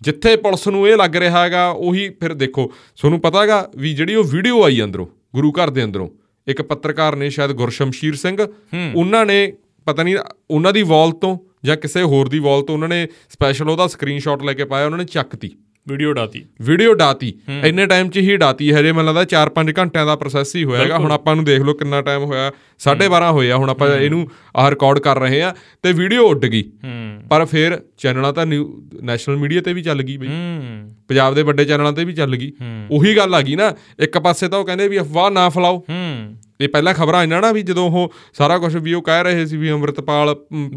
ਜਿੱਥੇ 0.02 0.36
ਪੁਲਿਸ 0.36 0.68
ਨੂੰ 0.68 0.88
ਇਹ 0.90 0.96
ਲੱਗ 0.98 1.16
ਰਿਹਾ 1.16 1.44
ਹੈਗਾ 1.44 1.68
ਉਹੀ 1.70 2.08
ਫਿਰ 2.20 2.34
ਦੇਖੋ। 2.36 2.66
ਤੁਹਾਨੂੰ 2.98 3.20
ਪਤਾ 3.22 3.42
ਹੈਗਾ 3.42 3.68
ਵੀ 3.78 3.94
ਜਿਹੜੀ 3.94 4.16
ਉਹ 4.16 4.24
ਵੀਡੀਓ 4.26 4.64
ਆਈ 4.64 4.82
ਅੰਦਰੋਂ 4.84 5.06
ਗੁਰੂ 5.34 5.52
ਘਰ 5.52 5.70
ਦੇ 5.70 5.84
ਅੰਦਰੋਂ। 5.84 6.10
ਇੱਕ 6.48 6.62
ਪੱਤਰਕਾਰ 6.62 7.16
ਨੇ 7.16 7.30
ਸ਼ਾਇਦ 7.30 7.52
ਗੁਰਸ਼ਮਸ਼ੀਰ 7.52 8.16
ਸਿੰਘ, 8.16 8.38
ਉਹਨਾਂ 8.96 9.26
ਨੇ 9.26 9.54
ਪਤਾ 9.88 10.04
ਨਹੀਂ 10.04 10.16
ਉਹਨਾਂ 10.52 10.74
ਦੀ 10.74 10.82
ਵਾਲ 10.84 11.12
ਤੋਂ 11.12 11.38
ਜਾਂ 11.66 11.78
ਕਿਸੇ 11.78 12.02
ਹੋਰ 12.04 12.30
ਦੀ 12.30 12.40
ਵਾਲ 12.40 12.62
ਤੋਂ 12.62 12.76
ਉਹਨਾਂ 12.76 12.90
ਨੇ 12.90 13.08
ਸਪੈਸ਼ਲ 13.30 13.70
ਉਹਦਾ 13.70 13.88
ਸਕਰੀਨਸ਼ਾਟ 13.88 14.44
ਲੈ 14.44 14.54
ਕੇ 14.54 14.66
ਪਾਇਆ, 14.66 14.86
ਉਹਨਾਂ 14.86 14.98
ਨੇ 14.98 15.06
ਚੱਕਤੀ। 15.06 15.52
ਵੀਡੀਓ 15.88 16.12
ਡਾਤੀ। 16.14 16.44
ਵੀਡੀਓ 16.62 16.94
ਡਾਤੀ। 16.94 17.34
ਇੰਨੇ 17.64 17.86
ਟਾਈਮ 17.86 18.10
'ਚ 18.10 18.18
ਹੀ 18.18 18.36
ਡਾਤੀ। 18.38 18.72
ਹਜੇ 18.74 18.92
ਮੈਨੂੰ 18.92 19.06
ਲੱਗਦਾ 19.06 19.24
4-5 19.26 19.72
ਘੰਟਿਆਂ 19.80 20.06
ਦਾ 20.06 20.16
ਪ੍ਰੋਸੈਸ 20.16 20.56
ਹੀ 20.56 20.64
ਹੋਇਆਗਾ 20.64 20.98
ਹੁਣ 20.98 21.12
ਆਪਾਂ 21.12 21.36
ਨੂੰ 21.36 21.46
ਦੇਖ 21.46 21.62
ਲਓ 21.62 21.74
ਕਿੰਨਾ 21.74 22.02
ਟਾਈਮ 22.02 22.24
ਹੋਇਆ। 22.24 22.52
12:30 22.80 23.32
ਹੋਇਆ 23.32 23.58
ਹੁਣ 23.58 23.70
ਆਪਾਂ 23.70 23.90
ਇਹਨੂੰ 23.90 24.28
ਆਹ 24.56 24.70
ਰਿਕਾਰਡ 24.70 25.00
ਕਰ 25.00 25.20
ਰਹੇ 25.20 25.42
ਆ 25.42 25.54
ਤੇ 25.84 25.94
ਵੀਡੀਓ 25.94 26.28
ਉੱਡ 26.30 26.46
ਗਈ। 26.46 26.64
ਪਰ 27.30 27.46
ਫਿਰ 27.46 27.80
ਚੈਨਲਾਂ 27.98 28.34
ਤਾਂ 28.34 28.46
ਨੈਸ਼ਨਲ 28.46 29.38
ਮੀਡੀਆ 29.38 29.62
ਤੇ 29.62 29.74
ਵੀ 29.74 29.82
ਚੱਲ 29.82 30.02
ਗਈ 30.02 30.18
ਬਈ। 30.18 30.28
ਪੰਜਾਬ 31.08 31.36
ਦੇ 31.36 31.44
ਵੱਡੇ 31.44 31.66
ਚੈਨਲਾਂ 31.66 31.94
ਤੇ 31.94 32.06
ਵੀ 32.06 32.14
ਚੱਲ 32.14 32.36
ਗਈ। 32.36 32.52
ਉਹੀ 32.92 33.16
ਗੱਲ 33.18 33.36
ਆ 33.36 33.42
ਗਈ 33.42 33.56
ਨਾ। 33.56 33.74
ਇੱਕ 34.00 34.18
ਪਾਸੇ 34.20 34.48
ਤਾਂ 34.48 34.60
ਉਹ 34.60 34.66
ਕਹਿੰਦੇ 34.66 34.88
ਵੀ 34.88 35.00
ਅਫਵਾਹ 35.00 35.30
ਨਾ 35.32 35.48
ਫੈਲਾਓ। 35.50 35.84
ਹੂੰ 36.64 36.70
ਇਹ 36.70 36.70
ਪਹਿਲਾਂ 36.70 36.94
ਖਬਰਾਂ 36.94 37.20
ਆਈਆਂ 37.20 37.42
ਨਾ 37.42 37.52
ਵੀ 37.52 37.62
ਜਦੋਂ 37.62 37.92
ਉਹ 37.92 38.14
ਸਾਰਾ 38.34 38.58
ਕੁਝ 38.58 38.78
ਵੀ 38.78 38.94
ਉਹ 38.94 39.02
ਕਹਿ 39.02 39.24
ਰਹੇ 39.24 39.46
ਸੀ 39.46 39.58
ਵੀ 39.58 39.72
ਅੰਮ੍ਰਿਤਪਾਲ 39.72 40.36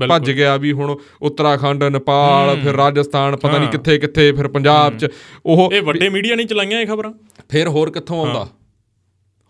ਭੱਜ 0.09 0.31
ਗਿਆ 0.31 0.57
ਵੀ 0.57 0.73
ਹੁਣ 0.73 0.97
ਉੱਤਰਾਖੰਡ 1.23 1.85
ਨੇਪਾਲ 1.85 2.61
ਫਿਰ 2.61 2.75
ਰਾਜਸਥਾਨ 2.75 3.37
ਪਤਾ 3.37 3.59
ਨਹੀਂ 3.59 3.69
ਕਿੱਥੇ 3.69 3.99
ਕਿੱਥੇ 3.99 4.33
ਫਿਰ 4.33 4.49
ਪੰਜਾਬ 4.49 4.99
'ਚ 4.99 5.07
ਉਹ 5.47 5.71
ਇਹ 5.73 5.83
ਵੱਡੇ 5.83 6.09
ਮੀਡੀਆ 6.09 6.37
ਨੇ 6.37 6.45
ਚਲਾਈਆਂ 6.45 6.81
ਇਹ 6.81 6.87
ਖਬਰਾਂ? 6.87 7.13
ਫਿਰ 7.49 7.69
ਹੋਰ 7.69 7.91
ਕਿੱਥੋਂ 7.91 8.27
ਆਉਂਦਾ? 8.27 8.49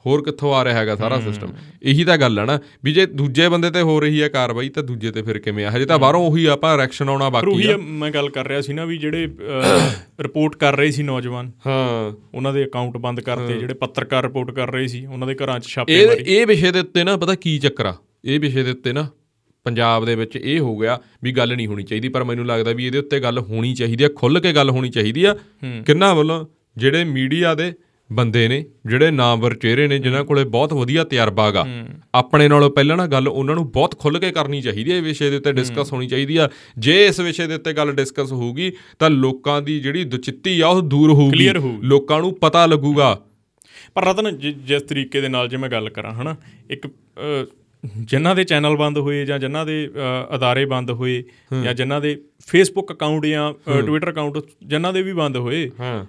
ਹੋਰ 0.06 0.22
ਕਿੱਥੋਂ 0.22 0.52
ਆ 0.54 0.62
ਰਿਹਾ 0.64 0.74
ਹੈਗਾ 0.74 0.94
ਸਾਰਾ 0.96 1.18
ਸਿਸਟਮ 1.20 1.52
ਇਹੀ 1.82 2.04
ਤਾਂ 2.04 2.16
ਗੱਲ 2.18 2.38
ਹੈ 2.38 2.44
ਨਾ 2.44 2.58
ਵੀ 2.84 2.92
ਜੇ 2.92 3.06
ਦੂਜੇ 3.06 3.48
ਬੰਦੇ 3.48 3.70
ਤੇ 3.70 3.82
ਹੋ 3.82 3.98
ਰਹੀ 4.00 4.22
ਹੈ 4.22 4.28
ਕਾਰਵਾਈ 4.28 4.68
ਤਾਂ 4.68 4.82
ਦੂਜੇ 4.82 5.10
ਤੇ 5.10 5.22
ਫਿਰ 5.22 5.38
ਕਿਵੇਂ 5.38 5.64
ਆ? 5.66 5.70
ਹਜੇ 5.70 5.84
ਤਾਂ 5.86 5.98
ਬਾਹਰੋਂ 5.98 6.20
ਉਹੀ 6.26 6.44
ਆਪਾਂ 6.46 6.76
ਰਿਐਕਸ਼ਨ 6.78 7.08
ਆਉਣਾ 7.08 7.28
ਬਾਕੀ 7.30 7.66
ਆ। 7.68 7.76
ਮੈਂ 7.76 8.10
ਗੱਲ 8.10 8.28
ਕਰ 8.30 8.46
ਰਿਹਾ 8.48 8.60
ਸੀ 8.60 8.72
ਨਾ 8.72 8.84
ਵੀ 8.84 8.96
ਜਿਹੜੇ 8.98 9.26
ਰਿਪੋਰਟ 10.20 10.56
ਕਰ 10.56 10.76
ਰਹੇ 10.76 10.90
ਸੀ 10.90 11.02
ਨੌਜਵਾਨ 11.02 11.50
ਹਾਂ। 11.66 12.12
ਉਹਨਾਂ 12.34 12.52
ਦੇ 12.52 12.64
ਅਕਾਊਂਟ 12.64 12.96
ਬੰਦ 12.96 13.20
ਕਰਤੇ 13.20 13.58
ਜਿਹੜੇ 13.58 13.74
ਪੱਤਰਕਾਰ 13.74 14.22
ਰਿਪੋਰਟ 14.22 14.50
ਕਰ 14.50 14.72
ਰਹੇ 14.72 14.86
ਸੀ 14.86 15.04
ਉਹਨਾਂ 15.06 15.26
ਦੇ 15.28 15.34
ਘਰਾਂ 15.34 15.58
'ਚ 15.60 15.68
ਛਾਪੇ 15.68 16.00
ਇਹ 16.00 16.06
ਮਾਰੀ। 16.08 16.24
ਇਹ 16.26 16.46
ਵਿਸ਼ੇ 16.46 16.72
ਦੇ 16.72 16.80
ਉੱਤੇ 16.80 17.04
ਨਾ 17.04 17.16
ਪਤਾ 17.16 17.34
ਕੀ 17.34 17.58
ਚੱਕਰ 17.58 17.86
ਆ? 17.86 17.94
ਇਹ 18.24 18.40
ਵਿਸ਼ੇ 18.40 18.62
ਦੇ 18.62 18.70
ਉੱਤੇ 18.70 18.92
ਨਾ 18.92 19.08
ਪੰਜਾਬ 19.66 20.04
ਦੇ 20.04 20.14
ਵਿੱਚ 20.14 20.36
ਇਹ 20.36 20.58
ਹੋ 20.60 20.76
ਗਿਆ 20.78 20.98
ਵੀ 21.22 21.32
ਗੱਲ 21.32 21.54
ਨਹੀਂ 21.56 21.66
ਹੋਣੀ 21.66 21.82
ਚਾਹੀਦੀ 21.82 22.08
ਪਰ 22.08 22.24
ਮੈਨੂੰ 22.24 22.46
ਲੱਗਦਾ 22.46 22.72
ਵੀ 22.72 22.86
ਇਹਦੇ 22.86 22.98
ਉੱਤੇ 22.98 23.20
ਗੱਲ 23.20 23.38
ਹੋਣੀ 23.38 23.74
ਚਾਹੀਦੀ 23.74 24.04
ਆ 24.04 24.08
ਖੁੱਲ 24.16 24.40
ਕੇ 24.40 24.52
ਗੱਲ 24.52 24.70
ਹੋਣੀ 24.70 24.90
ਚਾਹੀਦੀ 24.90 25.24
ਆ। 25.24 25.34
ਕਿੰਨਾ 25.86 26.12
ਵੱਲੋਂ 26.14 26.44
ਜਿਹੜੇ 26.76 27.04
ਮੀਡੀਆ 27.04 27.54
ਦੇ 27.54 27.72
ਬੰਦੇ 28.10 28.46
ਨੇ 28.48 28.64
ਜਿਹੜੇ 28.86 29.10
ਨਾਮਵਰ 29.10 29.54
ਚਿਹਰੇ 29.54 29.86
ਨੇ 29.88 29.98
ਜਿਨ੍ਹਾਂ 29.98 30.24
ਕੋਲੇ 30.24 30.44
ਬਹੁਤ 30.46 30.72
ਵਧੀਆ 30.72 31.04
ਤਜਰਬਾ 31.04 31.50
ਗਾ। 31.50 31.66
ਆਪਣੇ 32.14 32.48
ਨਾਲੋਂ 32.48 32.70
ਪਹਿਲਾਂ 32.70 32.96
ਨਾ 32.96 33.06
ਗੱਲ 33.06 33.28
ਉਹਨਾਂ 33.28 33.54
ਨੂੰ 33.54 33.70
ਬਹੁਤ 33.72 33.98
ਖੁੱਲ 33.98 34.18
ਕੇ 34.18 34.30
ਕਰਨੀ 34.30 34.60
ਚਾਹੀਦੀ 34.62 34.90
ਹੈ 34.92 34.96
ਇਹ 34.96 35.02
ਵਿਸ਼ੇ 35.02 35.30
ਦੇ 35.30 35.36
ਉੱਤੇ 35.36 35.52
ਡਿਸਕਸ 35.52 35.92
ਹੋਣੀ 35.92 36.06
ਚਾਹੀਦੀ 36.06 36.36
ਆ। 36.36 36.48
ਜੇ 36.78 37.06
ਇਸ 37.06 37.20
ਵਿਸ਼ੇ 37.20 37.46
ਦੇ 37.46 37.54
ਉੱਤੇ 37.54 37.72
ਗੱਲ 37.72 37.92
ਡਿਸਕਸ 37.92 38.32
ਹੋਊਗੀ 38.32 38.72
ਤਾਂ 38.98 39.10
ਲੋਕਾਂ 39.10 39.60
ਦੀ 39.62 39.80
ਜਿਹੜੀ 39.80 40.04
ਦੁਚਿੱਤੀ 40.04 40.60
ਆ 40.60 40.68
ਉਹ 40.68 40.82
ਦੂਰ 40.82 41.10
ਹੋਊਗੀ। 41.10 41.48
ਲੋਕਾਂ 41.82 42.20
ਨੂੰ 42.20 42.34
ਪਤਾ 42.34 42.66
ਲੱਗੂਗਾ। 42.66 43.18
ਪਰ 43.94 44.04
ਰਤਨ 44.04 44.38
ਜਿਸ 44.38 44.82
ਤਰੀਕੇ 44.82 45.20
ਦੇ 45.20 45.28
ਨਾਲ 45.28 45.48
ਜੇ 45.48 45.56
ਮੈਂ 45.56 45.68
ਗੱਲ 45.68 45.88
ਕਰਾਂ 45.90 46.12
ਹਨਾ 46.12 46.36
ਇੱਕ 46.70 46.88
ਜਿਨ੍ਹਾਂ 48.00 48.34
ਦੇ 48.34 48.44
ਚੈਨਲ 48.44 48.76
ਬੰਦ 48.76 48.98
ਹੋਏ 48.98 49.24
ਜਾਂ 49.24 49.38
ਜਿਨ੍ਹਾਂ 49.38 49.66
ਦੇ 49.66 49.88
ਅਦਾਰੇ 50.34 50.64
ਬੰਦ 50.64 50.90
ਹੋਏ 50.90 51.22
ਜਾਂ 51.64 51.74
ਜਿਨ੍ਹਾਂ 51.74 52.00
ਦੇ 52.00 52.16
ਫੇਸਬੁੱਕ 52.46 52.92
ਅਕਾਊਂਟ 52.92 53.26
ਜਾਂ 53.26 53.52
ਟਵਿੱਟਰ 53.82 54.10
ਅਕਾਊਂਟ 54.10 54.38
ਜਿਨ੍ਹਾਂ 54.66 54.92
ਦੇ 54.92 55.02
ਵੀ 55.02 55.12
ਬੰਦ 55.12 55.36
ਹੋਏ 55.36 55.70
ਹਾਂ। 55.80 56.04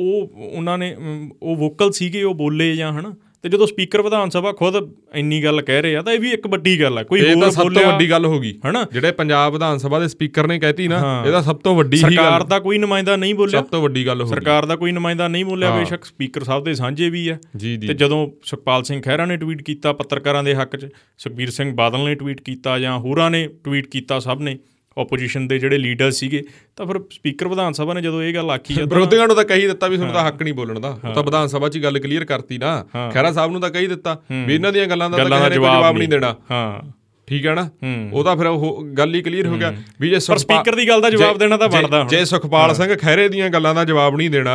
ਉਹ 0.00 0.30
ਉਹਨਾਂ 0.56 0.78
ਨੇ 0.78 0.96
ਉਹ 1.42 1.56
ਵੋਕਲ 1.56 1.92
ਸੀਗੇ 1.92 2.22
ਉਹ 2.22 2.34
ਬੋਲੇ 2.34 2.76
ਜਾਂ 2.76 2.92
ਹਨਾ। 2.92 3.14
ਤੇ 3.42 3.48
ਜਦੋਂ 3.48 3.66
ਸਪੀਕਰ 3.66 4.02
ਵਿਧਾਨ 4.02 4.30
ਸਭਾ 4.30 4.52
ਖੁਦ 4.52 4.94
ਇੰਨੀ 5.14 5.44
ਗੱਲ 5.44 5.62
ਕਹਿ 5.62 5.82
ਰਹੇ 5.82 5.96
ਆ 5.96 6.02
ਤਾਂ 6.02 6.12
ਇਹ 6.12 6.20
ਵੀ 6.20 6.30
ਇੱਕ 6.30 6.46
ਵੱਡੀ 6.46 6.80
ਗੱਲ 6.80 6.98
ਆ। 6.98 7.02
ਕੋਈ 7.02 7.20
ਇਹ 7.20 7.26
ਤਾਂ 7.26 7.34
ਹੋਰ 7.36 7.50
ਸਭ 7.50 7.56
ਤੋਂ 7.56 7.64
ਬੋਲਿਆ 7.64 7.92
ਵੱਡੀ 7.92 8.10
ਗੱਲ 8.10 8.26
ਹੋ 8.26 8.40
ਗਈ। 8.40 8.58
ਹਨਾ। 8.70 8.86
ਜਿਹੜੇ 8.92 9.12
ਪੰਜਾਬ 9.12 9.52
ਵਿਧਾਨ 9.52 9.78
ਸਭਾ 9.78 9.98
ਦੇ 9.98 10.08
ਸਪੀਕਰ 10.08 10.46
ਨੇ 10.46 10.58
ਕਹਿਤੀ 10.58 10.88
ਨਾ 10.88 10.98
ਹਾਂ। 10.98 11.26
ਇਹਦਾ 11.26 11.42
ਸਭ 11.42 11.56
ਤੋਂ 11.56 11.76
ਵੱਡੀ 11.76 11.96
ਹੀ 11.96 12.02
ਸਰਕਾਰ 12.02 12.40
ਗੱਲ 12.40 12.48
ਦਾ 12.48 12.58
ਕੋਈ 12.58 12.78
ਨੁਮਾਇੰਦਾ 12.78 13.16
ਨਹੀਂ 13.16 13.34
ਬੋਲਿਆ। 13.34 13.60
ਸਭ 13.60 13.66
ਤੋਂ 13.66 13.82
ਵੱਡੀ 13.82 14.06
ਗੱਲ 14.06 14.20
ਹੋ 14.20 14.26
ਗਈ। 14.26 14.30
ਸਰਕਾਰ 14.30 14.66
ਦਾ 14.66 14.76
ਕੋਈ 14.76 14.92
ਨੁਮਾਇੰਦਾ 14.92 15.28
ਨਹੀਂ 15.28 15.44
ਬੋਲਿਆ। 15.44 15.78
ਬੇਸ਼ੱਕ 15.78 16.04
ਸਪੀਕਰ 16.04 16.44
ਸਾਹਿਬ 16.44 16.64
ਦੇ 16.64 16.74
ਸਾਂਝੇ 16.74 17.10
ਵੀ 17.10 17.28
ਆ। 17.28 17.38
ਤੇ 17.60 17.76
ਜਦੋਂ 17.76 18.30
ਸੁਖਪਾਲ 18.44 18.82
ਸਿੰਘ 18.82 19.02
ਖਹਿਰਾ 19.02 19.26
ਨੇ 19.26 19.36
ਟਵੀਟ 19.36 19.62
ਕੀਤਾ 19.62 19.92
ਪੱਤਰਕਾਰਾਂ 19.92 20.44
ਦੇ 20.44 20.54
ਹੱਕ 20.54 20.76
'ਚ 20.76 20.88
ਸੁਖਬੀਰ 21.18 21.50
ਸਿੰਘ 21.50 21.74
ਬਾਦਲ 21.74 21.98
ਨੇ 21.98 22.14
ਟਵੀਟ 22.14 22.40
ਕੀਤਾ 22.40 22.78
ਜਾਂ 22.78 22.98
ਹੋਰਾਂ 22.98 23.30
ਨੇ 23.30 23.48
ਟਵੀਟ 23.64 23.86
ਕੀਤਾ 23.86 24.18
ਸਭ 24.18 24.38
ਨੇ 24.40 24.58
ਆਪੋਜੀਸ਼ਨ 24.98 25.48
ਦੇ 25.48 25.58
ਜਿਹੜੇ 25.58 25.78
ਲੀਡਰ 25.78 26.10
ਸੀਗੇ 26.10 26.42
ਤਾਂ 26.76 26.86
ਫਿਰ 26.86 27.00
ਸਪੀਕਰ 27.10 27.48
ਵਿਧਾਨ 27.48 27.72
ਸਭਾ 27.72 27.94
ਨੇ 27.94 28.00
ਜਦੋਂ 28.00 28.22
ਇਹ 28.22 28.34
ਗੱਲ 28.34 28.50
ਆਖੀ 28.50 28.74
ਤਾਂ 28.74 28.86
ਵਿਰੋਧੀਆਂ 28.86 29.26
ਨੂੰ 29.26 29.36
ਤਾਂ 29.36 29.44
ਕਹੀ 29.44 29.66
ਦਿੱਤਾ 29.66 29.88
ਵੀ 29.88 29.96
ਤੁਹਾਨੂੰ 29.96 30.14
ਤਾਂ 30.14 30.26
ਹੱਕ 30.26 30.42
ਨਹੀਂ 30.42 30.54
ਬੋਲਣ 30.54 30.80
ਦਾ। 30.80 30.98
ਤਾਂ 31.14 31.22
ਵਿਧਾਨ 31.22 31.46
ਸਭਾ 31.46 31.68
'ਚ 31.68 31.76
ਹੀ 31.76 31.82
ਗੱਲ 31.82 31.98
ਕਲੀਅਰ 31.98 32.24
ਕਰਤੀ 32.24 32.58
ਨਾ। 32.58 32.86
ਖੈਰਾ 33.12 33.32
ਸਾਹਿਬ 33.32 33.52
ਨੂੰ 33.52 33.60
ਤਾਂ 33.60 33.70
ਕਹੀ 33.70 33.86
ਦਿੱਤਾ 33.86 34.22
ਵੀ 34.46 34.54
ਇਹਨਾਂ 34.54 34.72
ਦੀਆਂ 34.72 34.86
ਗੱਲਾਂ 34.86 35.10
ਦਾ 35.10 35.16
ਤਾਂ 35.18 35.50
ਜਵਾਬ 35.50 35.98
ਨਹੀਂ 35.98 36.08
ਦੇਣਾ। 36.08 36.36
ਹਾਂ। 36.50 36.99
ਠੀਕ 37.30 37.46
ਹੈ 37.46 37.54
ਨਾ। 37.54 37.68
ਉਹ 38.12 38.24
ਤਾਂ 38.24 38.36
ਫਿਰ 38.36 38.46
ਉਹ 38.46 38.84
ਗੱਲ 38.98 39.14
ਹੀ 39.14 39.20
ਕਲੀਅਰ 39.22 39.46
ਹੋ 39.46 39.56
ਗਿਆ 39.56 39.72
ਵੀ 40.00 40.08
ਜੇ 40.10 40.18
ਸਪੀਕਰ 40.20 40.74
ਦੀ 40.76 40.86
ਗੱਲ 40.88 41.00
ਦਾ 41.00 41.10
ਜਵਾਬ 41.10 41.38
ਦੇਣਾ 41.38 41.56
ਤਾਂ 41.56 41.68
ਬਣਦਾ 41.68 42.00
ਹੁਣ। 42.00 42.08
ਜੇ 42.08 42.24
ਸੁਖਪਾਲ 42.24 42.74
ਸਿੰਘ 42.74 42.94
ਖਹਿਰੇ 42.94 43.28
ਦੀਆਂ 43.28 43.50
ਗੱਲਾਂ 43.50 43.74
ਦਾ 43.74 43.84
ਜਵਾਬ 43.84 44.16
ਨਹੀਂ 44.16 44.30
ਦੇਣਾ 44.30 44.54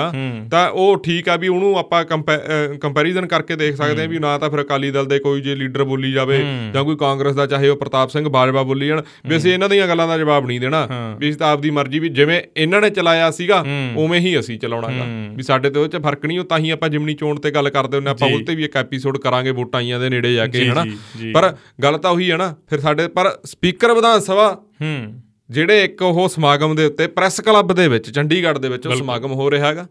ਤਾਂ 0.52 0.68
ਉਹ 0.70 0.98
ਠੀਕ 1.04 1.30
ਆ 1.30 1.36
ਵੀ 1.36 1.48
ਉਹਨੂੰ 1.48 1.78
ਆਪਾਂ 1.80 2.04
ਕੰਪੈਰੀਜ਼ਨ 2.06 3.28
ਕਰਕੇ 3.28 3.56
ਦੇਖ 3.56 3.76
ਸਕਦੇ 3.76 4.02
ਹਾਂ 4.02 4.08
ਵੀ 4.10 4.20
ਨਾ 4.20 4.38
ਤਾਂ 4.38 4.50
ਫਿਰ 4.50 4.62
ਅਕਾਲੀ 4.62 4.92
ਦਲ 4.92 5.06
ਦੇ 5.06 5.20
ਕੋਈ 5.20 5.42
ਜੇ 5.42 5.56
ਲੀਡਰ 5.56 5.84
ਬੋਲੀ 5.84 6.12
ਜਾਵੇ 6.12 6.40
ਜਾਂ 6.74 6.84
ਕੋਈ 6.84 6.96
ਕਾਂਗਰਸ 6.96 7.36
ਦਾ 7.36 7.46
ਚਾਹੇ 7.48 7.70
ਉਹ 7.70 7.78
ਪ੍ਰਤਾਪ 7.78 8.10
ਸਿੰਘ 8.10 8.28
ਬਾਜਵਾ 8.30 8.64
ਬੋਲੀ 8.64 8.88
ਜਾਣ 8.88 9.02
ਵੀ 9.28 9.38
ਅਸੀਂ 9.38 9.54
ਇਹਨਾਂ 9.54 9.70
ਦੀਆਂ 9.70 9.88
ਗੱਲਾਂ 9.88 10.08
ਦਾ 10.08 10.18
ਜਵਾਬ 10.18 10.46
ਨਹੀਂ 10.48 10.60
ਦੇਣਾ। 10.60 10.88
ਵੀ 11.20 11.30
ਅਸੀਂ 11.30 11.40
ਤਾਂ 11.40 11.52
ਆਪਦੀ 11.52 11.70
ਮਰਜ਼ੀ 11.70 12.00
ਵੀ 12.00 12.10
ਜਿਵੇਂ 12.12 12.42
ਇਹਨਾਂ 12.58 12.82
ਨੇ 12.82 12.90
ਚਲਾਇਆ 12.90 13.30
ਸੀਗਾ 13.32 13.64
ਉਵੇਂ 13.98 14.20
ਹੀ 14.20 14.38
ਅਸੀਂ 14.40 14.60
ਚਲਾਉਣਾਗਾ। 14.60 15.06
ਵੀ 15.36 15.44
ਸਾਡੇ 15.44 15.70
ਤੇ 15.70 15.80
ਉਹ 15.80 15.88
ਚ 15.88 15.98
ਫ਼ਰਕ 15.98 16.26
ਨਹੀਂ 16.26 16.40
ਉਹ 16.40 16.46
ਤਾਂ 16.46 16.60
ਹੀ 16.60 16.70
ਆਪਾਂ 16.70 16.90
ਜਿਮਨੀ 16.90 17.14
ਚੋਣ 17.16 17.40
ਤੇ 17.40 17.52
ਗੱਲ 17.52 17.70
ਕਰਦੇ 17.70 17.98
ਹੁੰਦੇ 17.98 18.10
ਆਪਾਂ 18.10 18.30
ਉਹ 18.30 18.40
ਤੇ 18.48 18.56
ਵੀ 18.56 18.64
ਇੱਕ 18.64 18.76
ਐਪੀਸੋਡ 18.78 19.18
ਕਰਾਂਗੇ 19.18 19.52
ਵੋਟਾਂ 19.52 19.80
ਆਈਆਂ 19.80 20.00
ਦੇ 20.00 20.10
ਨੇੜੇ 20.10 20.34
ਜਾ 20.34 20.48
ਕੇ 20.48 20.68
ਹਨਾ। 20.68 20.86
ਪਰ 21.34 21.54
ਗੱਲ 21.84 21.98
ਤਾਂ 21.98 22.12
ਉਹੀ 22.12 22.32
ਹੈ 22.32 22.38
ਨਾ 22.38 22.54
ਫਿਰ 22.70 22.80
ਸਾਡੇ 22.80 23.08
ਪਰ 23.08 23.38
ਸਪੀਕਰ 23.44 23.94
ਵਿਧਾਨ 23.94 24.20
ਸਭਾ 24.20 24.62
ਹੂੰ। 24.82 25.22
ਜਿਹੜੇ 25.50 25.84
ਇੱਕ 25.84 26.02
ਉਹ 26.02 26.30
ਸਮਾਗਮ 26.30 26.76
ਦੇ 26.76 26.86
ਉੱਤੇ 26.86 27.08
ਪ੍ਰੈਸ 27.08 27.42
ਕਲੱਬ 27.42 27.74
ਦੇ 27.74 27.88
ਵਿੱਚ 27.88 28.12
ਚੰਡੀਗੜ੍ਹ 28.12 28.60
ਦੇ 28.60 28.70
ਵਿੱਚ 28.70 28.88
ਉਹ 28.88 28.96
ਸਮਾਗਮ 28.96 29.32
ਹੋ 29.32 29.52
ਰਿਹਾ 29.52 29.68
ਹੈਗਾ। 29.68 29.84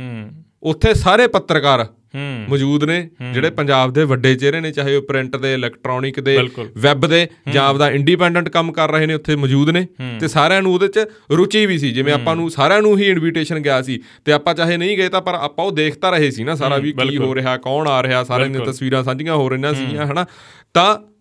ਹੂੰ। 0.00 0.30
ਉੱਥੇ 0.62 0.94
ਸਾਰੇ 0.94 1.26
ਪੱਤਰਕਾਰ 1.26 1.84
ਹੂੰ। 2.14 2.44
ਮੌਜੂਦ 2.48 2.84
ਨੇ 2.84 3.10
ਜਿਹੜੇ 3.32 3.50
ਪੰਜਾਬ 3.50 3.92
ਦੇ 3.92 4.04
ਵੱਡੇ 4.04 4.34
ਚਿਹਰੇ 4.34 4.60
ਨੇ 4.60 4.72
ਚਾਹੇ 4.72 4.96
ਉਹ 4.96 5.02
ਪ੍ਰਿੰਟ 5.02 5.36
ਦੇ 5.36 5.54
ਇਲੈਕਟ੍ਰੋਨਿਕ 5.54 6.20
ਦੇ। 6.20 6.36
ਵੈਬ 6.78 7.06
ਦੇ 7.06 7.28
ਜਾਂ 7.52 7.64
ਆਪਦਾ 7.64 7.90
ਇੰਡੀਪੈਂਡੈਂਟ 7.90 8.48
ਕੰਮ 8.48 8.72
ਕਰ 8.72 8.90
ਰਹੇ 8.90 9.06
ਨੇ 9.06 9.14
ਉੱਥੇ 9.14 9.36
ਮੌਜੂਦ 9.36 9.70
ਨੇ। 9.70 9.86
ਤੇ 10.20 10.28
ਸਾਰਿਆਂ 10.28 10.62
ਨੂੰ 10.62 10.74
ਉਹਦੇ 10.74 10.88
'ਚ 10.88 10.98
ਰੁਚੀ 11.32 11.66
ਵੀ 11.66 11.78
ਸੀ 11.78 11.90
ਜਿਵੇਂ 11.90 12.12
ਆਪਾਂ 12.12 12.36
ਨੂੰ 12.36 12.50
ਸਾਰਿਆਂ 12.50 12.82
ਨੂੰ 12.82 12.98
ਹੀ 12.98 13.04
ਇਨਵੀਟੇਸ਼ਨ 13.04 13.58
ਗਿਆ 13.58 13.82
ਸੀ। 13.82 14.00
ਤੇ 14.24 14.32
ਆਪਾਂ 14.32 14.54
ਚਾਹੇ 14.54 14.76
ਨਹੀਂ 14.76 14.96
ਗਏ 14.96 15.08
ਤਾਂ 15.08 15.22
ਪਰ 15.22 15.34
ਆਪਾਂ 15.34 15.64
ਉਹ 15.64 15.72
ਦੇਖਤਾ 15.72 16.10
ਰਹੇ 16.10 16.30
ਸੀ 16.30 16.44
ਨਾ 16.44 16.54
ਸਾਰਾ 16.54 16.76
ਵੀ 16.76 16.92
ਕੀ 16.92 17.16
ਹੋ 17.16 17.34
ਰਿਹਾ 17.34 17.56
ਕੌਣ 17.56 17.88
ਆ 17.88 18.02
ਰਿਹਾ 18.02 18.24
ਸਾਰਿਆਂ 18.24 18.48
ਦੀਆਂ 18.48 18.66
ਤਸਵੀਰਾਂ 18.66 19.04
ਸਾਂਝੀਆਂ 19.04 19.34
ਹੋ 19.34 19.48
ਰਹੀਆਂ 19.48 19.74
ਸੀਗੀਆਂ 19.74 20.06
ਹਨਾ। 20.06 20.26
ਤਾਂ 20.74 21.11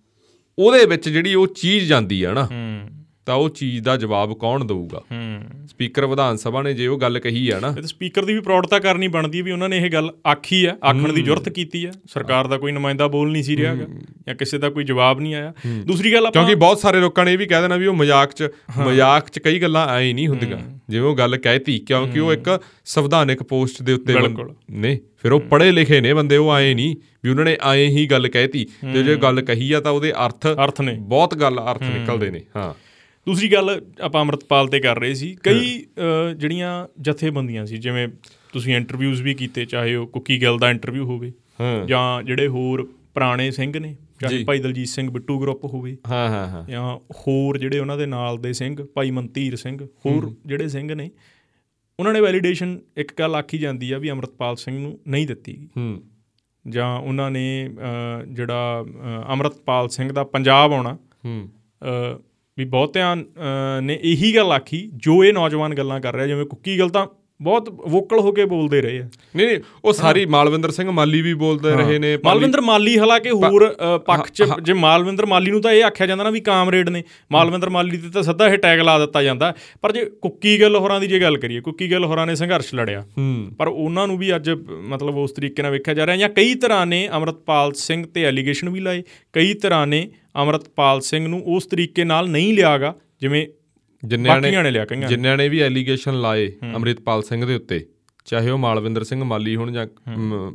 ਉਹਦੇ 0.62 0.86
ਵਿੱਚ 0.86 1.10
ਜਿਹੜੀ 1.10 1.36
ਉਹ 1.36 1.48
ਚੀਜ਼ 1.48 1.90
ਜਾਂਦੀ 1.90 2.24
ਆ 2.24 2.34
ਨਾ। 2.34 2.46
ਹੂੰ। 2.46 3.01
ਤਾਂ 3.26 3.36
ਉਹ 3.36 3.50
ਚੀਜ਼ 3.50 3.84
ਦਾ 3.84 3.98
ਜਵਾਬ 3.98 4.34
ਕੌਣ 4.34 4.66
ਦੇਊਗਾ? 4.66 5.02
ਹੂੰ। 5.12 5.44
ਸਪੀਕਰ 5.68 6.06
ਵਿਧਾਨ 6.06 6.36
ਸਭਾ 6.36 6.62
ਨੇ 6.62 6.74
ਜੇ 6.74 6.88
ਉਹ 6.88 6.98
ਗੱਲ 6.98 7.20
ਕਹੀ 7.20 7.50
ਆ 7.50 7.60
ਨਾ। 7.60 7.68
ਇਹ 7.68 7.74
ਤਾਂ 7.74 7.84
ਸਪੀਕਰ 7.84 8.26
ਦੀ 8.26 8.34
ਵੀ 8.34 8.40
ਪ੍ਰੌੜਤਾ 8.40 8.80
ਕਰਨੀ 8.80 9.08
ਬਣਦੀ 9.08 9.40
ਹੈ 9.40 9.44
ਵੀ 9.44 9.52
ਉਹਨਾਂ 9.52 9.70
ਨੇ 9.70 9.78
ਇਹ 9.78 9.92
ਗੱਲ 9.92 10.12
ਆਖੀ 10.28 10.66
ਆ 10.66 10.78
ਆਖਣ 10.90 11.14
ਦੀ 11.14 11.22
ਜ਼ਰੂਰਤ 11.22 11.50
ਕੀਤੀ 11.50 11.86
ਆ। 11.86 11.92
ਸਰਕਾਰ 12.14 12.48
ਦਾ 12.48 12.58
ਕੋਈ 12.58 12.72
ਨੁਮਾਇੰਦਾ 12.72 13.08
ਬੋਲ 13.08 13.32
ਨਹੀਂ 13.32 13.44
ਸੀ 13.44 13.58
ਰਿਹਾਗਾ 13.58 13.86
ਜਾਂ 14.28 14.36
ਕਿਸੇ 14.36 14.58
ਦਾ 14.58 14.70
ਕੋਈ 14.70 14.84
ਜਵਾਬ 14.84 15.20
ਨਹੀਂ 15.20 15.36
ਆਇਆ। 15.36 15.54
ਦੂਸਰੀ 15.86 16.14
ਗੱਲ 16.14 16.26
ਆਪਾਂ 16.26 16.32
ਕਿਉਂਕਿ 16.32 16.56
ਬਹੁਤ 16.56 16.80
ਸਾਰੇ 16.80 17.00
ਲੋਕਾਂ 17.00 17.26
ਨੇ 17.26 17.34
ਇਹ 17.34 17.38
ਵੀ 17.38 17.46
ਕਹਿ 17.46 17.62
ਦੇਣਾ 17.62 17.76
ਵੀ 17.76 17.86
ਉਹ 17.86 17.94
ਮਜ਼ਾਕ 17.94 18.34
'ਚ 18.34 18.50
ਮਜ਼ਾਕ 18.86 19.30
'ਚ 19.30 19.40
ਕਈ 19.40 19.60
ਗੱਲਾਂ 19.60 19.88
ਐ 19.88 20.14
ਨਹੀਂ 20.14 20.28
ਹੁੰਦੀਆਂ। 20.28 20.58
ਜਿਵੇਂ 20.90 21.10
ਉਹ 21.10 21.16
ਗੱਲ 21.16 21.38
ਕਹਿਤੀ 21.38 21.80
ਕਿਉਂਕਿ 21.80 22.20
ਉਹ 22.20 22.34
ਇੱਕ 22.34 22.60
ਸੰਵਿਧਾਨਿਕ 22.86 23.44
ਪੋਸਟ 23.44 23.84
ਦੇ 23.84 23.94
ਉੱਤੇ। 23.94 24.14
ਨੇ। 24.72 25.00
ਫਿਰ 25.18 25.32
ਉਹ 25.32 25.40
ਪੜ੍ਹੇ 25.40 25.72
ਲਿਖੇ 25.72 26.02
ਨੇ 26.02 26.14
ਬੰਦੇ 26.14 26.38
ਉਹ 26.38 26.52
ਆਏ 26.52 26.74
ਨਹੀਂ 26.74 26.96
ਵੀ 27.24 27.30
ਉਹਨਾਂ 27.30 27.46
ਨੇ 27.46 27.58
ਆਏ 27.62 27.88
ਹੀ 27.88 28.06
ਗੱਲ 28.06 28.28
ਕਹਿਤੀ। 28.28 28.68
ਤੇ 28.94 29.04
ਜੇ 29.04 29.16
ਗੱਲ 29.16 29.42
ਕਹੀ 29.42 29.72
ਆ 29.72 29.80
ਤਾਂ 29.80 29.92
ਉਹਦੇ 29.92 30.12
ਅਰਥ 30.26 30.48
ਅਰਥ 30.48 30.82
ਨੇ। 30.82 30.98
ਬਹੁਤ 31.00 31.36
ਗੱਲ 31.36 31.62
ਅਰਥ 31.72 31.84
ਨਿਕਲਦੇ 31.84 32.32
ਨੇ। 32.32 32.42
ਹਾਂ। 32.56 32.74
ਦੂਸਰੀ 33.28 33.52
ਗੱਲ 33.52 33.70
ਆਪਾਂ 34.02 34.22
ਅੰਮ੍ਰਿਤਪਾਲ 34.22 34.68
ਤੇ 34.68 34.80
ਕਰ 34.80 35.00
ਰਹੇ 35.00 35.14
ਸੀ। 35.14 35.36
ਕਈ 35.44 35.86
ਜਿਹੜੀਆਂ 36.38 36.88
ਜਥੇਬੰਦੀਆਂ 37.02 37.66
ਸੀ 37.66 37.78
ਜਿਵੇਂ 37.78 38.08
ਤੁਸੀਂ 38.54 38.76
ਇੰਟਰਵਿਊਜ਼ 38.76 39.22
ਵੀ 39.22 39.34
ਕੀਤੇ 39.34 39.66
ਚਾਹੇ 39.66 39.96
ਉਹ 39.96 40.08
ਕੁੱਕੀ 40.08 40.42
ਗਿੱਲ 40.42 40.58
ਦਾ 40.58 40.70
ਇੰਟਰਵਿਊ 40.70 41.06
ਹੋਵੇ 41.06 41.32
ਜਾਂ 41.88 42.24
ਜਿਹੜੇ 42.24 42.48
ਹੋਰ 42.48 42.88
ਪੁਰਾਣੇ 43.14 43.52
ਸਿੰਘ 43.52 43.80
ਨੇ 43.80 43.96
ਚਾਹੇ 44.20 44.44
ਭਾਈ 44.44 44.60
ਦਲਜੀਤ 44.60 44.88
ਸਿੰਘ 44.88 45.10
ਬਿੱਟੂ 45.12 45.40
ਗਰੁੱਪ 45.40 45.66
ਹੋਵੇ 45.66 45.98
ਹਾਂ 46.10 46.28
ਹਾਂ 46.30 46.48
ਹਾਂ। 46.48 46.64
ਜਾਂ 46.70 46.98
ਹੋਰ 46.98 47.58
ਜਿਹੜੇ 47.58 47.80
ਉਹਨਾਂ 47.80 47.98
ਦੇ 47.98 48.06
ਨਾਲ 48.06 48.38
ਦੇ 48.38 48.54
ਸਿੰਘ 48.54 48.76
ਭਾਈ 48.94 49.12
ਮਨਤੀਰ 49.12 49.56
ਸਿੰਘ 49.56 49.78
ਹੋਰ 50.06 50.32
ਜਿਹੜੇ 50.46 50.68
ਸਿੰਘ 50.68 50.94
ਨੇ 50.94 51.10
ਉਹਨਾਂ 52.00 52.14
ਨੇ 52.14 52.22
ਵੈਲੀਡੇਸ਼ਨ 52.22 52.80
ਇੱਕ 52.98 53.12
ਗੱਲ 53.20 53.36
ਆਖੀ 53.36 53.58
ਜਾਂਦੀ 53.58 53.92
ਆ 53.92 53.98
ਵੀ 53.98 54.12
ਅੰਮ੍ਰਿਤਪਾਲ 54.12 54.56
ਸਿੰਘ 54.56 54.78
ਨੂੰ 54.80 55.00
ਨਹੀਂ 55.08 55.28
ਦਿੱਤੀ 55.28 55.58
ਗਈ। 55.58 55.68
ਹੂੰ। 55.78 56.02
ਜਾਂ 56.66 56.98
ਉਹਨਾਂ 57.00 57.32
ਨੇ 57.32 57.70
ਜਿਹੜਾ 58.30 58.86
ਅੰਮ੍ਰਿਤਪਾਲ 59.30 59.90
ਸਿੰਘ 59.90 60.12
ਦਾ 60.12 60.24
ਪੰਜਾਬ 60.24 60.74
ਆਉਣਾ 60.74 60.98
ਹੂੰ। 61.26 61.50
ਵੀ 62.58 62.66
ਬਹੁਤਿਆਂ 62.66 63.16
ਅ, 63.16 63.82
ਨੇ 63.82 64.00
ਇਹੀ 64.04 64.36
ਗੱਲ 64.36 64.52
ਆਖੀ 64.52 64.92
ਜੋ 64.96 65.24
ਇਹ 65.24 65.34
ਨੌਜਵਾਨ 65.34 65.76
ਗੱਲਾਂ 65.76 66.02
ਕਰ 66.02 66.14
ਰਿਹਾ 66.16 66.28
ਜਿਵੇਂ 66.28 66.46
ਕੁੱਕੀ 66.46 66.80
ਗੱਲ 66.80 66.90
ਤਾਂ 66.90 67.08
ਬਹੁਤ 67.42 67.70
ਵੋਕਲ 67.88 68.20
ਹੋ 68.20 68.32
ਕੇ 68.32 68.46
ਬੋਲਦੇ 68.46 68.82
ਰਹੇ 68.82 69.00
ਆ। 69.00 69.08
ਨਹੀਂ 69.36 69.48
ਨਹੀਂ 69.48 69.60
ਉਹ 69.86 69.94
ਸਾਰੀ 69.94 70.26
ਮਾਲਵਿੰਦਰ 70.26 70.72
ਸਿੰਘ 70.72 70.90
ਮਾਲੀ 70.92 71.22
ਵੀ 71.22 71.34
ਬੋਲਦੇ 71.34 71.72
ਰਹੇ 71.72 71.98
ਨੇ 72.00 72.18
ਮਾਲਵਿੰਦਰ 72.26 72.62
ਮਾਲੀ 72.62 72.98
ਹਾਲਾਂਕਿ 73.00 73.32
ਹੋਰ 73.32 73.68
ਪੱਖ 74.06 74.30
ਚ 74.32 74.46
ਜੇ 74.64 74.74
ਮਾਲਵਿੰਦਰ 74.74 75.26
ਮਾਲੀ 75.26 75.52
ਨੂੰ 75.52 75.62
ਤਾਂ 75.62 75.72
ਇਹ 75.72 75.84
ਆਖਿਆ 75.84 76.08
ਜਾਂਦਾ 76.08 76.24
ਨਾ 76.24 76.30
ਵੀ 76.30 76.40
ਕਾਮਰੇਡ 76.42 76.90
ਨੇ 76.90 77.04
ਮਾਲਵਿੰਦਰ 77.32 77.70
ਮਾਲੀ 77.70 77.98
ਤੇ 77.98 78.10
ਤਾਂ 78.10 78.24
ਸਿੱਧਾ 78.24 78.48
ਇਹ 78.48 78.58
ਟੈਗ 78.58 78.80
ਲਾ 78.80 78.98
ਦਿੱਤਾ 79.00 79.24
ਜਾਂਦਾ। 79.24 79.54
ਪਰ 79.82 79.92
ਜੇ 79.92 80.06
ਕੁੱਕੀ 80.22 80.60
ਗੱਲ 80.62 80.76
ਹੋਰਾਂ 80.76 81.00
ਦੀ 81.00 81.08
ਜੇ 81.08 81.20
ਗੱਲ 81.20 81.38
ਕਰੀਏ 81.38 81.62
ਕੁੱਕੀ 81.62 81.92
ਗੱਲ 81.92 82.06
ਹੋਰਾਂ 82.06 82.28
ਨੇ 82.28 82.36
ਸੰਘਰਸ਼ 82.36 82.74
ਲੜਿਆ। 82.76 83.04
ਪਰ 83.58 83.68
ਉਹਨਾਂ 83.68 84.08
ਨੂੰ 84.08 84.18
ਵੀ 84.18 84.36
ਅੱਜ 84.36 84.50
ਮਤਲਬ 84.86 85.18
ਉਸ 85.18 85.32
ਤਰੀਕੇ 85.32 85.64
ਨਾਲ 85.64 85.72
ਵੇਖਿਆ 85.72 85.94
ਜਾ 85.94 86.06
ਰਿਹਾ 86.06 86.18
ਜਾਂ 86.18 86.30
ਕਈ 86.30 86.54
ਤਰ੍ਹਾਂ 86.56 86.86
ਨੇ 86.86 87.08
ਅਮਰਤਪਾਲ 87.18 87.74
ਸਿੰਘ 87.74 88.06
ਤੇ 88.06 88.24
ਐਲੀਗੇਸ਼ਨ 88.24 88.70
ਵੀ 88.70 88.80
ਲਾਏ। 88.80 89.04
ਕਈ 89.34 89.54
ਤਰ੍ਹਾਂ 89.54 89.86
ਨੇ 89.88 90.08
ਅਮਰਤਪਾਲ 90.44 91.02
ਸਿੰਘ 91.02 91.28
ਨੂੰ 91.28 91.42
ਉਸ 91.46 91.66
ਤਰੀਕੇ 91.66 92.04
ਨਾਲ 92.04 92.30
ਨਹੀਂ 92.30 92.54
ਲਿਆਗਾ 92.54 92.94
ਜਿਵੇਂ 93.22 93.48
ਜਿੰਨਿਆਂ 94.06 94.36
ਨੇ 94.36 94.42
ਬਾਕੀਆਂ 94.42 94.64
ਨੇ 94.64 94.72
ਲਿਆ 94.72 94.86
ਕਈਆਂ 94.86 95.02
ਨੇ। 95.02 95.08
ਜਿਨ੍ਹਾਂ 95.08 95.38
ਨੇ 95.38 95.50
ਵੀ 95.50 95.60
ਐਲੀਗੇਸ਼ਨ 95.60 96.22
ਲਾਏ 96.22 96.52
ਅੰਮ੍ਰਿਤਪਾਲ 96.76 97.24
ਸਿੰਘ 97.24 97.46
ਦੇ 97.46 97.56
ਉੱਤੇ 97.56 97.86
ਚਾਹੇ 98.26 98.50
ਉਹ 98.50 98.58
ਮਾਲਵਿੰਦਰ 98.58 99.04
ਸਿੰਘ 99.04 99.24
ਮਾਲੀ 99.24 99.56
ਹੋਣ 99.56 99.72
ਜਾਂ 99.72 99.88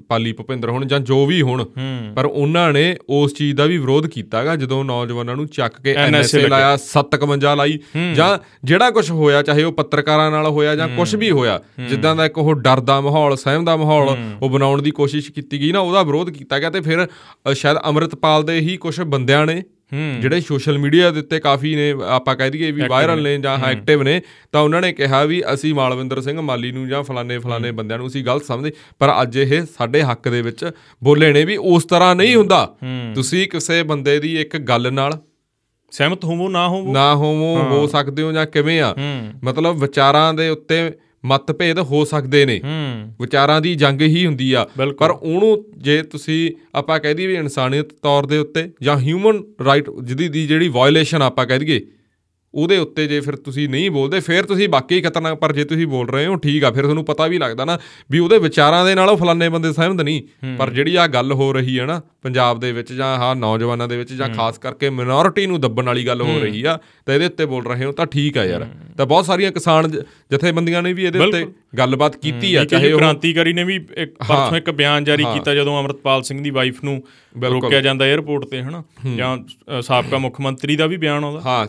ਪਾਲੀ 0.09 0.33
ਭੁਪਿੰਦਰ 0.33 0.69
ਹੋਣ 0.69 0.87
ਜਾਂ 0.87 1.01
ਜੋ 1.01 1.27
ਵੀ 1.27 1.43
ਹੋਣ 1.43 1.65
ਪਰ 2.17 2.25
ਉਹਨਾਂ 2.25 2.73
ਨੇ 2.73 2.97
ਉਸ 3.09 3.35
ਚੀਜ਼ 3.35 3.57
ਦਾ 3.57 3.65
ਵੀ 3.65 3.79
ਵਿਰੋਧ 3.79 4.07
ਕੀਤਾਗਾ 4.07 4.57
ਜਦੋਂ 4.57 4.85
ਨੌਜਵਾਨਾਂ 4.85 5.37
ਨੂੰ 5.37 5.47
ਚੱਕ 5.47 5.81
ਕੇ 5.81 5.95
ਐਨਐਸਏ 5.95 6.49
ਲਾਇਆ 6.49 6.79
57 6.95 7.57
ਲਾਈ 7.57 7.79
ਜਾਂ 8.15 8.39
ਜਿਹੜਾ 8.65 8.91
ਕੁਝ 8.91 9.11
ਹੋਇਆ 9.11 9.43
ਚਾਹੇ 9.43 9.63
ਉਹ 9.63 9.73
ਪੱਤਰਕਾਰਾਂ 9.73 10.31
ਨਾਲ 10.31 10.47
ਹੋਇਆ 10.47 10.75
ਜਾਂ 10.75 10.89
ਕੁਝ 10.89 11.17
ਵੀ 11.17 11.31
ਹੋਇਆ 11.31 11.61
ਜਿੱਦਾਂ 11.89 12.17
ਦਾ 12.17 12.27
ਇੱਕ 12.27 12.39
ਉਹ 12.39 12.55
ਡਰ 12.55 12.81
ਦਾ 12.81 13.01
ਮਾਹੌਲ 13.01 13.37
ਸਹਿਮ 13.37 13.65
ਦਾ 13.65 13.77
ਮਾਹੌਲ 13.77 14.17
ਉਹ 14.43 14.51
ਬਣਾਉਣ 14.51 14.83
ਦੀ 14.83 14.91
ਕੋਸ਼ਿਸ਼ 14.91 15.33
ਕੀਤੀ 15.33 15.61
ਗਈ 15.61 15.73
ਨਾ 15.73 15.79
ਉਹਦਾ 15.79 16.03
ਵਿਰੋਧ 16.03 16.31
ਕੀਤਾ 16.31 16.59
ਗਿਆ 16.59 16.71
ਤੇ 16.71 16.81
ਫਿਰ 16.81 17.07
ਸ਼ਾਇਦ 17.55 17.77
ਅੰਮ੍ਰਿਤਪਾਲ 17.87 18.43
ਦੇ 18.43 18.59
ਹੀ 18.59 18.77
ਕੁਝ 18.77 19.01
ਬੰਦਿਆਂ 19.01 19.47
ਨੇ 19.47 19.63
ਜਿਹੜੇ 19.95 20.41
ਸੋਸ਼ਲ 20.41 20.79
ਮੀਡੀਆ 20.79 21.11
ਦੇ 21.11 21.21
ਉੱਤੇ 21.21 21.39
ਕਾਫੀ 21.41 21.75
ਨੇ 21.77 21.95
ਆਪਾਂ 22.09 22.35
ਕਹਿ 22.37 22.51
ਦਈਏ 22.51 22.71
ਵੀ 22.71 22.83
ਵਾਇਰਲ 22.89 23.23
ਨੇ। 23.23 23.37
ਜਾਂ 23.39 23.59
ਐਕਟਿਵ 23.59 24.03
ਨੇ 24.03 24.21
ਤਾਂ 24.53 24.61
ਉਹਨਾਂ 24.61 24.81
ਨੇ 24.81 24.93
ਕਿਹਾ 24.93 25.25
ਵੀ 25.25 25.43
ਅਸੀਂ 25.55 25.75
ਮਾਲਵਿੰਦਰ 25.75 26.21
ਸਿੰਘ 26.21 26.41
ਮਾਲੀ 26.41 26.73
ਨੂੰ 26.73 26.89
ਜਾਂ 26.89 27.03
ਫਲਾਣੇ 27.03 27.39
ਫਲਾਣੇ 27.39 27.71
ਬੰਦਿਆਂ 27.73 27.99
ਨੂੰ 27.99 28.07
ਅਸੀਂ 28.07 28.25
ਗਲਤ 28.25 28.45
ਸਮਝਦੇ 28.45 28.73
ਪਰ 28.99 29.13
ਅੱਜ 29.23 29.37
ਇਹ 29.37 29.63
ਸਾਡੇ 29.79 30.03
ਹੱਕ 30.03 30.29
ਦੇ 30.29 30.43
ਵਿੱਚ 30.43 30.71
ਬੋਲੇ 31.05 31.33
ਨੇ 31.33 31.45
ਵੀ 31.45 31.57
ਉਸ 31.57 31.85
ਤਰ੍ਹਾਂ 31.85 32.15
ਨਹੀਂ 32.17 32.35
ਹੁੰਦਾ। 32.37 32.77
ਤੁਸੀਂ 33.15 33.49
ਕਿਸੇ 33.49 33.83
ਬੰਦੇ 33.83 34.19
ਦੀ 34.21 34.41
ਇੱਕ 34.41 34.57
ਗੱਲ 34.57 34.93
ਨਾਲ 34.93 35.19
ਸਹਿਮਤ 35.91 36.25
ਹੋਵੋ 36.25 36.49
ਨਾ 36.49 36.69
ਹੋਵੋ। 36.69 36.93
ਨਾ 36.93 37.15
ਹੋਵੋ 37.15 37.57
ਹੋ 37.63 37.87
ਸਕਦੇ 37.87 38.23
ਹੋ 38.23 38.33
ਜਾਂ 38.33 38.47
ਕਿਵੇਂ 38.47 38.81
ਆ। 38.81 38.95
ਮਤਲਬ 39.45 39.81
ਵਿਚਾਰਾਂ 39.81 40.35
ਦੇ 40.35 40.49
ਉੱਤੇ 40.49 40.91
ਮਤਭੇਦ 41.27 41.79
ਹੋ 41.79 42.05
ਸਕਦੇ 42.05 42.45
ਨੇ। 42.47 42.61
ਵਿਚਾਰਾਂ 43.21 43.61
ਦੀ 43.61 43.75
ਜੰਗ 43.75 44.01
ਹੀ 44.03 44.27
ਹੁੰਦੀ 44.27 44.53
ਆ। 44.53 44.67
ਪਰ 44.99 45.11
ਉਹਨੂੰ 45.11 45.65
ਜੇ 45.79 46.03
ਤੁਸੀਂ 46.03 46.51
ਆਪਾਂ 46.75 46.99
ਕਹਿ 47.01 47.15
ਦਈਏ 47.15 47.27
ਵੀ 47.27 47.35
ਇਨਸਾਨੀਅਤ 47.35 47.89
ਤੌਰ 48.03 48.27
ਦੇ 48.27 48.39
ਉੱਤੇ 48.39 48.71
ਜਾਂ 48.83 48.99
ਹਿਊਮਨ 48.99 49.43
ਰਾਈਟ 49.65 49.91
ਜਿਹਦੀ 50.03 50.29
ਦੀ 50.29 50.47
ਜਿਹੜੀ 50.47 50.69
ਵਾਇਓਲੇਸ਼ਨ 50.69 51.23
ਆਪਾਂ 51.23 51.47
ਕਹਿ 51.47 51.59
ਦਈਏ 51.59 51.81
ਉਹਦੇ 52.55 52.77
ਉੱਤੇ 52.79 53.07
ਜੇ 53.07 53.21
ਫਿਰ 53.21 53.37
ਤੁਸੀਂ 53.37 53.69
ਨਹੀਂ 53.69 53.91
ਬੋਲਦੇ 53.91 54.21
ਫਿਰ 54.21 54.45
ਤੁਸੀਂ 54.45 54.69
ਬਾਕੀ 54.69 55.01
ਖਤਰਨਾਕ 55.01 55.35
ਪਰ 55.35 55.53
ਜੇ 55.53 55.65
ਤੁਸੀਂ 55.65 55.87
ਬੋਲ 55.87 56.09
ਰਹੇ 56.09 56.27
ਹੋ 56.27 56.37
ਠੀਕ 56.37 56.65
ਆ 56.65 56.71
ਫਿਰ 56.71 56.83
ਤੁਹਾਨੂੰ 56.83 57.05
ਪਤਾ 57.05 57.27
ਵੀ 57.27 57.39
ਲੱਗਦਾ 57.39 57.65
ਨਾ 57.65 57.79
ਵੀ 58.11 58.19
ਉਹਦੇ 58.19 58.39
ਵਿਚਾਰਾਂ 58.39 58.85
ਦੇ 58.87 58.95
ਨਾਲ 58.95 59.09
ਉਹ 59.09 59.17
ਫਲਾਣੇ 59.17 59.49
ਬੰਦੇ 59.49 59.73
ਸਹਿਮਤ 59.73 60.01
ਨਹੀਂ। 60.01 60.23
ਪਰ 60.57 60.71
ਜਿਹੜੀ 60.71 60.97
ਆ 60.97 61.07
ਗੱਲ 61.07 61.33
ਹੋ 61.33 61.53
ਰਹੀ 61.53 61.79
ਹੈ 61.79 61.87
ਨਾ 61.87 62.01
ਪੰਜਾਬ 62.27 62.61
ਦੇ 62.61 62.73
ਵਿੱਚ 62.73 62.93
ਜਾਂ 62.93 63.17
ਹਾਂ 63.17 63.35
ਨੌਜਵਾਨਾਂ 63.37 63.89
ਦੇ 63.89 63.97
ਵਿੱਚ 63.97 64.13
ਜਾਂ 64.13 64.29
ਖਾਸ 64.29 64.59
ਕਰਕੇ 64.59 64.91
ਮਿਨੋਰਿਟੀ 64.91 65.47
ਨੂੰ 65.47 65.61
ਦੱਬਣ 65.61 65.87
ਵਾਲੀ 65.87 66.07
ਗੱਲ 66.07 66.23
ਹੋ 66.23 66.39
ਰਹੀ 66.41 66.65
ਆ 66.65 66.79
ਤਾਂ 67.07 67.15
ਇਹਦੇ 67.15 67.27
ਉੱਤੇ 67.27 67.47
ਬੋਲ 67.47 67.67
ਰਹੇ 67.67 67.85
ਹੋ 67.85 67.93
ਤਾਂ 67.93 68.07
ਠੀਕ 68.07 68.39
ਆ 68.39 68.45
ਯਾਰ। 68.45 68.67
ਤਾਂ 68.97 69.07
ਬਹੁਤ 69.07 69.27
ਸਾਰੀਆਂ 69.27 69.53
ਕਿਸਾਨ 69.53 69.91
ਜਥੇਬੰਦੀਆਂ 70.33 70.83
ਨੇ 70.83 70.93
ਵੀ 70.93 71.05
ਇਹਦੇ 71.05 71.19
ਉੱਤੇ 71.19 71.45
ਗੱਲਬਾਤ 71.79 72.17
ਕੀਤੀ 72.17 72.55
ਆ 72.55 72.65
ਚਾਹੇ 72.65 72.93
ਉਹ 72.93 72.99
ਕ੍ਰਾਂਤੀਕਾਰੀ 72.99 73.53
ਨੇ 73.53 73.65
ਵੀ 73.65 73.75
ਇੱਕ 73.97 74.15
ਪਰਸੋਂ 74.19 74.57
ਇੱਕ 74.57 74.71
ਬਿਆਨ 74.73 75.05
ਜਾਰੀ 75.05 75.25
ਕੀਤਾ 75.35 75.55
ਜਦੋਂ 75.55 75.81
ਅਮਰਤਪਾਲ 75.81 76.23
ਸਿੰਘ 76.23 76.43
ਦੀ 76.43 76.51
ਵਾਈਫ 76.51 76.83
ਨੂੰ 76.85 77.03
ਰੋਕਿਆ 77.45 77.81
ਜਾਂਦਾ 77.81 78.05
에ਅਰਪੋਰਟ 78.07 78.45
ਤੇ 78.51 78.61
ਹਨਾ? 78.63 78.83
ਜਾਂ 79.17 79.81
ਸਾਬਕਾ 79.83 80.19
ਮੁੱਖ 80.19 80.41
ਮੰਤਰੀ 80.41 80.77
ਦਾ 80.77 80.87
ਵੀ 80.87 80.97
ਬਿਆਨ 80.97 81.25
ਆਉਂਦਾ। 81.25 81.41
ਹਾਂ 81.47 81.67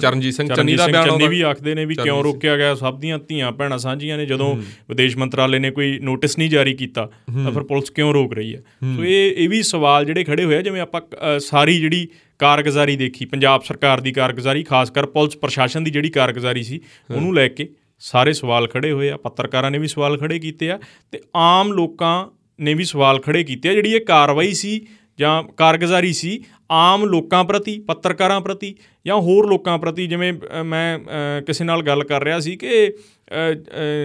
ਚਰਨਜੀਤ 0.00 0.34
ਸਿੰਘ 0.34 0.48
ਚੰਨੀ 0.54 0.74
ਦਾ 0.76 0.86
ਬਿਆਨ 0.86 1.10
ਆਉਂਦਾ। 1.10 1.26
ਵੀ 1.26 1.40
ਆਖਦੇ 1.50 1.74
ਨੇ 1.74 1.84
ਵੀ 1.84 1.94
ਕਿਉਂ 1.94 2.22
ਰੋਕਿਆ 2.24 2.56
ਗਿਆ 2.56 2.74
ਸਭ 2.74 2.98
ਦੀਆਂ 3.00 3.18
ਧੀਆਂ 3.28 3.52
ਭੈਣਾਂ 3.52 3.78
ਸਾਂਝੀਆਂ 3.78 4.16
ਨੇ 4.18 4.26
ਜਦੋਂ 4.26 4.54
ਵਿਦੇਸ਼ 4.88 5.16
ਮੰਤਰਾਲੇ 5.16 5.58
ਨੇ 5.58 5.70
ਕੋਈ 5.70 5.98
ਨੋਟਿਸ 6.02 6.38
ਨਹੀਂ 6.38 6.50
ਜਾਰੀ 6.50 6.74
ਕੀਤਾ 6.74 7.06
ਤਾਂ 7.34 7.52
ਫਿਰ 7.52 7.62
ਪੁਲਿਸ 7.62 7.90
ਕਿਉਂ 7.90 8.12
ਰੋਕ 8.14 8.32
ਰਹੀ 8.34 8.54
ਹੈ। 8.54 8.60
ਸੋ 8.96 9.04
ਇਹ 9.04 9.34
ਇਹ 9.36 9.48
ਵੀ 9.48 9.61
ਸਵਾਲ 9.62 10.04
ਜਿਹੜੇ 10.04 10.24
ਖੜੇ 10.24 10.44
ਹੋਏ 10.44 10.56
ਆ 10.56 10.62
ਜਿਵੇਂ 10.62 10.80
ਆਪਾਂ 10.80 11.00
ਸਾਰੀ 11.38 11.78
ਜਿਹੜੀ 11.80 12.08
ਕਾਰਗੁਜ਼ਾਰੀ 12.38 12.96
ਦੇਖੀ 12.96 13.24
ਪੰਜਾਬ 13.24 13.62
ਸਰਕਾਰ 13.62 14.00
ਦੀ 14.00 14.12
ਕਾਰਗੁਜ਼ਾਰੀ 14.12 14.62
ਖਾਸ 14.62 14.90
ਕਰ 14.90 15.06
ਪੁਲਿਸ 15.06 15.36
ਪ੍ਰਸ਼ਾਸਨ 15.36 15.84
ਦੀ 15.84 15.90
ਜਿਹੜੀ 15.90 16.10
ਕਾਰਗੁਜ਼ਾਰੀ 16.10 16.62
ਸੀ 16.62 16.80
ਉਹਨੂੰ 17.10 17.34
ਲੈ 17.34 17.48
ਕੇ 17.48 17.68
ਸਾਰੇ 18.02 18.32
ਸਵਾਲ 18.32 18.66
ਖੜੇ 18.66 18.92
ਹੋਏ 18.92 19.10
ਆ 19.10 19.16
ਪੱਤਰਕਾਰਾਂ 19.16 19.70
ਨੇ 19.70 19.78
ਵੀ 19.78 19.88
ਸਵਾਲ 19.88 20.18
ਖੜੇ 20.18 20.38
ਕੀਤੇ 20.38 20.70
ਆ 20.70 20.78
ਤੇ 21.12 21.20
ਆਮ 21.36 21.72
ਲੋਕਾਂ 21.72 22.26
ਨੇ 22.60 22.74
ਵੀ 22.74 22.84
ਸਵਾਲ 22.84 23.20
ਖੜੇ 23.20 23.44
ਕੀਤੇ 23.44 23.68
ਆ 23.68 23.72
ਜਿਹੜੀ 23.72 23.92
ਇਹ 23.92 24.00
ਕਾਰਵਾਈ 24.00 24.52
ਸੀ 24.52 24.80
ਜਾਂ 25.18 25.42
ਕਾਰਗੁਜ਼ਾਰੀ 25.56 26.12
ਸੀ 26.12 26.40
ਆਮ 26.70 27.04
ਲੋਕਾਂ 27.04 27.44
ਪ੍ਰਤੀ 27.44 27.78
ਪੱਤਰਕਾਰਾਂ 27.78 28.40
ਪ੍ਰਤੀ 28.40 28.74
ਜਾਂ 29.06 29.16
ਹੋਰ 29.16 29.48
ਲੋਕਾਂ 29.48 29.78
ਪ੍ਰਤੀ 29.78 30.06
ਜਿਵੇਂ 30.06 30.32
ਮੈਂ 30.64 30.98
ਕਿਸੇ 31.42 31.64
ਨਾਲ 31.64 31.82
ਗੱਲ 31.82 32.04
ਕਰ 32.04 32.24
ਰਿਹਾ 32.24 32.38
ਸੀ 32.40 32.56
ਕਿ 32.56 32.92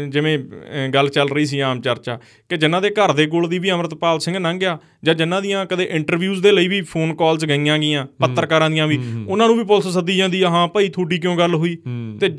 ਜਿਵੇਂ 0.10 0.40
ਗੱਲ 0.94 1.10
ਚੱਲ 1.10 1.30
ਰਹੀ 1.30 1.46
ਸੀ 1.46 1.60
ਆਮ 1.60 1.82
ਚਰਚਾ 1.82 2.20
ਕਿ 2.50 2.58
ਜਿਨ੍ਹਾਂ 2.58 2.82
ਦੇ 2.82 2.90
ਘਰ 2.90 3.14
ਦੇ 3.14 3.26
ਕੋਲ 3.26 3.50
ਦੀ 3.50 3.60
ਵੀ 3.60 3.72
ਅਮਰਤਪਾਲ 3.72 4.20
ਸਿੰਘ 4.20 4.40
ਲੰਘਿਆ 4.40 4.78
ਜਾਂ 5.04 5.16
ਜਿਨ੍ਹਾਂ 5.16 5.42
ਦੀਆਂ 5.42 5.66
ਕਦੇ 5.66 5.84
ਇੰਟਰਵਿਊਜ਼ 5.84 6.44
ਦੇ 6.44 6.52
ਲਈ 6.52 6.68
ਵੀ 6.68 6.82
ਫੋਨ 6.82 7.16
ਕਾਲਸ 7.16 7.46
ਗਈਆਂ 7.46 7.80
ਗਈਆਂ 7.80 8.06
ਪੱਤਰਕਾਰਾਂ 8.20 8.70
ਦੀਆਂ 8.70 8.88
ਵੀ 8.88 9.00
ਉਹਨਾਂ 9.28 9.48
ਨੂੰ 9.48 9.58
ਵੀ 9.58 9.64
ਪੁਲਿਸ 9.64 9.88
ਸੱਦੀ 9.88 10.18
ਜਾਂਦੀ 10.18 10.42
ਆ 10.42 10.50
ਹਾਂ 10.50 10.68
ਭਾਈ 10.68 10.90
ਤੁਹਾਡੀ 10.90 11.18
ਕਿਉਂ 11.18 11.38
ਗੱਲ 11.38 11.56
ਹੋਈ? 11.56 11.78
ਤੇ 12.22 12.30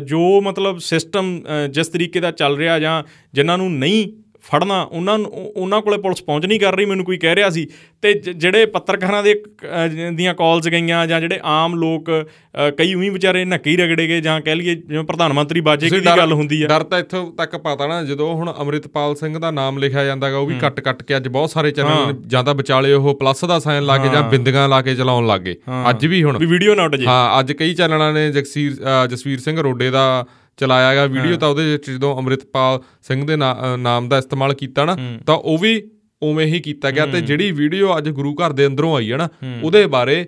ਜੋ 0.00 0.40
ਮਤਲਬ 0.40 0.78
ਸਿਸਟਮ 0.78 1.40
ਜਿਸ 1.70 1.88
ਤਰੀਕੇ 1.88 2.20
ਦਾ 2.20 2.30
ਚੱਲ 2.30 2.56
ਰਿਹਾ 2.56 2.78
ਜਾਂ 2.78 3.02
ਜਿਨ੍ਹਾਂ 3.34 3.58
ਨੂੰ 3.58 3.72
ਨਹੀਂ 3.72 4.08
ਫੜਨਾ 4.50 4.80
ਉਹਨਾਂ 4.82 5.18
ਨੂੰ 5.18 5.30
ਉਹਨਾਂ 5.56 5.80
ਕੋਲੇ 5.82 5.98
ਪੁਲਿਸ 5.98 6.22
ਪਹੁੰਚ 6.22 6.46
ਨਹੀਂ 6.46 6.58
ਕਰ 6.60 6.76
ਰਹੀ 6.76 6.84
ਮੈਨੂੰ 6.84 7.04
ਕੋਈ 7.04 7.16
ਕਹਿ 7.18 7.34
ਰਿਹਾ 7.36 7.50
ਸੀ। 7.50 7.66
ਤੇ 8.02 8.12
ਜਿਹੜੇ 8.14 8.66
ਪੱਤਰਕਾਰਾਂ 8.66 9.22
ਦੇ 9.22 9.34
ਦੀਆਂ 10.16 10.34
ਕਾਲਸ 10.34 10.68
ਗਈਆਂ 10.68 11.06
ਜਾਂ 11.06 11.20
ਜਿਹੜੇ 11.20 11.38
ਆਮ 11.44 11.74
ਲੋਕ 11.74 12.10
ਕਈ 12.78 12.94
ਉਹੀ 12.94 13.08
ਵਿਚਾਰੇ 13.10 13.44
ਨੱਕੀ 13.44 13.76
ਰਗੜੇ 13.76 14.06
ਗਏ 14.08 14.20
ਜਾਂ 14.20 14.40
ਕਹਿ 14.40 14.54
ਲਈਏ 14.54 14.74
ਜਿਵੇਂ 14.74 15.04
ਪ੍ਰਧਾਨ 15.04 15.32
ਮੰਤਰੀ 15.32 15.60
ਬਾਜੇ 15.60 15.90
ਦੀ 15.90 16.00
ਗੱਲ 16.06 16.32
ਹੁੰਦੀ 16.32 16.62
ਆ। 16.62 16.68
ਡਰ 16.68 16.82
ਤਾਂ 16.82 16.98
ਇੱਥੋਂ 16.98 17.24
ਤੱਕ 17.32 17.56
ਪਤਾ 17.56 17.86
ਨਾ 17.86 18.02
ਜਦੋਂ 18.04 18.34
ਹੁਣ 18.34 18.52
ਅਮਰਿਤਪਾਲ 18.62 19.14
ਸਿੰਘ 19.14 19.38
ਦਾ 19.38 19.50
ਨਾਮ 19.50 19.78
ਲਿਖਿਆ 19.78 20.04
ਜਾਂਦਾਗਾ 20.04 20.38
ਉਹ 20.38 20.46
ਵੀ 20.46 20.58
ਕੱਟ 20.58 20.80
ਕੱਟ 20.80 21.02
ਕੇ 21.02 21.16
ਅੱਜ 21.16 21.28
ਬਹੁਤ 21.28 21.50
ਸਾਰੇ 21.50 21.70
ਚੈਨਲ 21.70 22.14
ਜਾਂ 22.26 22.44
ਤਾਂ 22.44 22.54
ਵਿਚਾਲੇ 22.54 22.92
ਉਹ 22.92 23.14
ਪਲੱਸ 23.14 23.44
ਦਾ 23.44 23.58
ਸਾਈਨ 23.58 23.82
ਲਾ 23.82 23.98
ਕੇ 23.98 24.08
ਜਾਂ 24.08 24.22
ਬਿੰਦੀਆਂ 24.30 24.68
ਲਾ 24.68 24.80
ਕੇ 24.82 24.94
ਚਲਾਉਣ 24.94 25.26
ਲੱਗੇ 25.26 25.56
ਅੱਜ 25.90 26.06
ਵੀ 26.06 26.22
ਹੁਣ। 26.22 26.38
ਵੀ 26.38 26.46
ਵੀਡੀਓ 26.46 26.74
ਨਾ 26.74 26.84
ਉੱਡ 26.84 26.96
ਜੇ। 26.96 27.06
ਹਾਂ 27.06 27.38
ਅੱਜ 27.40 27.52
ਕਈ 27.52 27.74
ਚੈਨਲਾਂ 27.74 28.12
ਨੇ 28.12 28.30
ਜਗਸੀਰ 28.32 28.76
ਜਸਵੀਰ 29.10 29.38
ਸਿੰਘ 29.40 29.60
ਰੋਡੇ 29.60 29.90
ਦਾ 29.90 30.04
ਚਲਾਇਆ 30.58 30.94
ਗਿਆ 30.94 31.06
ਵੀਡੀਓ 31.06 31.36
ਤਾਂ 31.36 31.48
ਉਹਦੇ 31.48 31.72
ਵਿੱਚ 31.72 31.90
ਜਦੋਂ 31.90 32.18
ਅਮਰਿਤਪਾਲ 32.18 32.80
ਸਿੰਘ 33.02 33.26
ਦੇ 33.26 33.36
ਨਾਮ 33.76 34.08
ਦਾ 34.08 34.18
ਇਸਤੇਮਾਲ 34.18 34.54
ਕੀਤਾ 34.54 34.84
ਨਾ 34.84 34.96
ਤਾਂ 35.26 35.34
ਉਹ 35.34 35.58
ਵੀ 35.58 35.90
ਉਵੇਂ 36.22 36.46
ਹੀ 36.46 36.60
ਕੀਤਾ 36.60 36.90
ਗਿਆ 36.90 37.06
ਤੇ 37.06 37.20
ਜਿਹੜੀ 37.20 37.50
ਵੀਡੀਓ 37.50 37.98
ਅੱਜ 37.98 38.08
ਗੁਰੂ 38.08 38.34
ਘਰ 38.34 38.52
ਦੇ 38.52 38.66
ਅੰਦਰੋਂ 38.66 38.96
ਆਈ 38.96 39.12
ਹੈ 39.12 39.16
ਨਾ 39.16 39.28
ਉਹਦੇ 39.62 39.86
ਬਾਰੇ 39.86 40.26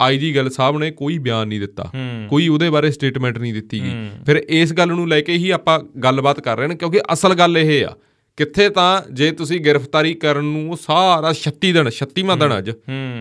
ਆਈਜੀ 0.00 0.36
ਗੱਲ 0.36 0.50
ਸਾਹਿਬ 0.50 0.78
ਨੇ 0.78 0.90
ਕੋਈ 0.90 1.18
ਬਿਆਨ 1.18 1.48
ਨਹੀਂ 1.48 1.60
ਦਿੱਤਾ। 1.60 1.90
ਕੋਈ 2.28 2.48
ਉਹਦੇ 2.48 2.70
ਬਾਰੇ 2.70 2.90
ਸਟੇਟਮੈਂਟ 2.90 3.38
ਨਹੀਂ 3.38 3.52
ਦਿੱਤੀ 3.54 3.80
ਗਈ। 3.80 3.92
ਫਿਰ 4.26 4.36
ਇਸ 4.48 4.72
ਗੱਲ 4.72 4.88
ਨੂੰ 4.88 5.08
ਲੈ 5.08 5.20
ਕੇ 5.20 5.32
ਹੀ 5.32 5.50
ਆਪਾਂ 5.50 5.78
ਗੱਲਬਾਤ 6.00 6.40
ਕਰ 6.40 6.58
ਰਹੇ 6.58 6.66
ਨੇ 6.66 6.74
ਕਿਉਂਕਿ 6.74 7.00
ਅਸਲ 7.12 7.34
ਗੱਲ 7.34 7.58
ਇਹ 7.58 7.86
ਆ 7.86 7.96
ਕਿੱਥੇ 8.38 8.68
ਤਾਂ 8.68 9.02
ਜੇ 9.12 9.30
ਤੁਸੀਂ 9.30 9.60
ਗ੍ਰਿਫਤਾਰੀ 9.60 10.14
ਕਰਨ 10.14 10.44
ਨੂੰ 10.44 10.76
ਸਾਰਾ 10.76 11.32
36 11.38 11.72
ਦਿਨ 11.76 11.88
36ਵਾਂ 11.90 12.36
ਦਿਨ 12.36 12.58
ਅੱਜ 12.58 12.70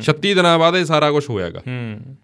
36 0.02 0.34
ਦਿਨਾਂ 0.34 0.58
ਬਾਅਦ 0.60 0.76
ਇਹ 0.76 0.86
ਸਾਰਾ 0.86 1.12
ਕੁਝ 1.12 1.24
ਹੋਇਆਗਾ। 1.30 1.62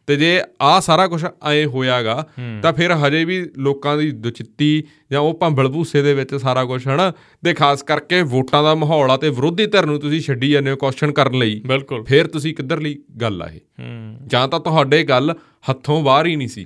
ਤੇ 0.08 0.16
ਜੇ 0.16 0.42
ਆ 0.62 0.80
ਸਾਰਾ 0.80 1.08
ਕੁਝ 1.08 1.26
ਐ 1.26 1.66
ਹੋਇਆਗਾ 1.66 2.16
ਤਾਂ 2.64 2.74
ਫਿਰ 2.74 2.92
ਹਜੇ 2.94 3.26
ਵੀ 3.26 3.38
ਲੋਕਾਂ 3.58 3.98
ਦੀ 3.98 4.12
ਦੁਚਿੱਤੀ 4.12 4.84
ਜਾਂ 5.12 5.22
ਉਹ 5.22 5.34
ਭੰਬਲ 5.34 5.70
ਭੂਸੇ 5.70 6.02
ਦੇ 6.02 6.14
ਵਿੱਚ 6.14 6.36
ਸਾਰਾ 6.36 6.66
ਕੁਝ 6.66 6.88
ਹਨਾ? 6.88 7.12
ਤੇ 7.46 7.54
ਖਾਸ 7.54 7.84
ਕਰਕੇ 7.84 8.22
ਵੋਟਾਂ 8.22 8.64
ਦਾ 8.64 8.76
ਮਾਹੌਲ 8.76 9.12
ਆ 9.12 9.18
ਤੇ 9.18 9.30
ਵਿਰੋਧੀ 9.30 9.66
ਧਿਰ 9.66 9.86
ਨੂੰ 9.86 10.00
ਤੁਸੀਂ 10.00 10.22
ਛੱਡੀ 10.22 10.50
ਜਾਂਦੇ 10.50 10.72
ਹੋ 10.72 10.76
ਕੁਐਸਚਨ 10.76 11.12
ਕਰਨ 11.12 11.38
ਲਈ। 11.38 11.62
ਫਿਰ 12.08 12.28
ਤੁਸੀਂ 12.28 12.56
ਕਿੱਧਰਲੀ 12.56 12.96
ਗੱਲ 13.22 13.42
ਆ 13.42 13.50
ਇਹ? 13.50 13.60
ਜਾਂ 14.28 14.48
ਤਾਂ 14.48 14.60
ਤੁਹਾਡੇ 14.60 15.04
ਗੱਲ 15.04 15.36
ਹੱਥੋਂ 15.70 16.04
ਬਾਹਰ 16.04 16.26
ਹੀ 16.26 16.36
ਨਹੀਂ 16.36 16.48
ਸੀ। 16.48 16.66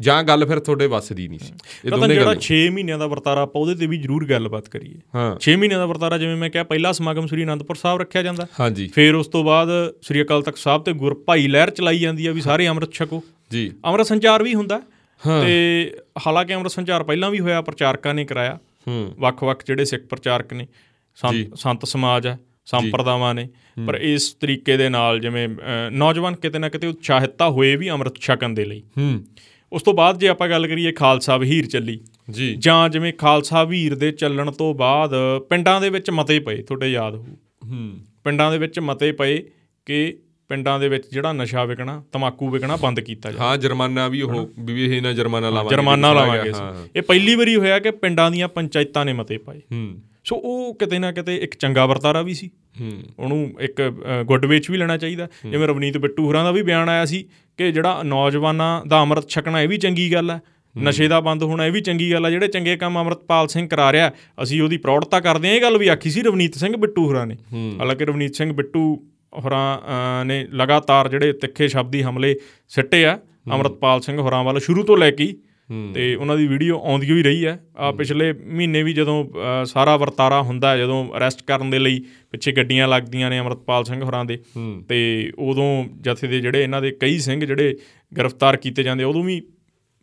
ਜਾਂ 0.00 0.22
ਗੱਲ 0.22 0.46
ਫਿਰ 0.46 0.58
ਤੁਹਾਡੇ 0.58 0.86
ਵੱਸ 0.86 1.12
ਦੀ 1.12 1.28
ਨਹੀਂ 1.28 1.38
ਸੀ। 1.38 1.52
ਇਹ 1.84 1.90
ਦੋਨੇ 1.90 2.14
ਜਿਹੜਾ 2.14 2.34
6 2.34 2.58
ਮਹੀਨਿਆਂ 2.70 2.98
ਦਾ 2.98 3.06
ਵਰਤਾਰਾ 3.06 3.42
ਆਪਾਂ 3.42 3.62
ਉਹਦੇ 3.62 3.74
ਤੇ 3.74 3.86
ਵੀ 3.86 3.96
ਜ਼ਰੂਰ 3.96 4.26
ਗੱਲਬਾਤ 4.26 4.68
ਕਰੀਏ। 4.68 4.94
ਹਾਂ। 5.14 5.36
6 5.40 5.56
ਮਹੀਨਿਆਂ 5.56 5.80
ਦਾ 5.80 5.86
ਵਰਤਾਰਾ 5.86 6.18
ਜਿਵੇਂ 6.18 6.36
ਮੈਂ 6.36 6.50
ਕਿਹਾ 6.50 6.64
ਪਹਿਲਾ 6.64 6.92
ਸਮਾਗਮ 6.92 7.26
ਸ੍ਰੀ 7.26 7.44
ਅਨੰਦਪੁਰ 7.44 7.76
ਸਾਹਿਬ 7.76 8.00
ਰੱਖਿਆ 8.00 8.22
ਜਾਂਦਾ। 8.22 8.46
ਹਾਂਜੀ। 8.60 8.88
ਫਿਰ 8.88 9.14
ਉਸ 9.14 9.26
ਤੋਂ 9.26 9.44
ਬਾਅਦ 9.44 9.68
ਸ੍ਰੀ 10.02 10.22
ਅਕਾਲ 10.22 10.42
ਤਖਤ 10.42 10.58
ਸਾਹਿਬ 10.58 10.82
ਤੇ 10.82 10.92
ਗੁਰ 10.92 11.22
ਭਾਈ 11.26 11.48
ਲਹਿਰ 11.48 11.70
ਚਲਾਈ 11.70 11.98
ਜਾਂਦੀ 11.98 12.26
ਆ 12.26 12.32
ਵੀ 12.32 12.40
ਸਾਰੇ 12.40 12.68
ਅੰਮ੍ਰਿਤ 12.68 12.92
ਛਕੋ। 12.92 13.22
ਜੀ। 13.52 13.72
ਅੰਮ੍ਰਿਤ 13.84 14.06
ਸੰਚਾਰ 14.06 14.42
ਵੀ 14.42 14.54
ਹੁੰਦਾ। 14.54 14.82
ਤੇ 15.44 15.92
ਹਾਲਾਂਕਿ 16.26 16.54
ਅੰਮ੍ਰਿਤ 16.54 16.72
ਸੰਚਾਰ 16.72 17.02
ਪਹਿਲਾਂ 17.02 17.30
ਵੀ 17.30 17.40
ਹੋਇਆ 17.40 17.62
ਪ੍ਰਚਾਰਕਾਂ 17.62 18.14
ਨੇ 18.14 18.24
ਕਰਾਇਆ। 18.24 18.58
ਵੱਖ-ਵੱਖ 19.18 19.62
ਜਿਹੜੇ 19.66 19.84
ਸਿੱਖ 19.84 20.02
ਪ੍ਰਚਾਰਕ 20.02 20.52
ਨੇ 20.52 20.66
ਸੰਤ 21.54 21.84
ਸਮਾਜ 21.84 22.26
ਹੈ 22.26 22.38
ਸੰਪਰਦਾਵਾਂ 22.66 23.34
ਨੇ। 23.34 23.48
ਪਰ 23.86 23.94
ਇਸ 23.94 24.32
ਤਰੀਕੇ 24.32 24.76
ਦੇ 24.76 24.88
ਨਾਲ 24.88 25.20
ਜਿਵੇਂ 25.20 25.48
ਨੌਜਵਾਨ 25.90 26.36
ਕਿਤੇ 26.36 26.58
ਨਾ 26.58 26.68
ਕਿਤੇ 26.68 26.86
ਉਤਸ਼ਾਹਿਤਤਾ 26.86 27.50
ਹੋਏ 27.50 27.76
ਵੀ 27.76 27.90
ਅੰਮ੍ਰਿਤ 27.90 28.14
ਛਕਣ 28.20 28.48
ਦੇ 28.48 28.64
ਲਈ। 28.64 28.82
ਹੂੰ। 28.98 29.24
ਉਸ 29.72 29.82
ਤੋਂ 29.82 29.94
ਬਾਅਦ 29.94 30.18
ਜੇ 30.18 30.28
ਆਪਾਂ 30.28 30.48
ਗੱਲ 30.48 30.66
ਕਰੀਏ 30.66 30.92
ਖਾਲਸਾ 30.92 31.36
ਵਹੀਰ 31.36 31.66
ਚੱਲੀ 31.66 32.00
ਜੀ। 32.30 32.56
ਜਾਂ 32.58 32.88
ਜਿਵੇਂ 32.88 33.12
ਖਾਲਸਾ 33.12 33.64
ਵੀਰ 33.64 33.94
ਦੇ 33.94 34.10
ਚੱਲਣ 34.10 34.50
ਤੋਂ 34.50 34.74
ਬਾਅਦ 34.74 35.14
ਪਿੰਡਾਂ 35.50 35.80
ਦੇ 35.80 35.90
ਵਿੱਚ 35.90 36.10
ਮਤੇ 36.10 36.40
ਪਏ 36.40 36.62
ਤੁਹਾਡੇ 36.62 36.92
ਯਾਦ 36.92 37.14
ਹੋਊ। 37.14 37.24
ਹੂੰ। 37.70 37.90
ਪਿੰਡਾਂ 38.24 38.52
ਦੇ 38.52 38.58
ਵਿੱਚ 38.58 38.80
ਮਤੇ 38.80 39.12
ਪਏ 39.12 39.42
ਕਿ 39.86 40.18
ਪਿੰਡਾਂ 40.48 40.80
ਦੇ 40.80 40.88
ਵਿੱਚ 40.88 41.04
ਜਿਹੜਾ 41.12 41.32
ਨਸ਼ਾ 41.32 41.64
ਵਿਕਣਾ 41.64 42.04
ਤਮਾਕੂ 42.12 42.50
ਵਿਕਣਾ 42.50 42.76
ਬੰਦ 42.76 43.00
ਕੀਤਾ 43.00 43.32
ਜਾਵੇ। 43.32 43.40
ਹਾਂ 43.40 43.56
ਜੁਰਮਾਨਾ 43.56 44.08
ਵੀ 44.08 44.22
ਉਹ 44.22 44.50
ਵੀ 44.60 44.96
ਇਹ 44.96 45.02
ਨਾ 45.02 45.12
ਜੁਰਮਾਨਾ 45.12 45.50
ਲਾਵਾਂਗੇ 45.50 45.70
ਜੁਰਮਾਨਾ 45.70 46.12
ਲਾਵਾਂਗੇ 46.12 46.52
ਇਹ 46.96 47.02
ਪਹਿਲੀ 47.02 47.34
ਵਾਰੀ 47.34 47.56
ਹੋਇਆ 47.56 47.78
ਕਿ 47.78 47.90
ਪਿੰਡਾਂ 47.90 48.30
ਦੀਆਂ 48.30 48.48
ਪੰਚਾਇਤਾਂ 48.48 49.04
ਨੇ 49.04 49.12
ਮਤੇ 49.12 49.38
ਪਾਏ। 49.38 49.58
ਹੂੰ। 49.58 49.98
ਸੋ 50.24 50.36
ਉਹ 50.36 50.74
ਕਿਤੇ 50.74 50.98
ਨਾ 50.98 51.12
ਕਿਤੇ 51.12 51.36
ਇੱਕ 51.36 51.54
ਚੰਗਾ 51.54 51.86
ਵਰਤਾਰਾ 51.86 52.22
ਵੀ 52.22 52.34
ਸੀ। 52.34 52.50
ਹੂੰ। 52.80 52.92
ਉਹਨੂੰ 53.18 53.52
ਇੱਕ 53.60 53.92
ਗੁੱਡ 54.24 54.44
ਵੇਚ 54.44 54.70
ਵੀ 54.70 54.76
ਲੈਣਾ 54.76 54.96
ਚਾਹੀਦਾ। 54.96 55.28
ਜਿਵੇਂ 55.50 55.68
ਰਵਨੀਤ 55.68 55.98
ਬਿੱਟੂ 55.98 56.26
ਹੋਰਾਂ 56.26 56.44
ਦਾ 56.44 56.50
ਵੀ 56.50 56.62
ਬਿਆਨ 56.62 56.88
ਆਇਆ 56.88 57.04
ਸੀ 57.04 57.24
ਕਿ 57.56 57.72
ਜਿਹੜਾ 57.72 58.02
ਨੌਜਵਾਨਾਂ 58.02 58.86
ਦਾ 58.88 59.02
ਅੰਮ੍ਰਿਤ 59.02 59.28
ਛਕਣਾ 59.28 59.62
ਇਹ 59.62 59.68
ਵੀ 59.68 59.76
ਚੰਗੀ 59.76 60.12
ਗੱਲ 60.12 60.30
ਹੈ। 60.30 60.40
ਨਸ਼ੇ 60.78 61.08
ਦਾ 61.08 61.20
ਬੰਦ 61.20 61.42
ਹੋਣਾ 61.42 61.66
ਇਹ 61.66 61.72
ਵੀ 61.72 61.80
ਚੰਗੀ 61.80 62.12
ਗੱਲ 62.12 62.26
ਹੈ। 62.26 62.30
ਜਿਹੜੇ 62.30 62.48
ਚੰਗੇ 62.48 62.76
ਕੰਮ 62.76 63.02
ਅਮਰਤਪਾਲ 63.02 63.48
ਸਿੰਘ 63.48 63.68
ਕਰਾ 63.68 63.92
ਰਿਹਾ 63.92 64.12
ਅਸੀਂ 64.42 64.62
ਉਹਦੀ 64.62 64.76
ਪ੍ਰੌੜਤਾ 64.76 65.20
ਕਰਦੇ 65.20 65.48
ਹਾਂ। 65.48 65.54
ਇਹ 65.54 65.62
ਗੱਲ 65.62 65.78
ਵੀ 65.78 65.88
ਆਖੀ 65.88 66.10
ਸੀ 66.10 66.22
ਰਵਨੀਤ 66.22 66.54
ਸਿੰਘ 66.54 66.76
ਬਿੱਟੂ 66.76 67.06
ਹੋਰਾਂ 67.06 67.26
ਨੇ। 67.26 67.36
ਹਾਲਾਂਕਿ 67.80 68.04
ਰਵਨੀਤ 68.04 68.34
ਸਿੰਘ 68.34 68.52
ਬਿੱਟੂ 68.52 69.06
ਹੋਰਾਂ 69.34 69.78
ਨੇ 70.24 70.46
ਲਗਾਤਾਰ 70.52 71.08
ਜਿਹੜੇ 71.08 71.32
ਤਿੱਖੇ 71.32 71.68
ਸ਼ਬਦੀ 71.68 72.02
ਹਮਲੇ 72.02 72.36
ਸਿੱਟੇ 72.68 73.04
ਆ 73.04 73.18
ਅਮਰਤਪਾਲ 73.54 74.00
ਸਿੰਘ 74.00 74.20
ਹੋਰਾਂ 74.20 74.44
ਵੱਲ 74.44 74.60
ਸ਼ੁਰੂ 74.60 74.82
ਤੋਂ 74.82 74.96
ਲੈ 74.96 75.10
ਕੇ 75.10 75.34
ਤੇ 75.94 76.14
ਉਹਨਾਂ 76.14 76.36
ਦੀ 76.36 76.46
ਵੀਡੀਓ 76.46 76.78
ਆਉਂਦੀ 76.78 77.10
ਹੋਈ 77.10 77.22
ਰਹੀ 77.22 77.46
ਹੈ। 77.46 77.60
ਆ 77.76 77.92
ਪਿਛਲੇ 77.92 78.32
ਮਹੀਨੇ 78.32 78.82
ਵੀ 78.82 78.92
ਜਦੋਂ 78.92 79.28
ਸਾਰਾ 79.64 79.96
ਵਰਤਾਰਾ 79.96 80.42
ਹੁੰਦਾ 80.42 80.76
ਜਦੋਂ 80.76 81.16
ਅਰੈਸਟ 81.16 81.42
ਕਰਨ 81.42 81.70
ਦੇ 81.70 81.78
ਲਈ 81.78 82.04
ਪਿੱਛੇ 82.30 82.52
ਗੱਡੀਆਂ 82.52 82.88
ਲੱਗਦੀਆਂ 82.88 83.30
ਨੇ 83.30 83.40
ਅਮਰਤਪਾਲ 83.40 83.84
ਸਿੰਘ 83.84 84.04
ਹੋਰਾਂ 84.04 84.24
ਦੇ 84.24 84.38
ਤੇ 84.88 85.32
ਉਦੋਂ 85.38 85.84
ਜਥੇ 86.00 86.26
ਦੇ 86.26 86.40
ਜਿਹੜੇ 86.40 86.62
ਇਹਨਾਂ 86.62 86.82
ਦੇ 86.82 86.90
ਕਈ 86.90 87.18
ਸਿੰਘ 87.18 87.44
ਜਿਹੜੇ 87.44 87.76
ਗ੍ਰਿਫਤਾਰ 88.18 88.56
ਕੀਤੇ 88.56 88.82
ਜਾਂਦੇ 88.82 89.04
ਉਦੋਂ 89.04 89.24
ਵੀ 89.24 89.42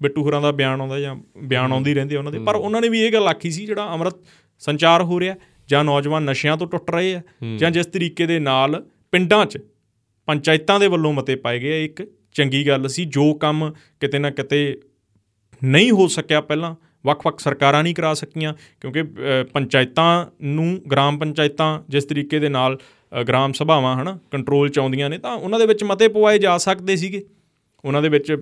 ਬਿੱਟੂ 0.01 0.23
ਹੋਰਾਂ 0.23 0.41
ਦਾ 0.41 0.51
ਬਿਆਨ 0.51 0.81
ਆਉਂਦਾ 0.81 0.99
ਜਾਂ 0.99 1.15
ਬਿਆਨ 1.43 1.71
ਆਉਂਦੀ 1.71 1.93
ਰਹਿੰਦੇ 1.93 2.15
ਉਹਨਾਂ 2.15 2.31
ਦੇ। 2.31 2.39
ਪਰ 2.39 2.55
ਉਹਨਾਂ 2.55 2.81
ਨੇ 2.81 2.89
ਵੀ 2.89 3.01
ਇਹ 3.01 3.13
ਗੱਲ 3.13 3.27
ਆਖੀ 3.27 3.51
ਸੀ 3.51 3.65
ਜਿਹੜਾ 3.65 3.95
ਅਮਰਤ 3.95 4.15
ਸੰਚਾਰ 4.59 5.01
ਹੋ 5.03 5.19
ਰਿਹਾ 5.19 5.35
ਜਾਂ 5.69 5.83
ਨੌਜਵਾਨ 5.83 6.23
ਨਸ਼ਿਆਂ 6.23 6.57
ਤੋਂ 6.57 6.67
ਟੁੱਟ 6.67 6.91
ਰਹੇ 6.91 7.15
ਆ 7.15 7.21
ਜਾਂ 7.57 7.71
ਜਿਸ 7.71 7.85
ਤਰੀਕੇ 7.85 8.25
ਦੇ 8.25 8.39
ਨਾਲ 8.39 8.85
ਪਿੰਡਾਂ 9.15 9.45
'ਚ 9.45 9.57
ਪੰਚਾਇਤਾਂ 10.25 10.79
ਦੇ 10.79 10.87
ਵੱਲੋਂ 10.87 11.13
ਮਤੇ 11.13 11.35
ਪਾਏ 11.35 11.59
ਗਏ 11.59 11.85
ਇੱਕ 11.85 12.01
ਚੰਗੀ 12.33 12.67
ਗੱਲ 12.67 12.87
ਸੀ 12.87 13.05
ਜੋ 13.05 13.33
ਕੰਮ 13.33 13.73
ਕਿਤੇ 13.99 14.19
ਨਾ 14.19 14.29
ਕਿਤੇ 14.29 14.79
ਨਹੀਂ 15.63 15.91
ਹੋ 15.91 16.07
ਸਕਿਆ 16.07 16.41
ਪਹਿਲਾਂ 16.41 16.75
ਵੱਖ-ਵੱਖ 17.05 17.39
ਸਰਕਾਰਾਂ 17.39 17.83
ਨਹੀਂ 17.83 17.95
ਕਰਾ 17.95 18.13
ਸਕੀਆਂ 18.13 18.53
ਕਿਉਂਕਿ 18.81 19.03
ਪੰਚਾਇਤਾਂ 19.53 20.25
ਨੂੰ 20.41 20.81
ਗ੍ਰਾਮ 20.91 21.19
ਪੰਚਾਇਤਾਂ 21.19 21.69
ਜਿਸ 21.89 22.05
ਤਰੀਕੇ 22.05 22.39
ਦੇ 22.39 22.49
ਨਾਲ 22.49 22.77
ਗ੍ਰਾਮ 23.27 23.53
ਸਭਾਵਾਂ 23.53 23.95
ਹਨਾ 24.01 24.17
ਕੰਟਰੋਲ 24.31 24.69
ਚ 24.69 24.79
ਆਉਂਦੀਆਂ 24.79 25.09
ਨੇ 25.09 25.17
ਤਾਂ 25.17 25.35
ਉਹਨਾਂ 25.35 25.59
ਦੇ 25.59 25.65
ਵਿੱਚ 25.65 25.83
ਮਤੇ 25.83 26.07
ਪਵਾਏ 26.07 26.39
ਜਾ 26.39 26.57
ਸਕਦੇ 26.57 26.95
ਸੀਗੇ। 26.95 27.23
ਉਹਨਾਂ 27.85 28.01
ਦੇ 28.01 28.09
ਵਿੱਚ 28.09 28.35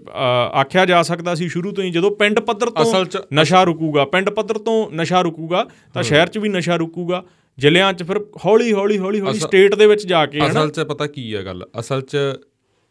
ਆਖਿਆ 0.54 0.86
ਜਾ 0.86 1.04
ਸਕਦਾ 1.04 1.36
ਸੀ 1.36 1.50
ਸ਼ੁਰੂ 1.50 1.72
ਤੋਂ 1.72 1.84
ਹੀ 1.84 1.90
ਜਦੋਂ 1.92 2.12
ਪਿੰਡ 2.12 2.40
ਪੱਧਰ 2.40 2.70
ਤੋਂ 2.70 3.06
ਨਸ਼ਾ 3.34 3.64
ਰੁਕੂਗਾ 3.64 4.06
ਪਿੰਡ 4.06 4.30
ਪੱਧਰ 4.30 4.58
ਤੋਂ 4.58 4.92
ਨਸ਼ਾ 4.92 5.22
ਰੁਕੂਗਾ 5.22 5.68
ਤਾਂ 5.94 6.04
ਸ਼ਹਿਰ 6.04 6.28
'ਚ 6.28 6.38
ਵੀ 6.38 6.50
ਨਸ਼ਾ 6.50 6.76
ਰੁਕੂਗਾ। 6.76 7.24
ਜ਼ਿਲ੍ਹਿਆਂ 7.58 7.94
'ਚ 7.94 8.04
ਫਿਰ 8.04 8.20
ਹੌਲੀ 8.46 8.74
ਹੌਲੀ 8.74 8.98
ਹੌਲੀ 8.98 9.20
ਹੌਲੀ 9.22 9.40
ਸਟੇਟ 9.40 9.76
ਦੇ 9.76 9.88
ਵਿੱਚ 9.88 10.06
ਜਾ 10.08 10.26
ਕੇ 10.26 10.40
ਅਸਲ 10.48 10.70
'ਚ 10.70 10.80
ਪਤਾ 10.80 11.08
ਕੀ 11.08 11.36
ਹੈ 11.36 11.44
ਗੱਲ? 11.46 11.66
ਅਸਲ 11.80 12.02
'ਚ 12.02 12.18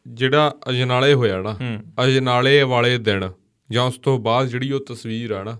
ਜਿਹੜਾ 0.06 0.54
ਅਜਨਾਲੇ 0.68 1.14
ਹੋਇਆ 1.14 1.40
ਨਾ 1.42 1.56
ਅਜਨਾਲੇ 2.04 2.62
ਵਾਲੇ 2.62 2.98
ਦਿਨ 2.98 3.30
ਜਾਂ 3.70 3.84
ਉਸ 3.84 3.98
ਤੋਂ 3.98 4.18
ਬਾਅਦ 4.18 4.46
ਜਿਹੜੀ 4.46 4.72
ਉਹ 4.72 4.80
ਤਸਵੀਰ 4.80 5.30
ਆ 5.30 5.42
ਨਾ 5.42 5.58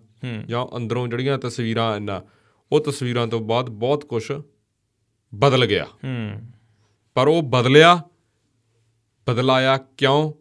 ਜਾਂ 0.48 0.76
ਅੰਦਰੋਂ 0.76 1.08
ਜਿਹੜੀਆਂ 1.08 1.38
ਤਸਵੀਰਾਂ 1.38 1.94
ਇਹਨਾਂ 1.96 2.20
ਉਹ 2.72 2.80
ਤਸਵੀਰਾਂ 2.80 3.26
ਤੋਂ 3.26 3.40
ਬਾਅਦ 3.40 3.70
ਬਹੁਤ 3.70 4.04
ਕੁਝ 4.04 4.32
ਬਦਲ 5.34 5.66
ਗਿਆ। 5.66 5.86
ਪਰ 7.16 7.28
ਉਹ 7.28 7.42
ਬਦਲਿਆ 7.42 8.00
ਬਦਲਾਇਆ 9.26 9.76
ਕਿਉਂ 9.96 10.32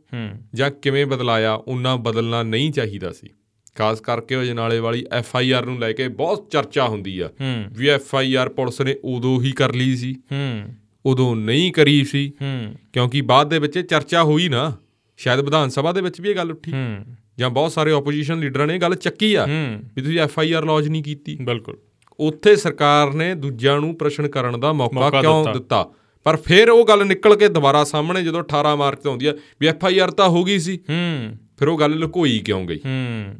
ਜਾਂ 0.53 0.71
ਕਿਵੇਂ 0.71 1.05
ਬਦਲਾਇਆ 1.05 1.53
ਉਹਨਾਂ 1.53 1.97
ਬਦਲਣਾ 1.97 2.43
ਨਹੀਂ 2.43 2.71
ਚਾਹੀਦਾ 2.71 3.11
ਸੀ। 3.11 3.29
ਖਾਸ 3.77 4.01
ਕਰਕੇ 4.01 4.35
ਉਹ 4.35 4.43
ਜਨਾਲੇ 4.43 4.79
ਵਾਲੀ 4.79 5.05
ਐਫ 5.11 5.35
ਆਈ 5.35 5.51
ਆਰ 5.51 5.65
ਨੂੰ 5.65 5.79
ਲੈ 5.79 5.93
ਕੇ 5.93 6.07
ਬਹੁਤ 6.07 6.47
ਚਰਚਾ 6.51 6.87
ਹੁੰਦੀ 6.87 7.19
ਆ। 7.19 7.29
ਵੀ 7.71 7.87
ਐਫ 7.87 8.15
ਆਈ 8.15 8.35
ਆਰ 8.35 8.49
ਪੁਲਿਸ 8.49 8.81
ਨੇ 8.81 8.95
ਉਦੋਂ 9.03 9.41
ਹੀ 9.41 9.51
ਕਰ 9.51 9.75
ਲਈ 9.75 9.95
ਸੀ। 9.95 10.13
ਹੂੰ। 10.31 10.63
ਉਦੋਂ 11.05 11.35
ਨਹੀਂ 11.35 11.71
ਕਰੀ 11.71 12.05
ਸੀ। 12.05 12.33
ਹੂੰ। 12.41 12.75
ਕਿਉਂਕਿ 12.93 13.21
ਬਾਅਦ 13.21 13.49
ਦੇ 13.49 13.59
ਵਿੱਚ 13.59 13.79
ਚਰਚਾ 13.79 14.23
ਹੋਈ 14.23 14.49
ਨਾ 14.49 14.77
ਸ਼ਾਇਦ 15.17 15.39
ਵਿਧਾਨ 15.39 15.69
ਸਭਾ 15.69 15.91
ਦੇ 15.91 16.01
ਵਿੱਚ 16.01 16.21
ਵੀ 16.21 16.29
ਇਹ 16.29 16.35
ਗੱਲ 16.35 16.51
ਉੱਠੀ। 16.51 16.71
ਹੂੰ। 16.71 17.05
ਜਾਂ 17.39 17.49
ਬਹੁਤ 17.49 17.71
ਸਾਰੇ 17.71 17.91
ਆਪੋਜੀਸ਼ਨ 17.91 18.39
ਲੀਡਰਾਂ 18.39 18.67
ਨੇ 18.67 18.75
ਇਹ 18.75 18.79
ਗੱਲ 18.79 18.95
ਚੱਕੀ 18.95 19.33
ਆ 19.33 19.47
ਵੀ 19.95 20.01
ਤੁਸੀਂ 20.01 20.19
ਐਫ 20.19 20.39
ਆਈ 20.39 20.53
ਆਰ 20.53 20.65
ਲੌਜ 20.65 20.87
ਨਹੀਂ 20.87 21.03
ਕੀਤੀ। 21.03 21.37
ਬਿਲਕੁਲ। 21.41 21.77
ਉੱਥੇ 22.19 22.55
ਸਰਕਾਰ 22.55 23.13
ਨੇ 23.13 23.35
ਦੂਜਿਆਂ 23.35 23.81
ਨੂੰ 23.81 23.95
ਪ੍ਰਸ਼ਨ 23.95 24.27
ਕਰਨ 24.27 24.59
ਦਾ 24.59 24.73
ਮੌਕਾ 24.73 25.21
ਕਿਉਂ 25.21 25.53
ਦਿੱਤਾ। 25.53 25.89
ਪਰ 26.23 26.37
ਫਿਰ 26.37 26.69
ਉਹ 26.69 26.87
ਗੱਲ 26.87 27.05
ਨਿਕਲ 27.05 27.35
ਕੇ 27.35 27.47
ਦੁਬਾਰਾ 27.47 27.83
ਸਾਹਮਣੇ 27.83 28.23
ਜਦੋਂ 28.23 28.39
18 28.39 28.75
ਮਾਰਚ 28.75 28.99
ਤੇ 28.99 29.09
ਆਉਂਦੀ 29.09 29.25
ਆ 29.25 29.33
ਵੀ 29.59 29.67
ਐਫ 29.67 29.85
ਆਈ 29.85 29.99
ਆਰ 29.99 30.11
ਤਾਂ 30.11 30.29
ਹੋ 30.29 30.43
ਗਈ 30.43 30.59
ਸੀ। 30.59 30.77
ਹੂੰ। 30.77 31.37
ਫਿਰ 31.57 31.67
ਉਹ 31.67 31.79
ਗੱਲ 31.79 31.91
ਲੁਕੋਈ 31.91 32.39
ਕਿਉਂ 32.39 32.65
ਗਈ? 32.65 32.77
ਹੂੰ। 32.77 33.35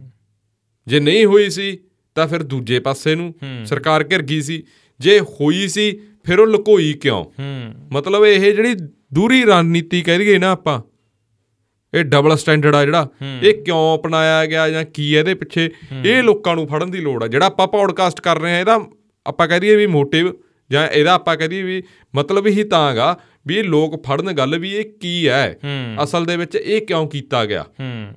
ਜੇ 0.88 1.00
ਨਹੀਂ 1.00 1.26
ਹੋਈ 1.26 1.50
ਸੀ 1.50 1.78
ਤਾਂ 2.16 2.28
ਫਿਰ 2.28 2.44
ਦੂਜੇ 2.44 2.80
ਪਾਸੇ 2.80 3.16
ਨੂੰ। 3.16 3.34
ਸਰਕਾਰ 3.66 4.04
ਘਿਰ 4.12 4.22
ਗਈ 4.22 4.42
ਸੀ। 4.42 4.64
ਜੇ 5.00 5.20
ਹੋਈ 5.20 5.68
ਸੀ 5.68 5.92
ਫਿਰ 6.24 6.40
ਉਹ 6.40 6.48
ਲੁਕੋਈ 6.48 6.94
ਕਿਉਂ? 6.94 7.24
ਹੂੰ। 7.24 7.74
ਮਤਲਬ 7.92 8.26
ਇਹ 8.26 8.54
ਜਿਹੜੀ 8.54 8.76
ਦੂਰੀ 9.14 9.44
ਰਣਨੀਤੀ 9.46 10.02
ਕਹਿ 10.02 10.18
ਲਈਏ 10.18 10.38
ਨਾ 10.38 10.50
ਆਪਾਂ 10.52 10.82
ਇਹ 11.94 12.04
ਡਬਲ 12.04 12.36
ਸਟੈਂਡਰਡ 12.38 12.76
ਆ 12.76 12.86
ਜਿਹੜਾ 12.86 13.08
ਇਹ 13.44 13.64
ਕਿਉਂ 13.64 13.98
ਅਪਣਾਇਆ 13.98 14.46
ਗਿਆ 14.46 14.70
ਜਾਂ 14.70 14.84
ਕੀ 14.86 15.14
ਇਹਦੇ 15.14 15.34
ਪਿੱਛੇ? 15.34 15.70
ਇਹ 16.06 16.24
ਲੋਕਾਂ 16.24 16.56
ਨੂੰ 16.56 16.68
ਫੜਨ 16.68 16.92
ਦੀ 16.92 17.00
ਲੋੜ 17.00 17.24
ਆ। 17.24 17.28
ਜਿਹੜਾ 17.28 17.46
ਆਪਾਂ 17.46 17.68
ਪੌਡਕਾਸਟ 17.68 18.22
ਕਰ 18.22 18.40
ਰਹੇ 18.40 18.54
ਆ 18.56 18.60
ਇਹਦਾ 18.60 18.80
ਆਪਾਂ 19.26 19.48
ਕਹਿ 19.48 19.60
ਦਈਏ 19.60 19.76
ਵੀ 19.76 19.88
ਮੋਟਿਵ 19.88 20.34
ਜਾਂ 20.72 20.88
ਇਹਦਾ 20.88 21.14
ਆਪਾਂ 21.14 21.38
ਕਹਿ 21.38 21.48
ਦਈਏ 21.48 21.64
ਵੀ 21.64 21.84
ਮਤਲਬ 22.16 22.48
ਹੀ 22.48 22.64
ਤਾਂਗਾ 22.64 23.20
ਵੀ 23.48 23.58
ਇਹ 23.58 23.64
ਲੋਕ 23.64 24.04
ਫੜਨ 24.04 24.32
ਗੱਲ 24.32 24.60
ਵੀ 24.60 24.72
ਇਹ 24.76 24.86
ਕੀ 24.86 25.28
ਹੈ। 25.28 25.60
ਅਸਲ 26.04 26.26
ਦੇ 26.26 26.38
ਵਿੱਚ 26.38 26.56
ਇਹ 26.56 26.82
ਕਿਉਂ 26.82 27.08
ਕੀਤਾ 27.10 27.46
ਗਿਆ? 27.46 27.66
ਹੂੰ। 27.80 28.08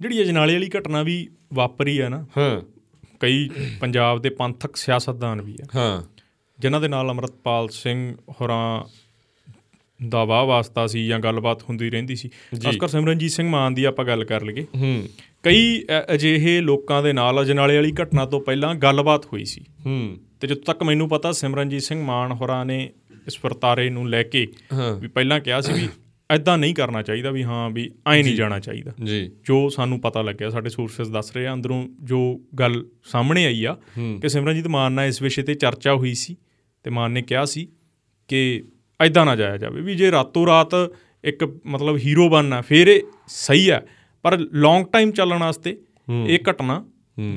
ਜਿਹੜੀ 0.00 0.22
ਅਜਨਾਲੇ 0.22 0.52
ਵਾਲੀ 0.52 0.70
ਘਟਨਾ 0.78 1.02
ਵੀ 1.02 1.28
ਵਾਪਰੀ 1.54 1.98
ਆ 1.98 2.08
ਨਾ 2.08 2.26
ਹਾਂ। 2.38 2.60
ਕਈ 3.20 3.50
ਪੰਜਾਬ 3.80 4.22
ਦੇ 4.22 4.30
ਪੰਥਕ 4.30 4.76
ਸਿਆਸਤਦਾਨ 4.76 5.42
ਵੀ 5.42 5.58
ਆ। 5.62 5.66
ਹਾਂ। 5.74 6.02
ਜਿਨ੍ਹਾਂ 6.58 6.82
ਦੇ 6.82 6.88
ਨਾਲ 6.88 7.10
ਅਮਰਤਪਾਲ 7.10 7.68
ਸਿੰਘ 7.68 8.14
ਹੋਰਾਂ 8.30 8.84
ਦਾ 10.08 10.24
ਵਾਹ 10.24 10.44
ਵਾਸਤਾ 10.44 10.86
ਸੀ 10.86 11.06
ਜਾਂ 11.06 11.20
ਗੱਲਬਾਤ 11.20 11.62
ਹੁੰਦੀ 11.62 11.90
ਰਹਿੰਦੀ 11.90 12.16
ਸੀ। 12.16 12.28
ਖਾਸ 12.28 12.76
ਕਰ 12.76 12.88
ਸਿਮਰਨਜੀਤ 12.88 13.30
ਸਿੰਘ 13.30 13.48
ਮਾਨ 13.48 13.74
ਦੀ 13.74 13.84
ਆਪਾਂ 13.84 14.04
ਗੱਲ 14.04 14.24
ਕਰ 14.24 14.42
ਲਈਏ। 14.42 14.66
ਹੂੰ। 14.76 15.08
ਕਈ 15.42 15.84
ਅਜਿਹੇ 16.14 16.60
ਲੋਕਾਂ 16.60 17.02
ਦੇ 17.02 17.12
ਨਾਲ 17.12 17.42
ਅਜਨਾਲੇ 17.42 17.76
ਵਾਲੀ 17.76 17.92
ਘਟਨਾ 18.02 18.26
ਤੋਂ 18.26 18.40
ਪਹਿਲਾਂ 18.40 18.74
ਗੱਲਬਾਤ 18.74 19.26
ਹੋਈ 19.26 19.44
ਸੀ। 19.44 19.64
ਹੂੰ। 19.86 20.16
ਤੇ 20.40 20.46
ਜਦੋਂ 20.46 20.62
ਤੱਕ 20.62 20.82
ਮੈਨੂੰ 20.82 21.08
ਪਤਾ 21.08 21.32
ਸਿਮਰਨਜੀਤ 21.32 21.82
ਸਿੰਘ 21.82 22.04
ਮਾਨ 22.04 22.32
ਹੋਰਾਂ 22.32 22.66
ਨੇ 22.66 22.90
ਇਸ 23.26 23.38
ਵਰਤਾਰੇ 23.44 23.90
ਨੂੰ 23.90 24.08
ਲੈ 24.08 24.22
ਕੇ 24.22 24.46
ਵੀ 25.00 25.08
ਪਹਿਲਾਂ 25.08 25.40
ਕਿਹਾ 25.40 25.60
ਸੀ 25.60 25.72
ਵੀ 25.72 25.88
ਐਦਾਂ 26.30 26.58
ਨਹੀਂ 26.58 26.74
ਕਰਨਾ 26.74 27.02
ਚਾਹੀਦਾ 27.02 27.30
ਵੀ 27.30 27.42
ਹਾਂ 27.42 27.70
ਵੀ 27.70 27.90
ਐਂ 28.06 28.24
ਨਹੀਂ 28.24 28.34
ਜਾਣਾ 28.36 28.60
ਚਾਹੀਦਾ। 28.60 28.92
ਜੀ। 29.04 29.30
ਜੋ 29.44 29.68
ਸਾਨੂੰ 29.68 30.00
ਪਤਾ 30.00 30.22
ਲੱਗਿਆ 30.22 30.50
ਸਾਡੇ 30.50 30.68
ਸੋਰਸਸ 30.70 31.08
ਦੱਸ 31.08 31.36
ਰਹੇ 31.36 31.46
ਆ 31.46 31.54
ਅੰਦਰੋਂ 31.54 31.88
ਜੋ 32.02 32.40
ਗੱਲ 32.58 32.86
ਸਾਹਮਣੇ 33.04 33.46
ਆਈ 33.46 33.64
ਆ 33.64 33.76
ਕਿ 34.22 34.28
ਸਿਮਰਨਜੀਤ 34.28 34.66
ਮਾਨ 34.66 34.92
ਨਾਲ 34.92 35.06
ਇਸ 35.06 35.22
ਵਿਸ਼ੇ 35.22 35.42
ਤੇ 35.42 35.54
ਚਰਚਾ 35.54 35.94
ਹੋਈ 35.94 36.14
ਸੀ 36.14 36.36
ਤੇ 36.82 36.90
ਮਾਨ 36.90 37.10
ਨੇ 37.10 37.22
ਕਿਹਾ 37.22 37.44
ਸੀ 37.44 37.68
ਕਿ 38.28 38.64
ਐਦਾਂ 39.00 39.26
ਨਾ 39.26 39.36
ਜਾਇਆ 39.36 39.56
ਜਾਵੇ 39.56 39.80
ਵੀ 39.80 39.94
ਜੇ 39.94 40.10
ਰਾਤੋਂ 40.10 40.46
ਰਾਤ 40.46 40.70
ਇੱਕ 41.24 41.44
ਮਤਲਬ 41.66 41.96
ਹੀਰੋ 41.96 42.28
ਬਣਨਾ 42.28 42.60
ਫਿਰ 42.60 42.86
ਇਹ 42.86 43.00
ਸਹੀ 43.28 43.70
ਹੈ 43.70 43.86
ਪਰ 44.22 44.38
ਲੌਂਗ 44.38 44.86
ਟਾਈਮ 44.86 45.10
ਚੱਲਣ 45.10 45.38
ਵਾਸਤੇ 45.38 45.78
ਇਹ 46.26 46.38
ਘਟਨਾ 46.50 46.84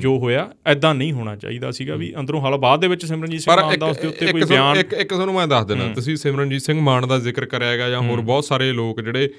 ਜੋ 0.00 0.18
ਹੋਇਆ 0.18 0.50
ਐਦਾਂ 0.66 0.94
ਨਹੀਂ 0.94 1.12
ਹੋਣਾ 1.12 1.36
ਚਾਹੀਦਾ 1.36 1.70
ਸੀਗਾ 1.70 1.94
ਵੀ 1.94 2.14
ਅੰਦਰੋਂ 2.20 2.40
ਹਾਲ 2.40 2.56
ਬਾਅਦ 2.56 2.80
ਦੇ 2.80 2.88
ਵਿੱਚ 2.88 3.06
ਸਿਮਰਨਜੀਤ 3.06 3.40
ਸਿੰਘ 3.40 3.60
ਮਾਨ 3.60 3.78
ਦਾ 3.78 3.86
ਉਸ 3.86 3.98
ਦੇ 3.98 4.08
ਉੱਤੇ 4.08 4.26
ਕੋਈ 4.26 4.42
ਬਿਆਨ 4.42 4.76
ਇੱਕ 4.76 4.92
ਇੱਕ 4.92 5.14
ਤੁਹਾਨੂੰ 5.14 5.34
ਮੈਂ 5.34 5.46
ਦੱਸ 5.46 5.64
ਦੇਣਾ 5.64 5.92
ਤੁਸੀਂ 5.92 6.16
ਸਿਮਰਨਜੀਤ 6.16 6.62
ਸਿੰਘ 6.62 6.80
ਮਾਨ 6.80 7.08
ਦਾ 7.08 7.18
ਜ਼ਿਕਰ 7.18 7.46
ਕਰਿਆ 7.46 7.68
ਹੈਗਾ 7.68 7.88
ਜਾਂ 7.88 8.00
ਹੋਰ 8.00 8.20
ਬਹੁਤ 8.20 8.44
ਸਾਰੇ 8.44 8.72
ਲੋਕ 8.72 9.00
ਜਿਹੜੇ 9.00 9.30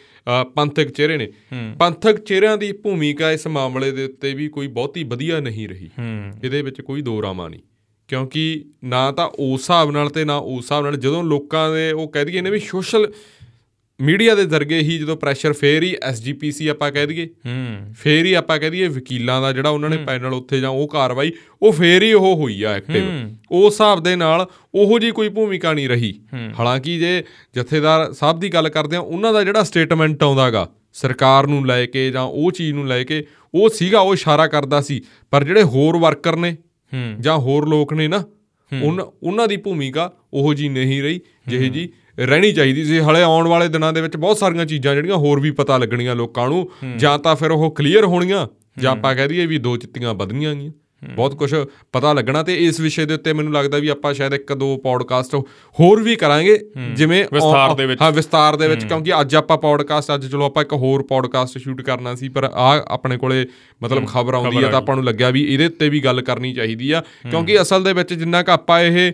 ਪੰਥਕ 0.56 0.88
ਚਿਹਰੇ 0.88 1.18
ਨੇ। 1.18 1.32
ਪੰਥਕ 1.80 2.18
ਚਿਹਰਿਆਂ 2.18 2.58
ਦੀ 2.58 2.72
ਭੂਮਿਕਾ 2.72 3.32
ਇਸ 3.32 3.48
ਮਾਮਲੇ 3.48 3.92
ਦੇ 3.92 4.04
ਉੱਤੇ 4.04 4.34
ਵੀ 4.34 4.48
ਕੋਈ 4.48 4.68
ਬਹੁਤੀ 4.68 5.04
ਵਧੀਆ 5.04 5.40
ਨਹੀਂ 5.40 5.70
ਰਹੀ। 5.70 5.90
ਇਹਦੇ 6.44 6.62
ਵਿੱਚ 6.62 6.82
ਕੋਈ 6.82 7.02
ਦੋ 7.02 7.22
ਰਾਮਾ 7.22 7.48
ਨਹੀਂ। 7.48 7.62
ਕਿਉਂਕਿ 8.08 8.66
ਨਾ 8.84 9.12
ਤਾਂ 9.12 9.28
ਉਸ 9.28 9.62
ਹਿਸਾਬ 9.62 9.92
ਨਾਲ 9.92 10.10
ਤੇ 10.10 10.24
ਨਾ 10.24 10.36
ਉਸ 10.36 10.64
ਹਿਸਾਬ 10.64 10.84
ਨਾਲ 10.84 10.98
ਜਦੋਂ 10.98 11.24
ਲੋਕਾਂ 11.24 11.74
ਦੇ 11.74 11.92
ਉਹ 11.92 12.08
ਕਹਿ 12.08 12.26
ਦਈਏ 12.26 12.42
ਨੇ 12.42 12.50
ਵੀ 12.50 12.60
ਸੋਸ਼ਲ 12.60 13.12
ਮੀਡੀਆ 14.00 14.36
ਦੇ 14.36 14.46
ਜ਼ਰੀਏ 14.46 14.80
ਹੀ 14.80 14.98
ਜਦੋਂ 14.98 15.16
ਪ੍ਰੈਸ਼ਰ 15.18 15.54
ਫੇਰ 15.54 15.84
ਹੀ 15.84 15.96
ਐਸਜੀਪੀਸੀ 16.04 16.68
ਆਪਾਂ 16.68 16.92
ਕਹਿ 16.92 17.08
ਦਈਏ 17.08 17.26
ਹੂੰ। 17.46 17.94
ਫੇਰ 17.94 18.26
ਹੀ 18.26 18.34
ਆਪਾਂ 18.34 18.58
ਕਹਿ 18.60 18.70
ਦਈਏ 18.70 18.88
ਵਕੀਲਾਂ 18.88 19.42
ਦਾ 19.42 19.52
ਜਿਹੜਾ 19.52 19.70
ਉਹਨਾਂ 19.70 19.90
ਨੇ 19.90 19.98
ਪੈਨਲ 19.98 20.34
ਉੱਥੇ 20.34 20.60
ਜਾਂ 20.60 20.70
ਉਹ 20.70 20.88
ਕਾਰਵਾਈ 20.88 21.32
ਉਹ 21.62 21.72
ਫੇਰ 21.72 22.04
ਹੀ 22.04 22.12
ਉਹ 22.14 22.36
ਹੋਈ 22.36 22.62
ਆ 22.64 22.74
ਐਕਟਿਵ 22.74 23.04
ਉਸ 23.52 23.74
ਹਿਸਾਬ 23.74 24.04
ਦੇ 24.04 24.16
ਨਾਲ 24.16 24.46
ਉਹੋ 24.76 25.00
ਜੀ 25.00 25.12
ਕੋਈ 25.12 25.30
ਭੂਮਿਕਾ 25.30 25.74
ਨਹੀਂ 25.74 25.88
ਰਹੀ। 25.90 26.14
ਹਾਲਾਂਕਿ 26.60 26.98
ਜੇ 27.00 27.24
ਜਥੇਦਾਰ 27.56 28.12
ਸਾਹਿਬ 28.14 28.40
ਦੀ 28.40 28.50
ਗੱਲ 28.50 28.70
ਕਰਦੇ 28.70 28.96
ਆ 28.96 29.00
ਉਹਨਾਂ 29.00 29.34
ਦਾ 29.34 29.44
ਜਿਹੜਾ 29.44 29.64
ਸਟੇਟਮੈਂਟ 29.64 30.24
ਆਉਂਦਾਗਾ 30.24 30.68
ਸਰਕਾਰ 30.94 31.48
ਨੂੰ 31.48 31.66
ਲੈ 31.68 31.86
ਕੇ 31.86 32.10
ਜਾਂ 32.12 32.24
ਉਹ 32.24 32.52
ਚੀਜ਼ 32.52 32.74
ਨੂੰ 32.74 32.88
ਲੈ 32.88 33.04
ਕੇ 33.04 33.26
ਉਹ 33.54 33.70
ਸੀਗਾ 33.70 34.00
ਉਹ 34.00 34.14
ਇਸ਼ਾਰਾ 34.14 34.48
ਕਰਦਾ 34.48 34.82
ਸੀ। 34.82 35.02
ਪਰ 35.32 35.44
ਜਿਹੜੇ 35.44 35.64
ਹੋਰ 35.64 35.98
ਵਰਕਰ 35.98 36.36
ਨੇ 36.36 36.56
ਜਾਂ 37.20 37.38
ਹੋਰ 37.38 37.68
ਲੋਕ 37.68 37.94
ਨੇ 37.94 38.08
ਨਾ 38.08 38.24
ਉਹਨਾਂ 39.24 39.48
ਦੀ 39.48 39.58
ਭੂਮਿਕਾ 39.58 40.12
ਉਹੋ 40.34 40.54
ਜੀ 40.54 40.70
ਨਹੀਂ 40.70 41.02
ਰਹੀ 41.04 41.20
ਜਿਹੇ 41.48 41.70
ਜੀ 41.70 41.90
ਰਹਿਣੀ 42.20 42.52
ਚਾਹੀਦੀ 42.52 42.84
ਸੀ। 42.86 43.00
ਹਲੇ 43.00 43.22
ਆਉਣ 43.22 43.48
ਵਾਲੇ 43.48 43.68
ਦਿਨਾਂ 43.68 43.94
ਦੇ 43.94 44.02
ਵਿੱਚ 44.02 44.18
ਬਹੁਤ 44.18 44.38
ਸਾਰੀਆਂ 44.38 44.66
ਚੀਜ਼ਾਂ 44.66 44.96
ਜਿਹੜੀਆਂ 44.96 45.16
ਹੋਰ 45.16 45.40
ਵੀ 45.40 45.52
ਪਤਾ 45.52 45.78
ਲੱਗਣੀਆਂ 45.78 46.16
ਲੋਕਾਂ 46.16 46.50
ਨੂੰ 46.50 46.70
ਜਾਂ 46.98 47.20
ਤਾਂ 47.20 47.36
ਫਿਰ 47.36 47.52
ਉਹ 47.52 47.72
ਕਲੀਅਰ 47.72 48.06
ਹੋਣੀਆਂ 48.06 48.48
ਜਾਂ 48.82 48.92
ਆਪਾਂ 48.92 49.16
ਕਹਿ 49.16 49.28
ਦਈਏ 49.28 49.46
ਵੀ 49.46 49.58
ਦੋ 49.58 49.78
ਚਿੱਤੀਆਂ 49.78 50.14
ਵਧਣੀਆਂ 50.14 50.56
ਗੀਆਂ। 50.56 50.72
ਬਹੁਤ 51.10 51.36
ਕੁਝ 51.36 51.56
ਪਤਾ 51.92 52.14
ਲੱਗਣਾ 52.14 52.44
ਤੇ 52.44 52.56
ਇਸ 52.56 52.80
ਵਿਸ਼ੇ 52.80 53.06
ਦੇ 53.06 53.14
ਉੱਤੇ 53.14 53.34
ਮੈਨੂੰ 53.34 53.54
ਲੱਗਦਾ 53.54 53.78
ਵੀ 53.78 53.88
ਆਪਾਂ 53.88 54.14
ਸ਼ਾਇਦ 54.14 54.34
ਇੱਕ 54.34 54.54
ਦੋ 54.54 54.78
ਪੌਡਕਾਸਟ 54.78 55.36
ਹੋਰ 55.80 56.02
ਵੀ 56.04 56.16
ਕਰਾਂਗੇ 56.16 56.60
ਜਿਵੇਂ 56.94 57.26
ਵਿਸਥਾਰ 57.34 57.74
ਦੇ 57.76 57.86
ਵਿੱਚ। 57.86 58.02
ਹਾਂ 58.02 58.12
ਵਿਸਤਾਰ 58.12 58.56
ਦੇ 58.56 58.68
ਵਿੱਚ 58.68 58.84
ਕਿਉਂਕਿ 58.86 59.22
ਅੱਜ 59.22 59.36
ਆਪਾਂ 59.36 59.58
ਪੌਡਕਾਸਟ 59.58 60.12
ਅੱਜ 60.16 60.32
ਚਲੋ 60.32 60.46
ਆਪਾਂ 60.46 60.64
ਇੱਕ 60.64 60.74
ਹੋਰ 60.74 61.04
ਪੌਡਕਾਸਟ 61.04 61.58
ਸ਼ੂਟ 61.58 61.82
ਕਰਨਾ 61.82 62.16
ਸੀ 62.16 62.30
ਪਰ 62.30 62.44
ਆ 62.44 62.86
ਆਪਣੇ 62.88 63.18
ਕੋਲੇ 63.18 63.46
ਮਤਲਬ 63.84 64.08
ਖਬਰ 64.08 64.34
ਆਉਂਦੀ 64.34 64.58
ਆ 64.58 64.68
ਤਾਂ 64.72 64.78
ਆਪਾਂ 64.78 64.96
ਨੂੰ 64.96 65.06
ਲੱਗਿਆ 65.06 65.30
ਵੀ 65.30 65.54
ਇਹਦੇ 65.54 65.66
ਉੱਤੇ 65.66 65.90
ਵੀ 65.90 66.00
ਗੱਲ 66.00 66.22
ਕਰਨੀ 66.22 66.54
ਚਾਹੀਦੀ 66.54 66.92
ਆ 66.92 67.04
ਕਿਉਂਕਿ 67.30 67.62
ਅਸਲ 67.62 67.84
ਦੇ 67.84 67.94
ਵਿੱਚ 67.94 68.14
ਜਿੰਨਾ 68.14 68.44
ਕ 68.44 68.50
ਆਪਾਂ 68.50 68.82
ਇਹ 68.82 69.12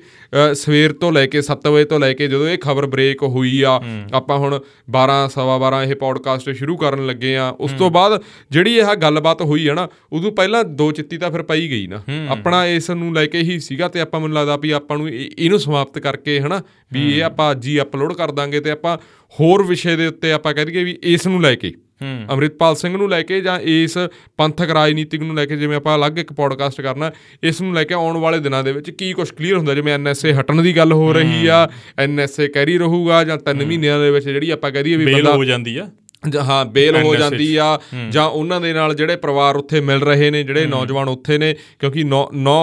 ਸਵੇਰ 0.53 0.91
ਤੋਂ 0.91 1.11
ਲੈ 1.11 1.25
ਕੇ 1.25 1.41
7 1.51 1.71
ਵਜੇ 1.71 1.85
ਤੋਂ 1.85 1.99
ਲੈ 1.99 2.13
ਕੇ 2.13 2.27
ਜਦੋਂ 2.27 2.49
ਇਹ 2.49 2.57
ਖਬਰ 2.57 2.85
ਬ੍ਰੇਕ 2.85 3.23
ਹੋਈ 3.23 3.61
ਆ 3.61 3.81
ਆਪਾਂ 4.13 4.37
ਹੁਣ 4.37 4.59
12 4.97 5.27
ਸਵਾ 5.29 5.81
12 5.81 5.89
ਇਹ 5.89 5.95
ਪੌਡਕਾਸਟ 5.95 6.49
ਸ਼ੁਰੂ 6.49 6.77
ਕਰਨ 6.77 7.07
ਲੱਗੇ 7.07 7.37
ਆ 7.37 7.49
ਉਸ 7.49 7.71
ਤੋਂ 7.71 7.91
ਬਾਅਦ 7.91 8.21
ਜਿਹੜੀ 8.51 8.75
ਇਹ 8.75 8.95
ਗੱਲਬਾਤ 8.95 9.41
ਹੋਈ 9.41 9.69
ਹੈ 9.69 9.73
ਨਾ 9.73 9.87
ਉਦੋਂ 10.13 10.31
ਪਹਿਲਾਂ 10.31 10.63
ਦੋ 10.63 10.91
ਚਿੱਤੀ 10.91 11.17
ਤਾਂ 11.17 11.31
ਫਿਰ 11.31 11.41
ਪਈ 11.41 11.69
ਗਈ। 11.69 11.80
ਨਾ। 11.87 12.01
ਆਪਣਾ 12.29 12.65
ਇਸ 12.67 12.89
ਨੂੰ 12.91 13.13
ਲੈ 13.13 13.25
ਕੇ 13.25 13.41
ਹੀ 13.41 13.59
ਸੀਗਾ 13.59 13.87
ਤੇ 13.87 13.99
ਆਪਾਂ 13.99 14.19
ਮੈਨੂੰ 14.19 14.35
ਲੱਗਦਾ 14.37 14.55
ਵੀ 14.57 14.71
ਆਪਾਂ 14.71 14.97
ਨੂੰ 14.97 15.09
ਇਹ- 15.09 15.29
ਇਹਨੂੰ 15.37 15.59
ਸਮਾਪਤ 15.59 15.99
ਕਰਕੇ 15.99 16.39
ਹਨਾ 16.39 16.61
ਵੀ 16.91 17.07
ਇਹ 17.11 17.23
ਆਪਾਂ 17.23 17.51
ਅੱਜ 17.51 17.67
ਹੀ 17.67 17.79
ਅਪਲੋਡ 17.81 18.13
ਕਰ 18.13 18.31
ਦਾਂਗੇ 18.31 18.59
ਤੇ 18.59 18.71
ਆਪਾਂ 18.71 18.97
ਹੋਰ 19.33 19.63
ਵਿਸ਼ੇ 19.63 19.95
ਦੇ 19.95 20.07
ਉੱਤੇ 20.07 20.31
ਆਪਾਂ 20.31 20.53
ਕਹਿ 20.53 20.65
ਦਈਏ 20.65 20.83
ਵੀ 20.83 20.97
ਇਸ 21.03 21.27
ਨੂੰ 21.27 21.41
ਲੈ 21.41 21.53
ਕੇ 21.55 21.73
ਹੂੰ। 22.01 22.25
ਅੰਮ੍ਰਿਤਪਾਲ 22.31 22.75
ਸਿੰਘ 22.75 22.95
ਨੂੰ 22.97 23.09
ਲੈ 23.09 23.21
ਕੇ 23.21 23.39
ਜਾਂ 23.41 23.59
ਇਸ 23.61 23.97
ਪੰਥਕ 24.37 24.69
ਰਾਜਨੀਤਿਕ 24.69 25.21
ਨੂੰ 25.21 25.35
ਲੈ 25.35 25.45
ਕੇ 25.45 25.55
ਜਿਵੇਂ 25.57 25.75
ਆਪਾਂ 25.77 25.95
ਅਲੱਗ 25.95 26.17
ਇੱਕ 26.19 26.31
ਪੋਡਕਾਸਟ 26.33 26.81
ਕਰਨਾ 26.81 27.11
ਇਸ 27.43 27.61
ਨੂੰ 27.61 27.73
ਲੈ 27.73 27.83
ਕੇ 27.83 27.93
ਆਉਣ 27.93 28.17
ਵਾਲੇ 28.17 28.39
ਦਿਨਾਂ 28.39 28.63
ਦੇ 28.63 28.71
ਵਿੱਚ 28.71 28.89
ਕੀ 28.91 29.11
ਕੁਝ 29.13 29.29
ਕਲੀਅਰ 29.31 29.57
ਹੁੰਦਾ 29.57 29.73
ਜਿਵੇਂ 29.75 29.93
ਐਨਐਸਏ 29.93 30.33
ਹਟਣ 30.33 30.61
ਦੀ 30.61 30.75
ਗੱਲ 30.77 30.93
ਹੋ 30.93 31.11
ਰਹੀ 31.13 31.45
ਆ 31.47 31.67
ਐਨਐਸਏ 31.99 32.47
ਕੈਰੀ 32.47 32.77
ਰਹੂਗਾ 32.77 33.23
ਜਾਂ 33.23 33.37
3 33.49 33.65
ਮਹੀਨਿਆਂ 33.65 33.99
ਦੇ 33.99 34.09
ਵਿੱਚ 34.11 34.25
ਜਿਹੜੀ 34.25 34.49
ਆਪਾਂ 34.49 34.71
ਕਹਿ 34.71 34.83
ਦਈਏ 34.83 34.95
ਵੀ 34.95 35.05
ਬੰਦਾ 35.13 35.35
ਹੋ 35.35 35.45
ਜਾਂਦੀ 35.45 35.77
ਆ। 35.77 35.89
ਹਾਂ 36.37 36.65
ਬੇਲ 36.65 36.95
ਹੋ 37.03 37.15
ਜਾਂਦੀ 37.15 37.55
ਆ 37.55 37.79
ਜਾਂ 38.09 38.25
ਉਹਨਾਂ 38.25 38.61
ਦੇ 38.61 38.73
ਨਾਲ 38.73 38.95
ਜਿਹੜੇ 38.95 39.15
ਪਰਿਵਾਰ 39.15 39.55
ਉੱਥੇ 39.55 39.79
ਮਿਲ 39.79 40.01
ਰਹੇ 40.01 40.29
ਨੇ 40.31 40.43
ਜਿਹੜੇ 40.43 40.65
ਨੌਜਵਾਨ 40.65 41.07
ਉੱਥੇ 41.07 41.37
ਨੇ 41.37 41.55
ਕਿਉਂਕਿ 41.79 42.03
9 42.03 42.19
9 42.43 42.53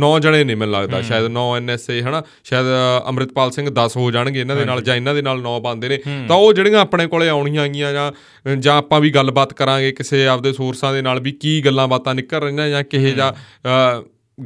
9 0.00 0.18
ਜਣੇ 0.20 0.44
ਨੇ 0.44 0.54
ਮੈਨੂੰ 0.54 0.74
ਲੱਗਦਾ 0.74 1.02
ਸ਼ਾਇਦ 1.02 1.26
9 1.26 1.44
ਐਨਐਸਏ 1.56 2.02
ਹਨਾ? 2.02 2.22
ਸ਼ਾਇਦ 2.44 2.66
ਅੰਮ੍ਰਿਤਪਾਲ 3.06 3.50
ਸਿੰਘ 3.50 3.70
10 3.70 3.96
ਹੋ 3.96 4.10
ਜਾਣਗੇ 4.10 4.40
ਇਹਨਾਂ 4.40 4.56
ਦੇ 4.56 4.64
ਨਾਲ 4.64 4.82
ਜਾਂ 4.82 4.96
ਇਹਨਾਂ 4.96 5.14
ਦੇ 5.14 5.22
ਨਾਲ 5.22 5.42
9 5.42 5.60
ਬੰਦੇ 5.60 5.88
ਨੇ। 5.88 5.96
ਤਾਂ 6.28 6.36
ਉਹ 6.36 6.52
ਜਿਹੜੀਆਂ 6.52 6.80
ਆਪਣੇ 6.80 7.06
ਕੋਲੇ 7.06 7.28
ਆਉਣੀਆਂ 7.28 7.62
ਆਗੀਆਂ 7.62 7.92
ਜਾਂ 7.92 8.12
ਜਾਂ 8.56 8.76
ਆਪਾਂ 8.76 9.00
ਵੀ 9.00 9.10
ਗੱਲਬਾਤ 9.10 9.52
ਕਰਾਂਗੇ 9.52 9.92
ਕਿਸੇ 9.92 10.26
ਆਪਦੇ 10.26 10.52
ਸੋਰਸਾਂ 10.52 10.92
ਦੇ 10.92 11.02
ਨਾਲ 11.02 11.20
ਵੀ 11.20 11.32
ਕੀ 11.32 11.60
ਗੱਲਾਂ 11.64 11.88
ਬਾਤਾਂ 11.88 12.14
ਨਿਕਲ 12.14 12.40
ਰਹੀਆਂ 12.40 12.68
ਜਾਂ 12.68 12.82
ਕਿਹੇ 12.84 13.12
ਜਾਂ 13.12 13.32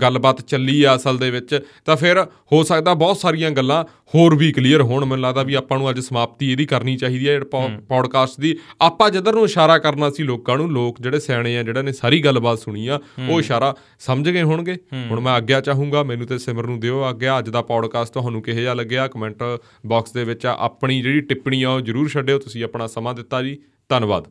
ਗੱਲਬਾਤ 0.02 0.40
ਚੱਲੀ 0.40 0.82
ਆ 0.82 0.96
ਅਸਲ 0.96 1.18
ਦੇ 1.18 1.30
ਵਿੱਚ 1.30 1.60
ਤਾਂ 1.84 1.96
ਫਿਰ 1.96 2.24
ਹੋ 2.52 2.62
ਸਕਦਾ 2.62 2.94
ਬਹੁਤ 2.94 3.16
ਸਾਰੀਆਂ 3.16 3.50
ਗੱਲਾਂ 3.50 3.84
ਹੋਰ 4.14 4.34
ਵੀ 4.34 4.52
ਕਲੀਅਰ 4.52 4.82
ਹੋਣ। 4.82 5.04
ਮੈਨੂੰ 5.04 5.22
ਲੱਗਦਾ 5.22 5.42
ਵੀ 5.42 5.54
ਆਪਾਂ 5.54 5.78
ਨੂੰ 5.78 5.90
ਅੱਜ 5.90 6.00
ਸਮਾਪਤੀ 6.00 6.50
ਇਹਦੀ 6.52 6.66
ਕਰਨੀ 6.66 6.96
ਚਾਹੀਦੀ 6.96 7.28
ਹੈ। 7.28 7.40
ਪੌਡਕਾਸਟ 7.88 8.40
ਦੀ। 8.40 8.56
ਆਪਾਂ 8.80 9.10
ਜਿੱਧਰ 9.10 9.32
ਨੂੰ 9.32 9.44
ਇਸ਼ਾਰਾ 9.44 9.78
ਕਰਨਾ 9.78 10.10
ਸੀ 10.10 10.22
ਲੋਕਾਂ 10.22 10.56
ਨੂੰ 10.56 10.70
ਲੋਕ 10.72 11.00
ਜਿਹੜੇ 11.00 11.20
ਸਿਆਣੇ 11.20 11.58
ਆ 11.58 11.62
ਜਿਹੜਾ 11.62 11.82
ਨੇ 11.82 11.92
ਸਾਰੀ 11.92 12.20
ਗੱਲਬਾਤ 12.20 12.58
ਸੁਣੀ 12.58 12.86
ਆ 12.86 13.00
ਉਹ 13.28 13.40
ਇਸ਼ਾਰਾ 13.40 13.74
ਸਮਝ 13.98 14.28
ਗਏ 14.30 14.42
ਹੋਣਗੇ। 14.42 14.76
ਹੁਣ 15.10 15.20
ਮੈਂ 15.20 15.32
ਆਗਿਆ 15.32 15.60
ਚਾਹੂੰਗਾ 15.60 16.02
ਮੈਨੂੰ 16.02 16.26
ਤੇ 16.26 16.38
ਸਿਮਰ 16.38 16.66
ਨੂੰ 16.66 16.80
ਦਿਓ 16.80 17.02
ਆਗਿਆ। 17.02 17.38
ਅੱਜ 17.38 17.50
ਦਾ 17.50 17.62
ਪੌਡਕਾਸਟ 17.62 18.12
ਤੁਹਾਨੂੰ 18.12 18.42
ਕਿਹੋ 18.42 18.56
ਜਿਹਾ 18.56 18.74
ਲੱਗਿਆ? 18.74 19.06
ਕਮੈਂਟ 19.08 19.42
ਬਾਕਸ 19.86 20.12
ਦੇ 20.12 20.24
ਵਿੱਚ 20.24 20.46
ਆਪਣੀ 20.46 21.00
ਜਿਹੜੀ 21.02 21.20
ਟਿੱਪਣੀ 21.20 21.62
ਆ 21.62 21.70
ਉਹ 21.70 21.80
ਜਰੂਰ 21.80 22.08
ਛੱਡਿਓ। 22.08 22.38
ਤੁਸੀਂ 22.38 22.64
ਆਪਣਾ 22.64 22.86
ਸਮਾਂ 22.86 23.14
ਦਿੱਤਾ 23.14 23.42
ਜੀ। 23.42 23.58
ਧੰਨਵਾਦ। 23.88 24.28